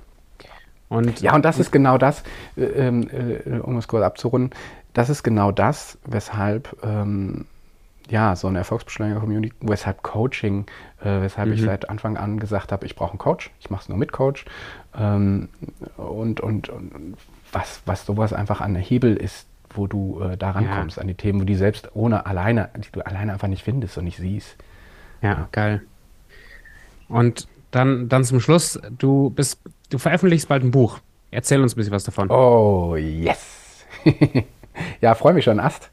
Und, 0.89 1.23
ja, 1.23 1.35
und 1.35 1.45
das 1.45 1.59
ist 1.59 1.73
genau 1.73 1.97
das, 1.97 2.23
äh, 2.57 2.65
ähm, 2.65 3.09
äh, 3.11 3.59
um 3.61 3.77
es 3.79 3.89
kurz 3.89 4.05
abzurunden, 4.05 4.51
das 4.93 5.09
ist 5.09 5.23
genau 5.23 5.51
das, 5.51 5.99
weshalb 6.05 6.77
ähm, 6.85 7.47
ja, 8.11 8.37
so 8.37 8.49
eine 8.49 8.59
Erfolgsbeschleuniger-Community, 8.59 9.55
weshalb 9.63 10.03
Coaching, 10.03 10.67
äh, 11.01 11.23
weshalb 11.23 11.49
mhm. 11.49 11.55
ich 11.55 11.63
seit 11.63 11.89
Anfang 11.89 12.19
an 12.19 12.39
gesagt 12.39 12.73
habe, 12.73 12.85
ich 12.85 12.95
brauche 12.95 13.13
einen 13.13 13.19
Coach, 13.19 13.51
ich 13.59 13.71
mache 13.71 13.83
es 13.83 13.89
nur 13.89 13.97
mit 13.97 14.13
Coach. 14.13 14.45
Ähm, 14.95 15.49
und, 15.97 16.41
und, 16.41 16.69
und 16.69 17.17
was, 17.53 17.81
was 17.87 18.05
sowas 18.05 18.33
einfach 18.33 18.61
an 18.61 18.75
der 18.75 18.83
Hebel 18.83 19.17
ist, 19.17 19.47
wo 19.77 19.87
du 19.87 20.21
äh, 20.21 20.37
da 20.37 20.53
rankommst, 20.53 20.97
ja. 20.97 21.03
an 21.03 21.09
die 21.09 21.15
Themen, 21.15 21.41
wo 21.41 21.45
die 21.45 21.55
selbst 21.55 21.91
ohne 21.95 22.27
alleine, 22.27 22.71
die 22.77 22.91
du 22.93 23.01
alleine 23.05 23.33
einfach 23.33 23.49
nicht 23.49 23.63
findest 23.63 23.99
und 23.99 24.05
nicht 24.05 24.19
siehst. 24.19 24.57
Ja, 25.21 25.31
ja. 25.31 25.49
geil. 25.53 25.83
Und 27.09 27.47
dann, 27.71 28.09
dann 28.09 28.25
zum 28.25 28.41
Schluss, 28.41 28.81
du 28.99 29.31
bist, 29.31 29.61
du 29.91 29.99
veröffentlichst 29.99 30.49
bald 30.49 30.63
ein 30.65 30.71
Buch. 30.71 30.99
Erzähl 31.31 31.63
uns 31.63 31.75
ein 31.75 31.77
bisschen 31.77 31.93
was 31.93 32.05
davon. 32.05 32.31
Oh, 32.31 32.97
yes. 32.97 33.87
ja, 35.01 35.15
freue 35.15 35.33
mich 35.33 35.45
schon, 35.45 35.61
Ast. 35.61 35.91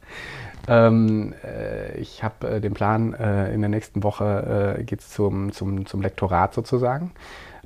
Ähm, 0.68 1.34
äh, 1.44 1.98
ich 1.98 2.24
habe 2.24 2.48
äh, 2.48 2.62
den 2.62 2.74
Plan, 2.74 3.14
äh, 3.14 3.54
in 3.54 3.62
der 3.62 3.70
nächsten 3.70 4.04
Woche 4.04 4.78
äh, 4.78 4.84
geht 4.84 5.00
es 5.00 5.10
zum, 5.10 5.52
zum, 5.52 5.86
zum 5.86 6.02
Lektorat 6.02 6.54
sozusagen. 6.54 7.12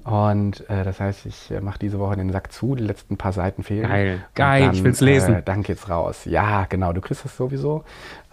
Und 0.04 0.70
äh, 0.70 0.84
das 0.84 1.00
heißt, 1.00 1.26
ich 1.26 1.50
äh, 1.50 1.62
mache 1.62 1.80
diese 1.80 1.98
Woche 1.98 2.18
den 2.18 2.30
Sack 2.32 2.52
zu, 2.52 2.76
die 2.76 2.84
letzten 2.84 3.16
paar 3.16 3.32
Seiten 3.32 3.64
fehlen. 3.64 3.88
Geil, 3.88 4.22
geil, 4.36 4.66
dann, 4.66 4.74
ich 4.74 4.84
will's 4.84 5.00
lesen. 5.00 5.36
Äh, 5.36 5.44
dann 5.44 5.64
geht's 5.64 5.90
raus. 5.90 6.26
Ja, 6.26 6.66
genau, 6.68 6.92
du 6.92 7.00
kriegst 7.00 7.24
es 7.24 7.38
sowieso, 7.38 7.86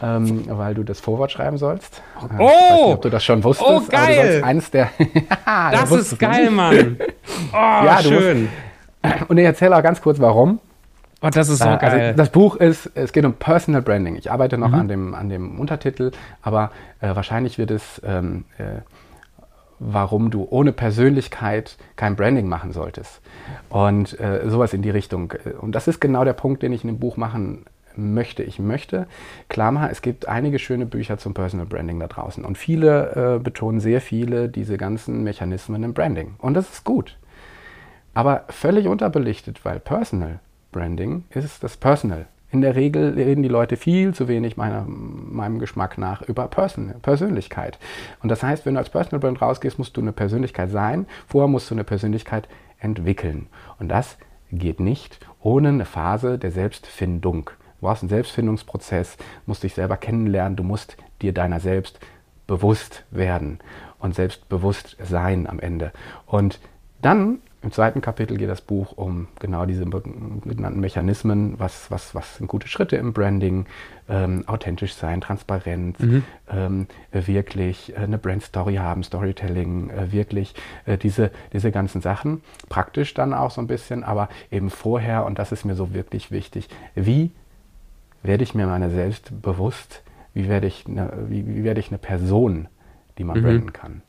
ähm, 0.02 0.46
weil 0.48 0.74
du 0.74 0.82
das 0.82 0.98
Vorwort 0.98 1.30
schreiben 1.30 1.58
sollst. 1.58 2.02
Oh! 2.20 2.24
Ich 2.24 2.38
weiß 2.38 2.72
nicht, 2.72 2.94
ob 2.94 3.02
du 3.02 3.10
das 3.10 3.24
schon 3.24 3.44
wusstest. 3.44 3.70
Oh, 3.70 3.82
geil! 3.88 4.42
eines 4.42 4.70
der. 4.72 4.90
das 5.70 5.90
ist 5.92 6.18
geil, 6.18 6.50
Mann! 6.50 6.96
Oh, 7.52 7.56
ja, 7.56 7.98
schön. 8.02 8.48
Musst, 9.02 9.30
und 9.30 9.38
ich 9.38 9.44
erzähle 9.44 9.76
auch 9.76 9.82
ganz 9.82 10.00
kurz, 10.00 10.20
warum. 10.20 10.60
Oh, 11.22 11.28
das 11.28 11.48
ist 11.48 11.58
so 11.58 11.64
äh, 11.64 11.68
also 11.68 11.96
geil. 11.96 12.14
Das 12.16 12.30
Buch 12.30 12.56
ist, 12.56 12.90
es 12.94 13.12
geht 13.12 13.24
um 13.24 13.34
Personal 13.34 13.82
Branding. 13.82 14.16
Ich 14.16 14.30
arbeite 14.30 14.58
noch 14.58 14.68
mhm. 14.68 14.74
an, 14.74 14.88
dem, 14.88 15.14
an 15.14 15.28
dem 15.28 15.58
Untertitel, 15.60 16.12
aber 16.42 16.70
äh, 17.00 17.14
wahrscheinlich 17.14 17.58
wird 17.58 17.70
es 17.70 18.00
ähm, 18.04 18.44
äh, 18.58 18.80
warum 19.80 20.30
du 20.30 20.46
ohne 20.48 20.72
Persönlichkeit 20.72 21.76
kein 21.96 22.14
Branding 22.14 22.46
machen 22.46 22.72
solltest. 22.72 23.20
Und 23.70 24.18
äh, 24.20 24.48
sowas 24.48 24.74
in 24.74 24.82
die 24.82 24.90
Richtung. 24.90 25.32
Und 25.60 25.74
das 25.74 25.88
ist 25.88 26.00
genau 26.00 26.24
der 26.24 26.34
Punkt, 26.34 26.62
den 26.62 26.72
ich 26.72 26.84
in 26.84 26.88
dem 26.88 27.00
Buch 27.00 27.16
machen 27.16 27.64
möchte. 27.96 28.42
Ich 28.42 28.58
möchte 28.58 29.06
klar 29.48 29.72
machen, 29.72 29.88
es 29.90 30.02
gibt 30.02 30.28
einige 30.28 30.58
schöne 30.58 30.86
Bücher 30.86 31.18
zum 31.18 31.34
Personal 31.34 31.66
Branding 31.66 31.98
da 31.98 32.06
draußen. 32.06 32.44
Und 32.44 32.58
viele 32.58 33.36
äh, 33.36 33.42
betonen 33.42 33.80
sehr 33.80 34.00
viele 34.00 34.48
diese 34.48 34.76
ganzen 34.76 35.24
Mechanismen 35.24 35.82
im 35.82 35.94
Branding. 35.94 36.34
Und 36.38 36.54
das 36.54 36.70
ist 36.70 36.84
gut. 36.84 37.16
Aber 38.12 38.44
völlig 38.48 38.86
unterbelichtet, 38.86 39.64
weil 39.64 39.80
Personal 39.80 40.40
Branding 40.72 41.24
ist 41.30 41.64
das 41.64 41.76
Personal. 41.76 42.26
In 42.52 42.62
der 42.62 42.74
Regel 42.74 43.14
reden 43.14 43.42
die 43.42 43.48
Leute 43.48 43.76
viel 43.76 44.12
zu 44.12 44.26
wenig 44.26 44.56
meiner, 44.56 44.84
meinem 44.86 45.60
Geschmack 45.60 45.98
nach 45.98 46.22
über 46.22 46.48
Person, 46.48 46.94
Persönlichkeit. 47.00 47.78
Und 48.22 48.28
das 48.28 48.42
heißt, 48.42 48.66
wenn 48.66 48.74
du 48.74 48.80
als 48.80 48.90
Personal 48.90 49.20
Brand 49.20 49.40
rausgehst, 49.40 49.78
musst 49.78 49.96
du 49.96 50.00
eine 50.00 50.12
Persönlichkeit 50.12 50.70
sein. 50.70 51.06
Vorher 51.28 51.48
musst 51.48 51.70
du 51.70 51.74
eine 51.74 51.84
Persönlichkeit 51.84 52.48
entwickeln. 52.80 53.46
Und 53.78 53.88
das 53.88 54.18
geht 54.50 54.80
nicht 54.80 55.20
ohne 55.40 55.68
eine 55.68 55.84
Phase 55.84 56.38
der 56.38 56.50
Selbstfindung. 56.50 57.50
Du 57.80 57.86
brauchst 57.86 58.02
einen 58.02 58.10
Selbstfindungsprozess, 58.10 59.16
musst 59.46 59.62
dich 59.62 59.74
selber 59.74 59.96
kennenlernen, 59.96 60.56
du 60.56 60.64
musst 60.64 60.96
dir 61.22 61.32
deiner 61.32 61.60
selbst 61.60 62.00
bewusst 62.46 63.04
werden 63.12 63.60
und 64.00 64.16
selbstbewusst 64.16 64.96
sein 65.02 65.46
am 65.46 65.60
Ende. 65.60 65.92
Und 66.26 66.58
dann 67.00 67.38
im 67.62 67.72
zweiten 67.72 68.00
Kapitel 68.00 68.38
geht 68.38 68.48
das 68.48 68.62
Buch 68.62 68.92
um 68.96 69.28
genau 69.38 69.66
diese 69.66 69.84
genannten 69.84 70.80
Mechanismen, 70.80 71.58
was, 71.58 71.90
was, 71.90 72.14
was 72.14 72.36
sind 72.36 72.46
gute 72.46 72.68
Schritte 72.68 72.96
im 72.96 73.12
Branding, 73.12 73.66
ähm, 74.08 74.44
authentisch 74.46 74.94
sein, 74.94 75.20
Transparenz, 75.20 75.98
mhm. 75.98 76.24
ähm, 76.48 76.86
wirklich 77.12 77.92
äh, 77.92 77.98
eine 77.98 78.16
Brandstory 78.16 78.76
haben, 78.76 79.02
Storytelling, 79.02 79.90
äh, 79.90 80.10
wirklich 80.10 80.54
äh, 80.86 80.96
diese, 80.96 81.30
diese 81.52 81.70
ganzen 81.70 82.00
Sachen. 82.00 82.40
Praktisch 82.70 83.12
dann 83.12 83.34
auch 83.34 83.50
so 83.50 83.60
ein 83.60 83.66
bisschen, 83.66 84.04
aber 84.04 84.30
eben 84.50 84.70
vorher, 84.70 85.26
und 85.26 85.38
das 85.38 85.52
ist 85.52 85.66
mir 85.66 85.74
so 85.74 85.92
wirklich 85.92 86.30
wichtig, 86.30 86.68
wie 86.94 87.30
werde 88.22 88.42
ich 88.42 88.54
mir 88.54 88.66
meiner 88.66 88.88
selbst 88.88 89.42
bewusst, 89.42 90.02
wie 90.32 90.48
werde 90.48 90.66
ich 90.66 90.86
eine, 90.86 91.12
wie, 91.28 91.46
wie 91.46 91.64
werde 91.64 91.80
ich 91.80 91.88
eine 91.88 91.98
Person, 91.98 92.68
die 93.18 93.24
man 93.24 93.38
mhm. 93.38 93.42
branden 93.42 93.72
kann. 93.74 94.02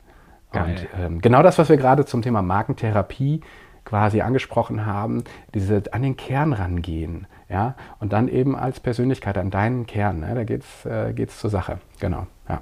Und 0.54 0.88
ähm, 1.00 1.22
genau 1.22 1.44
das, 1.44 1.58
was 1.58 1.70
wir 1.70 1.78
gerade 1.78 2.06
zum 2.06 2.22
Thema 2.22 2.42
Markentherapie 2.42 3.42
quasi 3.86 4.22
angesprochen 4.22 4.86
haben, 4.86 5.24
diese 5.54 5.82
an 5.92 6.02
den 6.02 6.18
Kern 6.18 6.54
rangehen, 6.54 7.28
ja, 7.50 7.76
und 8.00 8.14
dann 8.14 8.28
eben 8.28 8.56
als 8.56 8.80
Persönlichkeit 8.80 9.38
an 9.38 9.50
deinen 9.50 9.86
Kern, 9.86 10.20
ne, 10.20 10.36
da 10.36 10.44
geht's 10.44 10.86
äh, 10.86 11.14
geht's 11.14 11.40
zur 11.40 11.50
Sache, 11.50 11.80
genau, 12.00 12.28
ja. 12.48 12.62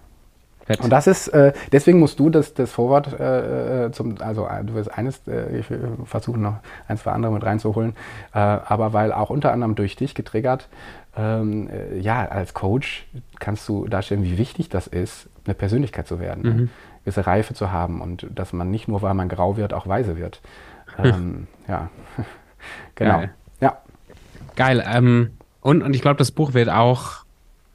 Und 0.81 0.91
das 0.91 1.07
ist, 1.07 1.29
äh, 1.29 1.53
deswegen 1.71 1.97
musst 1.97 2.19
du 2.19 2.29
das, 2.29 2.53
das 2.53 2.71
Vorwort 2.71 3.19
äh, 3.19 3.85
äh 3.87 3.91
zum, 3.91 4.15
also 4.19 4.45
äh, 4.45 4.63
du 4.63 4.75
wirst 4.75 4.95
eines, 4.95 5.27
äh, 5.27 5.57
ich 5.57 5.65
versuche 6.05 6.39
noch 6.39 6.57
ein, 6.87 6.95
zwei 6.97 7.11
andere 7.11 7.31
mit 7.31 7.43
reinzuholen, 7.43 7.95
äh, 8.35 8.37
aber 8.37 8.93
weil 8.93 9.11
auch 9.11 9.31
unter 9.31 9.51
anderem 9.51 9.73
durch 9.73 9.95
dich 9.95 10.13
getriggert, 10.13 10.69
ähm, 11.17 11.69
ja, 11.99 12.23
als 12.23 12.53
Coach 12.53 13.07
kannst 13.39 13.67
du 13.67 13.87
darstellen, 13.87 14.23
wie 14.23 14.37
wichtig 14.37 14.69
das 14.69 14.85
ist, 14.85 15.27
eine 15.45 15.55
Persönlichkeit 15.55 16.07
zu 16.07 16.19
werden. 16.19 16.43
Mhm 16.43 16.69
gewisse 17.03 17.25
Reife 17.25 17.53
zu 17.53 17.71
haben 17.71 18.01
und 18.01 18.27
dass 18.33 18.53
man 18.53 18.69
nicht 18.69 18.87
nur, 18.87 19.01
weil 19.01 19.13
man 19.13 19.29
grau 19.29 19.57
wird, 19.57 19.73
auch 19.73 19.87
weise 19.87 20.17
wird. 20.17 20.41
Ähm, 21.03 21.47
ja, 21.67 21.89
genau. 22.95 23.19
Geil. 23.19 23.33
Ja. 23.61 23.77
Geil. 24.55 24.83
Ähm, 24.85 25.31
und, 25.61 25.81
und 25.81 25.95
ich 25.95 26.01
glaube, 26.01 26.17
das 26.17 26.31
Buch 26.31 26.53
wird 26.53 26.69
auch, 26.69 27.23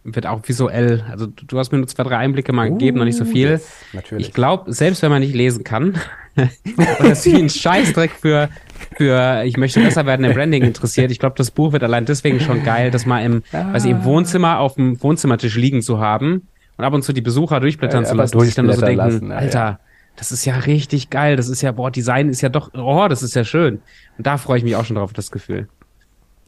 wird 0.05 0.27
auch 0.27 0.41
visuell. 0.47 1.05
Also 1.11 1.27
du, 1.27 1.59
hast 1.59 1.73
mir 1.73 1.79
nur 1.79 1.87
zwei, 1.87 2.03
drei 2.03 2.19
Einblicke 2.19 2.53
mal 2.53 2.69
uh, 2.69 2.73
gegeben, 2.73 2.99
noch 2.99 3.05
nicht 3.05 3.17
so 3.17 3.25
viel. 3.25 3.51
Yes, 3.51 3.73
natürlich. 3.93 4.29
Ich 4.29 4.35
glaube, 4.35 4.73
selbst 4.73 5.03
wenn 5.03 5.11
man 5.11 5.21
nicht 5.21 5.35
lesen 5.35 5.65
kann, 5.65 5.99
das 6.99 7.25
wie 7.27 7.37
ein 7.37 7.49
Scheißdreck 7.49 8.11
für, 8.11 8.49
für 8.97 9.45
ich 9.45 9.57
möchte 9.57 9.81
besser 9.81 10.05
werden 10.07 10.25
im 10.25 10.35
Branding 10.35 10.63
interessiert. 10.63 11.11
Ich 11.11 11.19
glaube, 11.19 11.37
das 11.37 11.51
Buch 11.51 11.73
wird 11.73 11.83
allein 11.83 12.05
deswegen 12.05 12.41
schon 12.41 12.65
geil, 12.65 12.91
das 12.91 13.07
mal 13.07 13.25
im, 13.25 13.43
ah. 13.53 13.73
also 13.73 13.89
im 13.89 14.05
Wohnzimmer 14.05 14.59
auf 14.59 14.75
dem 14.75 15.01
Wohnzimmertisch 15.03 15.57
liegen 15.57 15.81
zu 15.81 16.01
haben 16.01 16.49
und 16.77 16.85
ab 16.85 16.93
und 16.93 17.03
zu 17.03 17.13
die 17.13 17.21
Besucher 17.21 17.61
durchblättern 17.61 18.05
ja, 18.05 18.09
zu 18.09 18.15
lassen, 18.15 18.39
die 18.39 18.45
sich 18.47 18.55
dann 18.55 18.73
so 18.73 18.81
denken, 18.81 18.97
lassen, 18.97 19.31
ja, 19.31 19.37
Alter, 19.37 19.81
das 20.17 20.33
ist 20.33 20.45
ja 20.45 20.57
richtig 20.57 21.11
geil, 21.11 21.37
das 21.37 21.49
ist 21.49 21.63
ja, 21.63 21.73
boah, 21.73 21.91
Design 21.91 22.29
ist 22.29 22.41
ja 22.41 22.49
doch, 22.49 22.73
oh, 22.75 23.07
das 23.09 23.23
ist 23.23 23.35
ja 23.35 23.45
schön. 23.45 23.83
Und 24.17 24.27
da 24.27 24.39
freue 24.39 24.59
ich 24.59 24.65
mich 24.65 24.77
auch 24.77 24.85
schon 24.85 24.97
drauf, 24.97 25.13
das 25.13 25.31
Gefühl. 25.31 25.69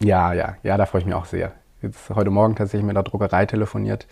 Ja, 0.01 0.33
ja, 0.33 0.57
ja, 0.63 0.77
da 0.77 0.87
freue 0.87 1.01
ich 1.01 1.07
mich 1.07 1.15
auch 1.15 1.25
sehr. 1.25 1.53
Jetzt 1.83 2.11
heute 2.11 2.31
Morgen 2.31 2.57
tatsächlich 2.57 2.87
mit 2.87 2.97
der 2.97 3.03
Druckerei 3.03 3.47
telefoniert 3.47 4.07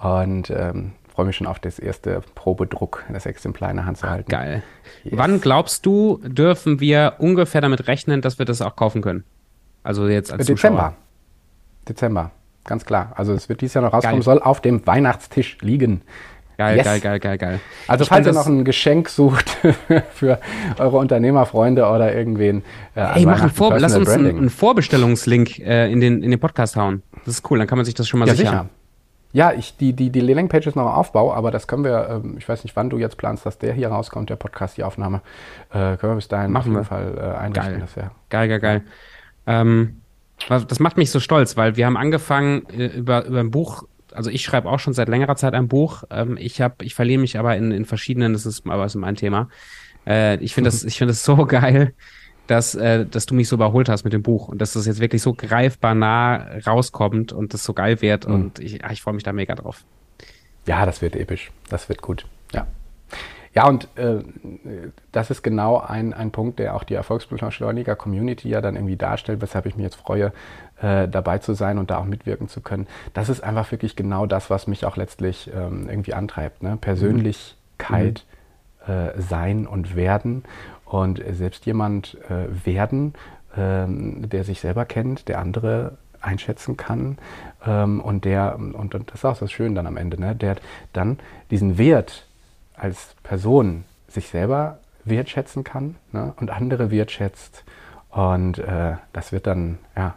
und 0.00 0.50
ähm, 0.50 0.92
freue 1.12 1.26
mich 1.26 1.36
schon 1.36 1.46
auf 1.46 1.58
das 1.58 1.78
erste 1.78 2.22
Probedruck, 2.34 3.04
das 3.12 3.26
Exemplar 3.26 3.70
in 3.70 3.76
der 3.76 3.86
Hand 3.86 3.98
zu 3.98 4.08
halten. 4.08 4.30
Geil. 4.30 4.62
Yes. 5.04 5.14
Wann 5.16 5.40
glaubst 5.40 5.84
du, 5.86 6.20
dürfen 6.24 6.80
wir 6.80 7.14
ungefähr 7.18 7.60
damit 7.60 7.88
rechnen, 7.88 8.20
dass 8.20 8.38
wir 8.38 8.46
das 8.46 8.62
auch 8.62 8.76
kaufen 8.76 9.02
können? 9.02 9.24
Also 9.82 10.08
jetzt 10.08 10.32
als 10.32 10.46
Dezember. 10.46 10.78
Zuschauer. 10.78 10.96
Dezember 11.88 12.30
ganz 12.68 12.84
klar. 12.84 13.12
Also 13.16 13.32
es 13.32 13.48
wird 13.48 13.60
dieses 13.60 13.74
Jahr 13.74 13.82
noch 13.82 13.92
rauskommen, 13.92 14.18
geil. 14.18 14.22
soll 14.22 14.40
auf 14.40 14.60
dem 14.60 14.86
Weihnachtstisch 14.86 15.58
liegen. 15.60 16.02
Geil, 16.58 16.76
yes. 16.76 16.84
geil, 16.86 17.00
geil, 17.00 17.20
geil, 17.20 17.38
geil. 17.38 17.60
Also 17.86 18.02
ich 18.02 18.08
falls 18.08 18.26
ihr 18.26 18.32
noch 18.32 18.46
ein 18.46 18.64
Geschenk 18.64 19.08
sucht 19.08 19.48
für 20.12 20.40
eure 20.78 20.96
Unternehmerfreunde 20.98 21.86
oder 21.86 22.12
irgendwen. 22.12 22.64
Äh, 22.96 23.18
Ey, 23.18 23.26
mach 23.26 23.40
ein 23.42 23.50
Vor 23.50 23.78
lass 23.78 23.96
uns 23.96 24.08
einen, 24.08 24.36
einen 24.36 24.50
Vorbestellungslink 24.50 25.60
äh, 25.60 25.90
in, 25.90 26.00
den, 26.00 26.22
in 26.22 26.32
den 26.32 26.40
Podcast 26.40 26.76
hauen. 26.76 27.02
Das 27.24 27.34
ist 27.34 27.50
cool, 27.50 27.58
dann 27.58 27.68
kann 27.68 27.78
man 27.78 27.84
sich 27.84 27.94
das 27.94 28.08
schon 28.08 28.18
mal 28.18 28.26
ja, 28.26 28.34
sichern. 28.34 28.52
Sicher. 28.52 28.68
Ja, 29.32 29.52
ich, 29.52 29.76
die, 29.76 29.92
die, 29.92 30.10
die 30.10 30.20
Landingpage 30.20 30.66
ist 30.66 30.74
noch 30.74 30.82
im 30.82 30.88
Aufbau, 30.88 31.32
aber 31.32 31.52
das 31.52 31.68
können 31.68 31.84
wir, 31.84 32.22
ähm, 32.24 32.36
ich 32.38 32.48
weiß 32.48 32.64
nicht, 32.64 32.74
wann 32.74 32.90
du 32.90 32.98
jetzt 32.98 33.18
planst, 33.18 33.46
dass 33.46 33.58
der 33.58 33.72
hier 33.74 33.90
rauskommt, 33.90 34.28
der 34.28 34.36
Podcast, 34.36 34.78
die 34.78 34.84
Aufnahme, 34.84 35.20
äh, 35.70 35.96
können 35.96 36.12
wir 36.12 36.16
bis 36.16 36.26
dahin 36.26 36.50
Machen 36.50 36.76
auf 36.76 36.90
jeden 36.90 37.06
wir. 37.06 37.14
Fall 37.14 37.34
äh, 37.34 37.38
einrichten. 37.38 37.84
Geil. 37.94 38.10
geil, 38.30 38.48
geil, 38.48 38.60
geil. 38.60 38.82
Ähm, 39.46 40.00
das 40.48 40.80
macht 40.80 40.96
mich 40.96 41.10
so 41.10 41.20
stolz, 41.20 41.56
weil 41.56 41.76
wir 41.76 41.86
haben 41.86 41.96
angefangen 41.96 42.68
äh, 42.70 42.86
über, 42.86 43.24
über 43.26 43.40
ein 43.40 43.50
Buch, 43.50 43.84
also 44.12 44.30
ich 44.30 44.42
schreibe 44.42 44.68
auch 44.68 44.78
schon 44.78 44.92
seit 44.92 45.08
längerer 45.08 45.36
Zeit 45.36 45.54
ein 45.54 45.68
Buch. 45.68 46.04
Ähm, 46.10 46.36
ich 46.38 46.60
habe, 46.60 46.84
ich 46.84 46.94
verliere 46.94 47.20
mich 47.20 47.38
aber 47.38 47.56
in, 47.56 47.72
in 47.72 47.84
verschiedenen, 47.84 48.32
das 48.32 48.46
ist 48.46 48.66
aber 48.66 48.84
ist 48.84 48.94
mein 48.94 49.16
Thema. 49.16 49.48
Äh, 50.06 50.36
ich 50.42 50.54
finde 50.54 50.70
das, 50.70 50.84
ich 50.84 50.98
finde 50.98 51.12
das 51.12 51.24
so 51.24 51.36
geil, 51.46 51.94
dass, 52.46 52.74
äh, 52.74 53.04
dass 53.06 53.26
du 53.26 53.34
mich 53.34 53.48
so 53.48 53.56
überholt 53.56 53.88
hast 53.88 54.04
mit 54.04 54.12
dem 54.12 54.22
Buch 54.22 54.48
und 54.48 54.60
dass 54.60 54.72
das 54.72 54.86
jetzt 54.86 55.00
wirklich 55.00 55.22
so 55.22 55.34
greifbar 55.34 55.94
nah 55.94 56.46
rauskommt 56.66 57.32
und 57.32 57.52
das 57.52 57.64
so 57.64 57.74
geil 57.74 58.00
wird 58.00 58.26
mhm. 58.26 58.34
und 58.34 58.58
ich, 58.58 58.82
ich 58.82 59.02
freue 59.02 59.14
mich 59.14 59.24
da 59.24 59.32
mega 59.32 59.54
drauf. 59.54 59.84
Ja, 60.66 60.84
das 60.86 61.02
wird 61.02 61.16
episch. 61.16 61.50
Das 61.68 61.88
wird 61.88 62.02
gut. 62.02 62.26
Ja. 62.54 62.66
Ja, 63.54 63.66
und 63.66 63.88
äh, 63.96 64.18
das 65.12 65.30
ist 65.30 65.42
genau 65.42 65.78
ein, 65.78 66.12
ein 66.12 66.30
Punkt, 66.30 66.58
der 66.58 66.74
auch 66.74 66.84
die 66.84 66.94
Erfolgsbeschleuniger-Community 66.94 68.48
ja 68.48 68.60
dann 68.60 68.76
irgendwie 68.76 68.96
darstellt, 68.96 69.40
weshalb 69.40 69.66
ich 69.66 69.76
mich 69.76 69.84
jetzt 69.84 69.96
freue, 69.96 70.32
äh, 70.80 71.08
dabei 71.08 71.38
zu 71.38 71.54
sein 71.54 71.78
und 71.78 71.90
da 71.90 71.98
auch 71.98 72.04
mitwirken 72.04 72.48
zu 72.48 72.60
können. 72.60 72.86
Das 73.14 73.28
ist 73.28 73.42
einfach 73.42 73.70
wirklich 73.72 73.96
genau 73.96 74.26
das, 74.26 74.50
was 74.50 74.66
mich 74.66 74.84
auch 74.84 74.96
letztlich 74.96 75.50
ähm, 75.54 75.88
irgendwie 75.88 76.14
antreibt. 76.14 76.62
Ne? 76.62 76.76
Persönlichkeit, 76.80 78.24
mhm. 78.86 78.92
äh, 78.92 79.20
sein 79.20 79.66
und 79.66 79.96
werden. 79.96 80.44
Und 80.84 81.22
selbst 81.32 81.66
jemand 81.66 82.16
äh, 82.30 82.46
werden, 82.64 83.14
ähm, 83.56 84.28
der 84.28 84.44
sich 84.44 84.60
selber 84.60 84.84
kennt, 84.84 85.28
der 85.28 85.38
andere 85.38 85.98
einschätzen 86.20 86.76
kann 86.76 87.18
ähm, 87.66 88.00
und 88.00 88.24
der, 88.24 88.56
und, 88.56 88.74
und 88.74 89.10
das 89.10 89.16
ist 89.16 89.24
auch 89.24 89.38
das 89.38 89.52
Schöne 89.52 89.74
dann 89.74 89.86
am 89.86 89.96
Ende, 89.96 90.20
ne, 90.20 90.34
der 90.34 90.56
dann 90.92 91.18
diesen 91.50 91.78
Wert 91.78 92.27
als 92.78 93.14
Person 93.22 93.84
sich 94.08 94.28
selber 94.28 94.78
wertschätzen 95.04 95.64
kann 95.64 95.96
ne, 96.12 96.34
und 96.36 96.50
andere 96.50 96.90
wertschätzt. 96.90 97.64
Und 98.10 98.58
äh, 98.58 98.96
das 99.12 99.32
wird 99.32 99.46
dann, 99.46 99.78
ja, 99.96 100.16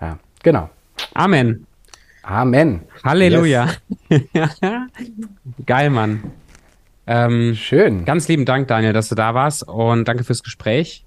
ja, 0.00 0.18
genau. 0.42 0.70
Amen. 1.14 1.66
Amen. 2.22 2.82
Halleluja. 3.04 3.68
Yes. 4.08 4.60
Geil, 5.66 5.90
Mann. 5.90 6.32
Ähm, 7.06 7.54
Schön. 7.54 8.04
Ganz 8.04 8.28
lieben 8.28 8.46
Dank, 8.46 8.68
Daniel, 8.68 8.94
dass 8.94 9.08
du 9.08 9.14
da 9.14 9.34
warst 9.34 9.68
und 9.68 10.08
danke 10.08 10.24
fürs 10.24 10.42
Gespräch. 10.42 11.04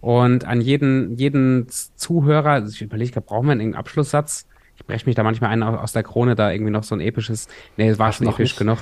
Und 0.00 0.44
an 0.44 0.60
jeden, 0.60 1.16
jeden 1.16 1.66
Zuhörer, 1.68 2.50
also 2.52 2.72
ich 2.72 2.80
überlege, 2.80 3.12
gerade, 3.12 3.26
brauchen 3.26 3.46
wir 3.46 3.52
einen 3.52 3.74
Abschlusssatz? 3.74 4.46
Ich 4.76 4.86
breche 4.86 5.06
mich 5.06 5.14
da 5.14 5.22
manchmal 5.22 5.50
ein 5.50 5.62
aus 5.62 5.92
der 5.92 6.02
Krone, 6.02 6.34
da 6.34 6.50
irgendwie 6.50 6.70
noch 6.70 6.84
so 6.84 6.94
ein 6.94 7.00
episches. 7.00 7.48
Nee, 7.76 7.88
es 7.88 7.98
war 7.98 8.12
schon 8.12 8.26
episch 8.26 8.50
nicht, 8.50 8.58
genug. 8.58 8.78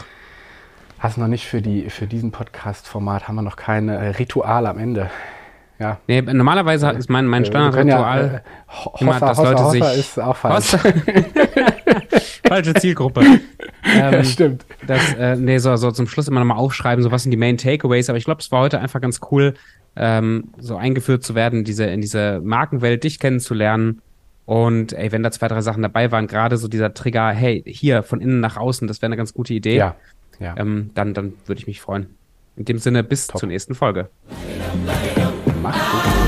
Hast 1.04 1.18
noch 1.18 1.28
nicht 1.28 1.44
für, 1.44 1.60
die, 1.60 1.90
für 1.90 2.06
diesen 2.06 2.30
Podcast-Format, 2.30 3.28
haben 3.28 3.34
wir 3.34 3.42
noch 3.42 3.56
kein 3.56 3.90
äh, 3.90 4.06
Ritual 4.08 4.66
am 4.66 4.78
Ende. 4.78 5.10
Ja. 5.78 5.98
Nee, 6.06 6.22
normalerweise 6.22 6.88
ist 6.92 7.10
mein, 7.10 7.26
mein 7.26 7.44
Standardritual 7.44 8.42
ja, 8.42 8.90
äh, 8.96 9.02
immer, 9.02 9.20
dass 9.20 9.36
Hossa, 9.36 9.50
Leute 9.50 9.64
Hossa 9.64 9.90
sich. 9.90 9.98
Ist 9.98 10.18
auch 10.18 10.34
falsch. 10.34 10.74
Falsche 12.48 12.72
Zielgruppe. 12.72 13.20
ähm, 13.84 14.24
Stimmt. 14.24 14.64
Das, 14.86 15.12
äh, 15.12 15.36
nee, 15.36 15.58
so, 15.58 15.76
so 15.76 15.90
zum 15.90 16.06
Schluss 16.06 16.26
immer 16.26 16.40
nochmal 16.40 16.56
aufschreiben, 16.56 17.02
so 17.02 17.10
was 17.10 17.24
sind 17.24 17.32
die 17.32 17.36
Main 17.36 17.58
Takeaways. 17.58 18.08
Aber 18.08 18.16
ich 18.16 18.24
glaube, 18.24 18.40
es 18.40 18.50
war 18.50 18.62
heute 18.62 18.80
einfach 18.80 19.02
ganz 19.02 19.20
cool, 19.30 19.52
ähm, 19.96 20.52
so 20.56 20.76
eingeführt 20.78 21.22
zu 21.22 21.34
werden, 21.34 21.58
in 21.58 21.64
diese, 21.66 21.84
in 21.84 22.00
diese 22.00 22.40
Markenwelt, 22.42 23.04
dich 23.04 23.18
kennenzulernen. 23.18 24.00
Und 24.46 24.94
ey, 24.94 25.12
wenn 25.12 25.22
da 25.22 25.30
zwei, 25.30 25.48
drei 25.48 25.60
Sachen 25.60 25.82
dabei 25.82 26.10
waren, 26.12 26.28
gerade 26.28 26.56
so 26.56 26.66
dieser 26.66 26.94
Trigger, 26.94 27.28
hey, 27.28 27.62
hier 27.66 28.02
von 28.02 28.22
innen 28.22 28.40
nach 28.40 28.56
außen, 28.56 28.88
das 28.88 29.02
wäre 29.02 29.08
eine 29.08 29.18
ganz 29.18 29.34
gute 29.34 29.52
Idee. 29.52 29.76
Ja. 29.76 29.96
Ja. 30.40 30.56
Ähm, 30.56 30.90
dann 30.94 31.14
dann 31.14 31.34
würde 31.46 31.60
ich 31.60 31.66
mich 31.66 31.80
freuen. 31.80 32.14
In 32.56 32.64
dem 32.64 32.78
Sinne, 32.78 33.02
bis 33.02 33.26
Top. 33.26 33.40
zur 33.40 33.48
nächsten 33.48 33.74
Folge. 33.74 34.08
Mach's 35.62 35.90
gut. 35.90 36.23